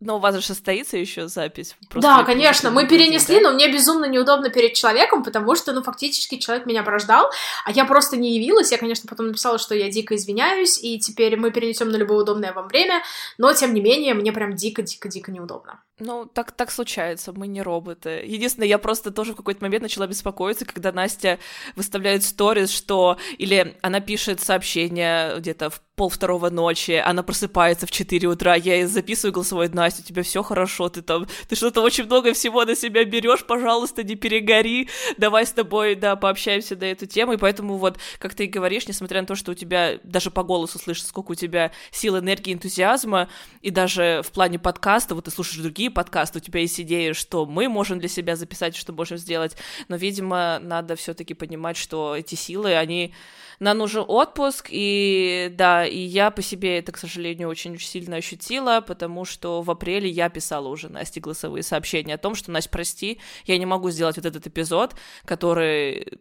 Но 0.00 0.16
у 0.16 0.18
вас 0.20 0.36
же 0.36 0.42
состоится 0.42 0.96
еще 0.96 1.26
запись. 1.26 1.76
Просто 1.90 2.08
да, 2.08 2.22
конечно, 2.22 2.70
мы 2.70 2.86
перенесли, 2.86 3.40
да? 3.40 3.48
но 3.48 3.54
мне 3.54 3.72
безумно 3.72 4.04
неудобно 4.04 4.48
перед 4.48 4.74
человеком, 4.74 5.24
потому 5.24 5.56
что, 5.56 5.72
ну, 5.72 5.82
фактически 5.82 6.38
человек 6.38 6.66
меня 6.66 6.84
порождал, 6.84 7.30
а 7.64 7.72
я 7.72 7.84
просто 7.84 8.16
не 8.16 8.36
явилась. 8.36 8.70
Я, 8.70 8.78
конечно, 8.78 9.08
потом 9.08 9.26
написала, 9.26 9.58
что 9.58 9.74
я 9.74 9.90
дико 9.90 10.14
извиняюсь, 10.14 10.78
и 10.80 11.00
теперь 11.00 11.36
мы 11.36 11.50
перенесем 11.50 11.88
на 11.90 11.96
любое 11.96 12.18
удобное 12.18 12.52
вам 12.52 12.68
время, 12.68 13.02
но, 13.38 13.52
тем 13.52 13.74
не 13.74 13.80
менее, 13.80 14.14
мне 14.14 14.32
прям 14.32 14.54
дико-дико-дико 14.54 15.32
неудобно. 15.32 15.82
Ну, 16.00 16.26
так, 16.26 16.52
так 16.52 16.70
случается, 16.70 17.32
мы 17.32 17.48
не 17.48 17.62
роботы. 17.62 18.22
Единственное, 18.24 18.68
я 18.68 18.78
просто 18.78 19.10
тоже 19.10 19.32
в 19.32 19.36
какой-то 19.36 19.64
момент 19.64 19.82
начала 19.82 20.06
беспокоиться, 20.06 20.64
когда 20.64 20.92
Настя 20.92 21.38
выставляет 21.76 22.22
сторис, 22.22 22.70
что... 22.70 23.18
Или 23.38 23.76
она 23.82 24.00
пишет 24.00 24.40
сообщение 24.40 25.38
где-то 25.38 25.70
в 25.70 25.80
пол 25.98 26.08
второго 26.08 26.48
ночи, 26.48 26.92
она 26.92 27.22
просыпается 27.22 27.86
в 27.86 27.90
4 27.90 28.28
утра, 28.28 28.54
я 28.54 28.76
ей 28.76 28.84
записываю 28.84 29.34
голосовой, 29.34 29.68
Настя, 29.68 30.00
у 30.00 30.04
тебя 30.04 30.22
все 30.22 30.42
хорошо, 30.42 30.88
ты 30.88 31.02
там, 31.02 31.26
ты 31.48 31.56
что-то 31.56 31.82
очень 31.82 32.04
много 32.04 32.32
всего 32.32 32.64
на 32.64 32.76
себя 32.76 33.04
берешь, 33.04 33.44
пожалуйста, 33.44 34.04
не 34.04 34.14
перегори, 34.14 34.88
давай 35.18 35.44
с 35.44 35.50
тобой, 35.50 35.96
да, 35.96 36.14
пообщаемся 36.14 36.76
на 36.76 36.84
эту 36.84 37.06
тему, 37.06 37.32
и 37.32 37.36
поэтому 37.36 37.76
вот, 37.76 37.98
как 38.20 38.34
ты 38.34 38.46
говоришь, 38.46 38.86
несмотря 38.86 39.20
на 39.20 39.26
то, 39.26 39.34
что 39.34 39.50
у 39.50 39.54
тебя 39.54 39.98
даже 40.04 40.30
по 40.30 40.44
голосу 40.44 40.78
слышно, 40.78 41.08
сколько 41.08 41.32
у 41.32 41.34
тебя 41.34 41.72
сил, 41.90 42.16
энергии, 42.16 42.54
энтузиазма, 42.54 43.28
и 43.60 43.70
даже 43.70 44.22
в 44.24 44.30
плане 44.30 44.60
подкаста, 44.60 45.16
вот 45.16 45.24
ты 45.24 45.32
слушаешь 45.32 45.60
другие 45.60 45.87
подкасты, 45.90 46.38
у 46.38 46.42
тебя 46.42 46.60
есть 46.60 46.80
идея, 46.80 47.14
что 47.14 47.46
мы 47.46 47.68
можем 47.68 47.98
для 47.98 48.08
себя 48.08 48.36
записать, 48.36 48.76
что 48.76 48.92
можем 48.92 49.18
сделать, 49.18 49.56
но, 49.88 49.96
видимо, 49.96 50.58
надо 50.60 50.96
все-таки 50.96 51.34
понимать, 51.34 51.76
что 51.76 52.16
эти 52.16 52.34
силы, 52.34 52.76
они 52.76 53.14
нам 53.60 53.78
нужен 53.78 54.04
отпуск, 54.06 54.68
и 54.70 55.52
да, 55.52 55.84
и 55.84 55.98
я 55.98 56.30
по 56.30 56.42
себе 56.42 56.78
это, 56.78 56.92
к 56.92 56.98
сожалению, 56.98 57.48
очень 57.48 57.78
сильно 57.78 58.16
ощутила, 58.16 58.80
потому 58.80 59.24
что 59.24 59.62
в 59.62 59.70
апреле 59.70 60.08
я 60.08 60.28
писала 60.28 60.68
уже 60.68 60.88
Насте 60.88 61.20
голосовые 61.20 61.62
сообщения 61.62 62.14
о 62.14 62.18
том, 62.18 62.34
что, 62.34 62.50
Настя, 62.50 62.70
прости, 62.70 63.18
я 63.46 63.58
не 63.58 63.66
могу 63.66 63.90
сделать 63.90 64.16
вот 64.16 64.26
этот 64.26 64.46
эпизод, 64.46 64.94
который 65.24 66.18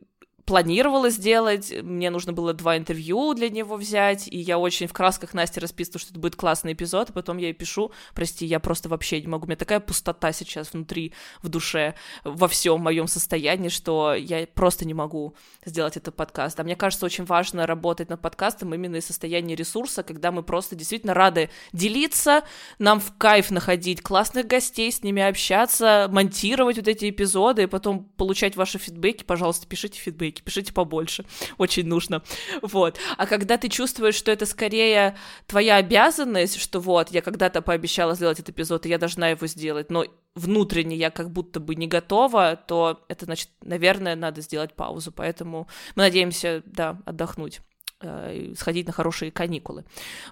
планировала 0.47 1.09
сделать, 1.09 1.73
мне 1.83 2.09
нужно 2.09 2.31
было 2.31 2.53
два 2.53 2.77
интервью 2.77 3.33
для 3.33 3.49
него 3.49 3.75
взять, 3.75 4.29
и 4.29 4.37
я 4.37 4.57
очень 4.57 4.87
в 4.87 4.93
красках 4.93 5.33
Насте 5.33 5.59
расписываю, 5.59 5.99
что 5.99 6.11
это 6.11 6.19
будет 6.21 6.37
классный 6.37 6.71
эпизод, 6.71 7.09
и 7.09 7.13
потом 7.13 7.37
я 7.37 7.47
ей 7.47 7.53
пишу, 7.53 7.91
прости, 8.15 8.45
я 8.45 8.61
просто 8.61 8.87
вообще 8.87 9.19
не 9.19 9.27
могу, 9.27 9.43
у 9.43 9.47
меня 9.47 9.57
такая 9.57 9.81
пустота 9.81 10.31
сейчас 10.31 10.71
внутри, 10.71 11.11
в 11.43 11.49
душе, 11.49 11.95
во 12.23 12.47
всем 12.47 12.79
моем 12.79 13.07
состоянии, 13.07 13.67
что 13.67 14.13
я 14.13 14.47
просто 14.47 14.87
не 14.87 14.93
могу 14.93 15.35
сделать 15.65 15.97
этот 15.97 16.15
подкаст. 16.15 16.57
А 16.61 16.63
мне 16.63 16.77
кажется, 16.77 17.05
очень 17.05 17.25
важно 17.25 17.67
работать 17.67 18.09
над 18.09 18.21
подкастом 18.21 18.73
именно 18.73 18.95
из 18.95 19.05
состояния 19.05 19.53
ресурса, 19.53 20.01
когда 20.01 20.31
мы 20.31 20.43
просто 20.43 20.77
действительно 20.77 21.13
рады 21.13 21.49
делиться, 21.73 22.43
нам 22.79 23.01
в 23.01 23.13
кайф 23.17 23.51
находить 23.51 24.01
классных 24.01 24.47
гостей, 24.47 24.93
с 24.93 25.03
ними 25.03 25.21
общаться, 25.21 26.07
монтировать 26.09 26.77
вот 26.77 26.87
эти 26.87 27.09
эпизоды, 27.09 27.63
и 27.63 27.67
потом 27.67 28.05
получать 28.15 28.55
ваши 28.55 28.77
фидбэки, 28.77 29.25
пожалуйста, 29.25 29.67
пишите 29.67 29.99
фидбэки 29.99 30.36
ролики, 30.37 30.41
пишите 30.41 30.73
побольше, 30.73 31.25
очень 31.57 31.87
нужно, 31.87 32.21
вот. 32.61 32.97
А 33.17 33.25
когда 33.25 33.57
ты 33.57 33.69
чувствуешь, 33.69 34.15
что 34.15 34.31
это 34.31 34.45
скорее 34.45 35.15
твоя 35.45 35.77
обязанность, 35.77 36.59
что 36.59 36.79
вот, 36.79 37.11
я 37.11 37.21
когда-то 37.21 37.61
пообещала 37.61 38.15
сделать 38.15 38.39
этот 38.39 38.49
эпизод, 38.49 38.85
и 38.85 38.89
я 38.89 38.97
должна 38.97 39.29
его 39.29 39.47
сделать, 39.47 39.91
но 39.91 40.05
внутренне 40.35 40.95
я 40.95 41.09
как 41.09 41.31
будто 41.31 41.59
бы 41.59 41.75
не 41.75 41.87
готова, 41.87 42.55
то 42.55 43.03
это 43.07 43.25
значит, 43.25 43.49
наверное, 43.61 44.15
надо 44.15 44.41
сделать 44.41 44.73
паузу, 44.73 45.11
поэтому 45.11 45.67
мы 45.95 46.03
надеемся, 46.03 46.61
да, 46.65 46.97
отдохнуть 47.05 47.61
э, 48.01 48.53
сходить 48.55 48.87
на 48.87 48.93
хорошие 48.93 49.31
каникулы. 49.31 49.83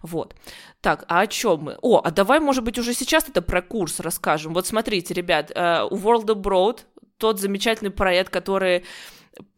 Вот. 0.03 0.35
Так, 0.81 1.05
а 1.07 1.21
о 1.21 1.27
чем 1.27 1.61
мы? 1.61 1.77
О, 1.81 2.01
а 2.03 2.11
давай, 2.11 2.39
может 2.39 2.63
быть, 2.63 2.77
уже 2.77 2.93
сейчас 2.93 3.27
это 3.27 3.41
про 3.41 3.61
курс 3.61 3.99
расскажем. 3.99 4.53
Вот 4.53 4.67
смотрите, 4.67 5.13
ребят, 5.15 5.51
э, 5.55 5.83
у 5.89 5.95
World 5.95 6.27
Abroad 6.27 6.81
тот 7.17 7.39
замечательный 7.39 7.91
проект, 7.91 8.31
который 8.31 8.83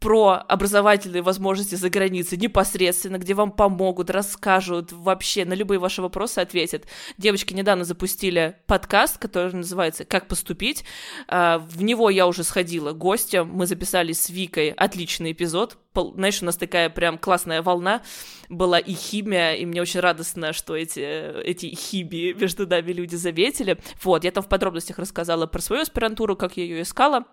про 0.00 0.44
образовательные 0.48 1.22
возможности 1.22 1.74
за 1.74 1.90
границей 1.90 2.38
непосредственно, 2.38 3.18
где 3.18 3.34
вам 3.34 3.52
помогут, 3.52 4.10
расскажут, 4.10 4.92
вообще 4.92 5.44
на 5.44 5.54
любые 5.54 5.78
ваши 5.78 6.02
вопросы 6.02 6.38
ответят. 6.38 6.86
Девочки 7.16 7.54
недавно 7.54 7.84
запустили 7.84 8.56
подкаст, 8.66 9.18
который 9.18 9.52
называется 9.52 10.04
«Как 10.04 10.28
поступить». 10.28 10.84
А, 11.26 11.58
в 11.58 11.82
него 11.82 12.10
я 12.10 12.26
уже 12.26 12.44
сходила 12.44 12.92
гостем, 12.92 13.48
мы 13.52 13.66
записали 13.66 14.12
с 14.12 14.30
Викой 14.30 14.70
отличный 14.70 15.32
эпизод. 15.32 15.78
Знаешь, 15.94 16.42
у 16.42 16.44
нас 16.44 16.56
такая 16.56 16.90
прям 16.90 17.18
классная 17.18 17.60
волна 17.60 18.02
была 18.48 18.78
и 18.78 18.94
химия, 18.94 19.54
и 19.54 19.66
мне 19.66 19.82
очень 19.82 20.00
радостно, 20.00 20.52
что 20.52 20.76
эти, 20.76 21.00
эти 21.42 21.74
химии 21.74 22.32
между 22.32 22.66
нами 22.66 22.92
люди 22.92 23.16
заметили. 23.16 23.78
Вот, 24.02 24.24
я 24.24 24.30
там 24.30 24.44
в 24.44 24.48
подробностях 24.48 24.98
рассказала 24.98 25.46
про 25.46 25.60
свою 25.60 25.82
аспирантуру, 25.82 26.36
как 26.36 26.56
я 26.56 26.62
ее 26.62 26.82
искала, 26.82 27.24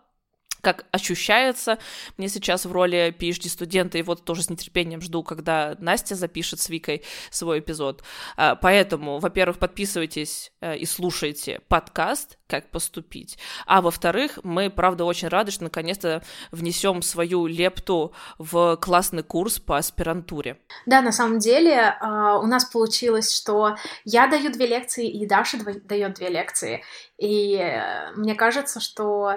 как 0.65 0.85
ощущается 0.89 1.77
мне 2.17 2.27
сейчас 2.27 2.65
в 2.65 2.71
роли 2.71 3.15
PhD-студента, 3.19 3.99
и 3.99 4.01
вот 4.01 4.25
тоже 4.25 4.41
с 4.41 4.49
нетерпением 4.49 4.99
жду, 4.99 5.21
когда 5.21 5.75
Настя 5.77 6.15
запишет 6.15 6.59
с 6.59 6.69
Викой 6.69 7.03
свой 7.29 7.59
эпизод. 7.59 8.03
А, 8.35 8.55
поэтому, 8.55 9.19
во-первых, 9.19 9.59
подписывайтесь 9.59 10.51
э, 10.61 10.77
и 10.77 10.85
слушайте 10.87 11.61
подкаст 11.67 12.39
«Как 12.47 12.71
поступить», 12.71 13.37
а 13.67 13.83
во-вторых, 13.83 14.39
мы, 14.41 14.71
правда, 14.71 15.05
очень 15.05 15.27
рады, 15.27 15.51
что 15.51 15.65
наконец-то 15.65 16.23
внесем 16.49 17.03
свою 17.03 17.45
лепту 17.45 18.15
в 18.39 18.77
классный 18.77 19.21
курс 19.21 19.59
по 19.59 19.77
аспирантуре. 19.77 20.57
Да, 20.87 21.03
на 21.03 21.11
самом 21.11 21.37
деле 21.37 21.95
а, 22.01 22.39
у 22.39 22.47
нас 22.47 22.65
получилось, 22.65 23.31
что 23.31 23.75
я 24.03 24.25
даю 24.25 24.51
две 24.51 24.65
лекции, 24.65 25.07
и 25.07 25.27
Даша 25.27 25.59
дает 25.83 26.15
две 26.15 26.29
лекции, 26.29 26.83
и 27.19 27.55
э, 27.55 28.13
мне 28.15 28.33
кажется, 28.33 28.79
что 28.79 29.35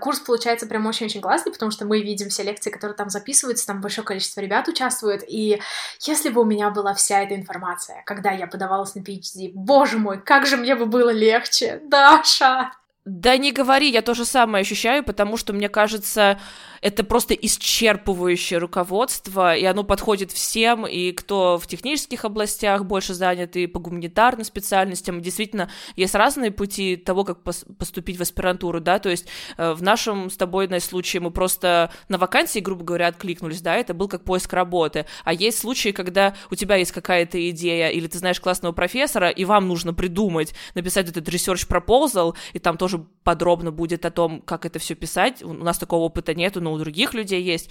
курс 0.00 0.20
получается 0.20 0.66
прям 0.66 0.86
очень-очень 0.86 1.20
классный, 1.20 1.52
потому 1.52 1.70
что 1.70 1.84
мы 1.84 2.00
видим 2.00 2.28
все 2.28 2.42
лекции, 2.42 2.70
которые 2.70 2.96
там 2.96 3.10
записываются, 3.10 3.66
там 3.66 3.80
большое 3.80 4.06
количество 4.06 4.40
ребят 4.40 4.68
участвует, 4.68 5.22
и 5.28 5.60
если 6.00 6.30
бы 6.30 6.40
у 6.40 6.44
меня 6.44 6.70
была 6.70 6.94
вся 6.94 7.22
эта 7.22 7.34
информация, 7.34 8.02
когда 8.06 8.30
я 8.30 8.46
подавалась 8.46 8.94
на 8.94 9.00
PhD, 9.00 9.50
боже 9.52 9.98
мой, 9.98 10.20
как 10.20 10.46
же 10.46 10.56
мне 10.56 10.74
бы 10.74 10.86
было 10.86 11.10
легче, 11.10 11.80
Даша! 11.84 12.70
Да 13.06 13.36
не 13.36 13.52
говори, 13.52 13.88
я 13.88 14.02
то 14.02 14.14
же 14.14 14.24
самое 14.24 14.62
ощущаю, 14.62 15.04
потому 15.04 15.36
что, 15.36 15.52
мне 15.52 15.68
кажется, 15.68 16.40
это 16.80 17.04
просто 17.04 17.34
исчерпывающее 17.34 18.58
руководство, 18.58 19.54
и 19.54 19.64
оно 19.64 19.84
подходит 19.84 20.32
всем, 20.32 20.84
и 20.84 21.12
кто 21.12 21.56
в 21.56 21.68
технических 21.68 22.24
областях 22.24 22.84
больше 22.84 23.14
занят, 23.14 23.54
и 23.54 23.68
по 23.68 23.78
гуманитарным 23.78 24.44
специальностям. 24.44 25.20
Действительно, 25.20 25.70
есть 25.94 26.16
разные 26.16 26.50
пути 26.50 26.96
того, 26.96 27.22
как 27.22 27.44
поступить 27.44 28.18
в 28.18 28.22
аспирантуру, 28.22 28.80
да, 28.80 28.98
то 28.98 29.08
есть 29.08 29.26
э, 29.56 29.72
в 29.72 29.84
нашем 29.84 30.28
с 30.28 30.36
тобой 30.36 30.66
на 30.66 30.80
случае 30.80 31.20
мы 31.20 31.30
просто 31.30 31.92
на 32.08 32.18
вакансии, 32.18 32.58
грубо 32.58 32.84
говоря, 32.84 33.06
откликнулись, 33.06 33.60
да, 33.60 33.76
это 33.76 33.94
был 33.94 34.08
как 34.08 34.24
поиск 34.24 34.52
работы. 34.52 35.06
А 35.24 35.32
есть 35.32 35.60
случаи, 35.60 35.90
когда 35.90 36.34
у 36.50 36.56
тебя 36.56 36.74
есть 36.74 36.90
какая-то 36.90 37.50
идея, 37.50 37.88
или 37.88 38.08
ты 38.08 38.18
знаешь 38.18 38.40
классного 38.40 38.72
профессора, 38.72 39.30
и 39.30 39.44
вам 39.44 39.68
нужно 39.68 39.94
придумать, 39.94 40.54
написать 40.74 41.08
этот 41.08 41.28
research 41.28 41.68
proposal, 41.68 42.34
и 42.52 42.58
там 42.58 42.76
тоже 42.76 42.95
тоже 42.96 43.06
подробно 43.24 43.72
будет 43.72 44.06
о 44.06 44.10
том, 44.10 44.40
как 44.40 44.66
это 44.66 44.78
все 44.78 44.94
писать. 44.94 45.42
У 45.42 45.52
нас 45.52 45.78
такого 45.78 46.04
опыта 46.04 46.34
нету, 46.34 46.60
но 46.60 46.72
у 46.72 46.78
других 46.78 47.14
людей 47.14 47.42
есть. 47.42 47.70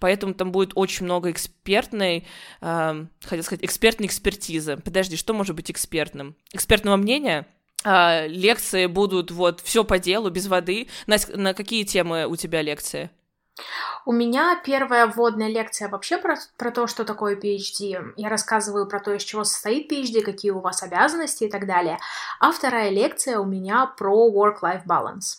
Поэтому 0.00 0.34
там 0.34 0.50
будет 0.50 0.72
очень 0.74 1.04
много 1.04 1.30
экспертной, 1.30 2.26
э, 2.60 3.06
хотел 3.22 3.44
сказать, 3.44 3.64
экспертной 3.64 4.06
экспертизы. 4.06 4.76
Подожди, 4.78 5.16
что 5.16 5.32
может 5.32 5.54
быть 5.54 5.70
экспертным? 5.70 6.34
Экспертного 6.52 6.96
мнения? 6.96 7.46
Э, 7.84 8.26
лекции 8.26 8.86
будут 8.86 9.30
вот 9.30 9.60
все 9.60 9.84
по 9.84 9.98
делу, 9.98 10.30
без 10.30 10.48
воды. 10.48 10.88
На, 11.06 11.16
на 11.34 11.54
какие 11.54 11.84
темы 11.84 12.26
у 12.26 12.36
тебя 12.36 12.62
лекции? 12.62 13.10
У 14.04 14.12
меня 14.12 14.60
первая 14.64 15.06
вводная 15.06 15.48
лекция 15.48 15.88
вообще 15.88 16.18
про, 16.18 16.36
про 16.56 16.70
то, 16.70 16.86
что 16.86 17.04
такое 17.04 17.36
PhD. 17.36 18.12
Я 18.16 18.28
рассказываю 18.28 18.86
про 18.86 19.00
то, 19.00 19.12
из 19.12 19.24
чего 19.24 19.44
состоит 19.44 19.90
PhD, 19.90 20.22
какие 20.22 20.52
у 20.52 20.60
вас 20.60 20.82
обязанности 20.82 21.44
и 21.44 21.50
так 21.50 21.66
далее. 21.66 21.98
А 22.38 22.52
вторая 22.52 22.90
лекция 22.90 23.38
у 23.38 23.44
меня 23.44 23.86
про 23.86 24.30
work-life 24.30 24.86
balance. 24.86 25.38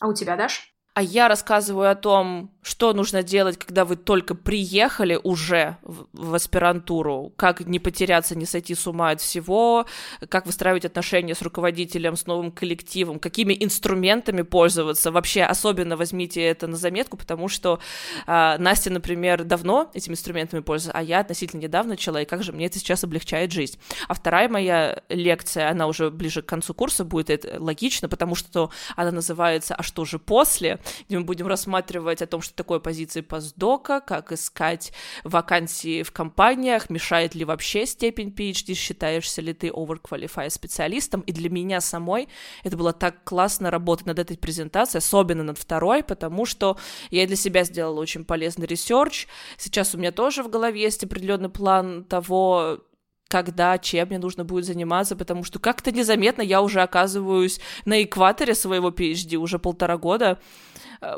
А 0.00 0.08
у 0.08 0.14
тебя, 0.14 0.36
Даш? 0.36 0.72
А 0.94 1.02
я 1.02 1.28
рассказываю 1.28 1.90
о 1.90 1.94
том, 1.94 2.50
что 2.62 2.92
нужно 2.92 3.22
делать, 3.22 3.58
когда 3.58 3.84
вы 3.84 3.96
только 3.96 4.34
приехали 4.34 5.18
уже 5.22 5.78
в, 5.82 6.06
в 6.12 6.34
аспирантуру, 6.34 7.32
как 7.36 7.60
не 7.60 7.78
потеряться, 7.78 8.36
не 8.36 8.44
сойти 8.44 8.74
с 8.74 8.86
ума 8.86 9.10
от 9.10 9.20
всего, 9.20 9.86
как 10.28 10.46
выстраивать 10.46 10.84
отношения 10.84 11.34
с 11.34 11.42
руководителем, 11.42 12.16
с 12.16 12.26
новым 12.26 12.50
коллективом, 12.52 13.18
какими 13.18 13.56
инструментами 13.58 14.42
пользоваться. 14.42 15.10
Вообще, 15.10 15.42
особенно 15.42 15.96
возьмите 15.96 16.42
это 16.42 16.66
на 16.66 16.76
заметку, 16.76 17.16
потому 17.16 17.48
что 17.48 17.80
э, 18.26 18.56
Настя, 18.58 18.90
например, 18.90 19.44
давно 19.44 19.90
этими 19.94 20.12
инструментами 20.12 20.60
пользуется, 20.60 20.98
а 20.98 21.02
я 21.02 21.20
относительно 21.20 21.60
недавно 21.60 21.94
и 21.94 22.24
как 22.24 22.42
же 22.42 22.52
мне 22.52 22.66
это 22.66 22.78
сейчас 22.78 23.04
облегчает 23.04 23.52
жизнь. 23.52 23.78
А 24.08 24.14
вторая 24.14 24.48
моя 24.48 25.02
лекция, 25.08 25.70
она 25.70 25.86
уже 25.86 26.10
ближе 26.10 26.42
к 26.42 26.46
концу 26.46 26.74
курса 26.74 27.04
будет, 27.04 27.30
это 27.30 27.56
логично, 27.58 28.08
потому 28.08 28.34
что 28.34 28.70
она 28.96 29.10
называется 29.10 29.74
«А 29.74 29.82
что 29.82 30.04
же 30.04 30.18
после?», 30.18 30.78
где 31.06 31.18
мы 31.18 31.24
будем 31.24 31.46
рассматривать 31.46 32.22
о 32.22 32.26
том, 32.26 32.42
что 32.42 32.49
такое 32.54 32.78
позиции 32.78 33.20
постдока, 33.20 34.00
как 34.00 34.32
искать 34.32 34.92
вакансии 35.24 36.02
в 36.02 36.12
компаниях, 36.12 36.90
мешает 36.90 37.34
ли 37.34 37.44
вообще 37.44 37.86
степень 37.86 38.28
PhD, 38.28 38.74
считаешься 38.74 39.42
ли 39.42 39.52
ты 39.52 39.68
overqualified 39.68 40.50
специалистом. 40.50 41.20
И 41.22 41.32
для 41.32 41.50
меня 41.50 41.80
самой 41.80 42.28
это 42.64 42.76
было 42.76 42.92
так 42.92 43.24
классно 43.24 43.70
работать 43.70 44.06
над 44.06 44.18
этой 44.18 44.36
презентацией, 44.36 44.98
особенно 44.98 45.42
над 45.42 45.58
второй, 45.58 46.02
потому 46.02 46.46
что 46.46 46.78
я 47.10 47.26
для 47.26 47.36
себя 47.36 47.64
сделала 47.64 48.00
очень 48.00 48.24
полезный 48.24 48.66
research. 48.66 49.26
Сейчас 49.56 49.94
у 49.94 49.98
меня 49.98 50.12
тоже 50.12 50.42
в 50.42 50.50
голове 50.50 50.80
есть 50.80 51.04
определенный 51.04 51.50
план 51.50 52.04
того, 52.04 52.80
когда, 53.30 53.78
чем 53.78 54.08
мне 54.08 54.18
нужно 54.18 54.44
будет 54.44 54.64
заниматься, 54.64 55.14
потому 55.14 55.44
что 55.44 55.60
как-то 55.60 55.92
незаметно 55.92 56.42
я 56.42 56.60
уже 56.60 56.82
оказываюсь 56.82 57.60
на 57.84 58.02
экваторе 58.02 58.56
своего 58.56 58.90
PhD 58.90 59.36
уже 59.36 59.60
полтора 59.60 59.96
года, 59.98 60.40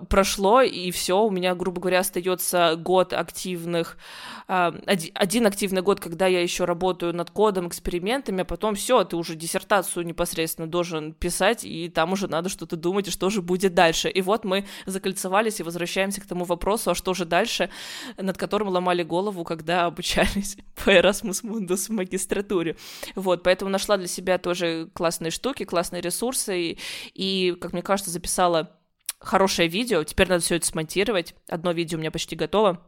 прошло, 0.08 0.62
и 0.62 0.90
все, 0.90 1.22
у 1.22 1.30
меня, 1.30 1.54
грубо 1.54 1.80
говоря, 1.80 2.00
остается 2.00 2.76
год 2.76 3.12
активных, 3.12 3.98
э, 4.48 4.72
один 5.14 5.46
активный 5.46 5.82
год, 5.82 6.00
когда 6.00 6.26
я 6.26 6.40
еще 6.40 6.64
работаю 6.64 7.12
над 7.14 7.30
кодом, 7.30 7.68
экспериментами, 7.68 8.42
а 8.42 8.44
потом 8.44 8.74
все, 8.74 9.02
ты 9.04 9.16
уже 9.16 9.34
диссертацию 9.34 10.06
непосредственно 10.06 10.68
должен 10.68 11.14
писать, 11.14 11.64
и 11.64 11.88
там 11.88 12.12
уже 12.12 12.28
надо 12.28 12.48
что-то 12.48 12.76
думать, 12.76 13.08
и 13.08 13.10
что 13.10 13.28
же 13.30 13.42
будет 13.42 13.74
дальше. 13.74 14.08
И 14.08 14.22
вот 14.22 14.44
мы 14.44 14.66
закольцевались 14.86 15.60
и 15.60 15.64
возвращаемся 15.64 16.20
к 16.20 16.26
тому 16.26 16.44
вопросу, 16.44 16.92
а 16.92 16.94
что 16.94 17.14
же 17.14 17.24
дальше, 17.24 17.68
над 18.16 18.38
которым 18.38 18.68
ломали 18.68 19.02
голову, 19.02 19.42
когда 19.44 19.86
обучались 19.86 20.56
по 20.84 20.90
Erasmus 20.90 21.42
Mundus 21.42 21.88
в 21.88 21.90
магистратуре. 21.90 22.76
Вот, 23.16 23.42
поэтому 23.42 23.70
нашла 23.70 23.96
для 23.96 24.08
себя 24.08 24.38
тоже 24.38 24.88
классные 24.94 25.30
штуки, 25.32 25.64
классные 25.64 26.02
ресурсы, 26.02 26.60
и, 26.60 26.78
и 27.14 27.56
как 27.60 27.72
мне 27.72 27.82
кажется, 27.82 28.10
записала 28.10 28.70
хорошее 29.22 29.68
видео. 29.68 30.04
Теперь 30.04 30.28
надо 30.28 30.42
все 30.42 30.56
это 30.56 30.66
смонтировать. 30.66 31.34
Одно 31.48 31.72
видео 31.72 31.96
у 31.96 32.00
меня 32.00 32.10
почти 32.10 32.36
готово 32.36 32.86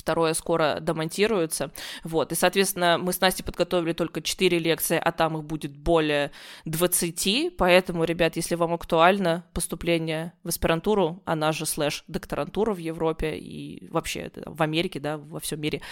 второе 0.00 0.34
скоро 0.34 0.78
домонтируется, 0.80 1.72
вот, 2.04 2.32
и, 2.32 2.34
соответственно, 2.34 2.98
мы 2.98 3.12
с 3.12 3.20
Настей 3.20 3.44
подготовили 3.44 3.92
только 3.92 4.22
4 4.22 4.58
лекции, 4.58 5.00
а 5.02 5.12
там 5.12 5.36
их 5.38 5.44
будет 5.44 5.76
более 5.76 6.32
20, 6.64 7.56
поэтому, 7.56 8.04
ребят, 8.04 8.36
если 8.36 8.54
вам 8.54 8.72
актуально 8.72 9.44
поступление 9.52 10.32
в 10.42 10.48
аспирантуру, 10.48 11.22
она 11.24 11.52
же 11.52 11.66
слэш 11.66 12.04
докторантура 12.08 12.72
в 12.72 12.78
Европе 12.78 13.36
и 13.36 13.88
вообще 13.90 14.30
в 14.46 14.62
Америке, 14.62 15.00
да, 15.00 15.18
во 15.18 15.40
всем 15.40 15.60
мире, 15.60 15.82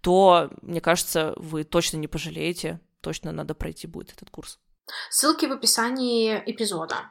то, 0.00 0.50
мне 0.62 0.80
кажется, 0.80 1.34
вы 1.36 1.64
точно 1.64 1.96
не 1.96 2.06
пожалеете, 2.06 2.80
точно 3.00 3.32
надо 3.32 3.54
пройти 3.54 3.86
будет 3.86 4.12
этот 4.12 4.30
курс. 4.30 4.58
Ссылки 5.10 5.46
в 5.46 5.52
описании 5.52 6.42
эпизода. 6.46 7.10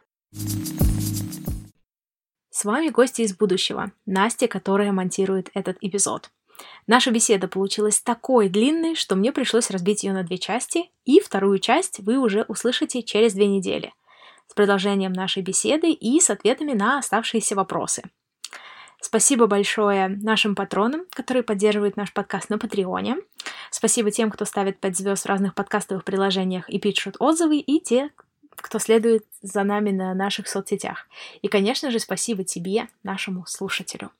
С 2.58 2.66
вами 2.66 2.90
гости 2.90 3.22
из 3.22 3.38
будущего, 3.38 3.92
Настя, 4.08 4.48
которая 4.48 4.92
монтирует 4.92 5.52
этот 5.54 5.78
эпизод. 5.80 6.32
Наша 6.88 7.12
беседа 7.12 7.48
получилась 7.48 8.00
такой 8.00 8.50
длинной, 8.50 8.96
что 8.96 9.16
мне 9.16 9.32
пришлось 9.32 9.70
разбить 9.70 10.04
ее 10.04 10.12
на 10.12 10.24
две 10.24 10.40
части, 10.40 10.90
и 11.06 11.20
вторую 11.20 11.60
часть 11.60 12.00
вы 12.00 12.18
уже 12.18 12.46
услышите 12.48 13.04
через 13.04 13.36
две 13.36 13.46
недели 13.46 13.94
с 14.48 14.56
продолжением 14.56 15.14
нашей 15.14 15.44
беседы 15.44 15.92
и 15.92 16.20
с 16.20 16.32
ответами 16.32 16.74
на 16.74 16.98
оставшиеся 16.98 17.54
вопросы. 17.54 18.02
Спасибо 19.02 19.46
большое 19.46 20.08
нашим 20.08 20.56
патронам, 20.56 21.06
которые 21.12 21.44
поддерживают 21.44 21.96
наш 21.96 22.12
подкаст 22.12 22.50
на 22.50 22.58
Патреоне. 22.58 23.18
Спасибо 23.70 24.10
тем, 24.10 24.32
кто 24.32 24.46
ставит 24.46 24.80
5 24.80 24.98
звезд 24.98 25.26
в 25.26 25.28
разных 25.28 25.54
подкастовых 25.54 26.04
приложениях 26.04 26.68
и 26.70 26.80
пишут 26.80 27.18
отзывы, 27.20 27.58
и 27.58 27.80
те, 27.80 28.10
кто 28.58 28.80
следует 28.80 29.26
за 29.42 29.64
нами 29.64 29.92
на 29.92 30.14
наших 30.14 30.48
соцсетях. 30.48 31.08
И, 31.42 31.48
конечно 31.48 31.92
же, 31.92 32.00
спасибо 32.00 32.44
тебе, 32.44 32.88
нашему 33.04 33.46
слушателю. 33.46 34.12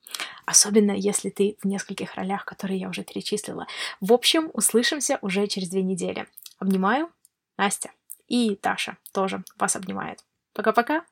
Особенно, 0.46 0.92
если 0.92 1.28
ты 1.30 1.56
в 1.60 1.66
нескольких 1.66 2.14
ролях, 2.14 2.44
которые 2.44 2.78
я 2.78 2.88
уже 2.88 3.02
перечислила. 3.02 3.66
В 4.00 4.12
общем, 4.12 4.50
услышимся 4.54 5.18
уже 5.22 5.46
через 5.46 5.68
две 5.68 5.82
недели. 5.82 6.26
Обнимаю, 6.58 7.10
Настя. 7.56 7.90
И 8.28 8.56
Таша 8.56 8.96
тоже 9.12 9.44
вас 9.58 9.76
обнимает. 9.76 10.24
Пока-пока. 10.52 11.04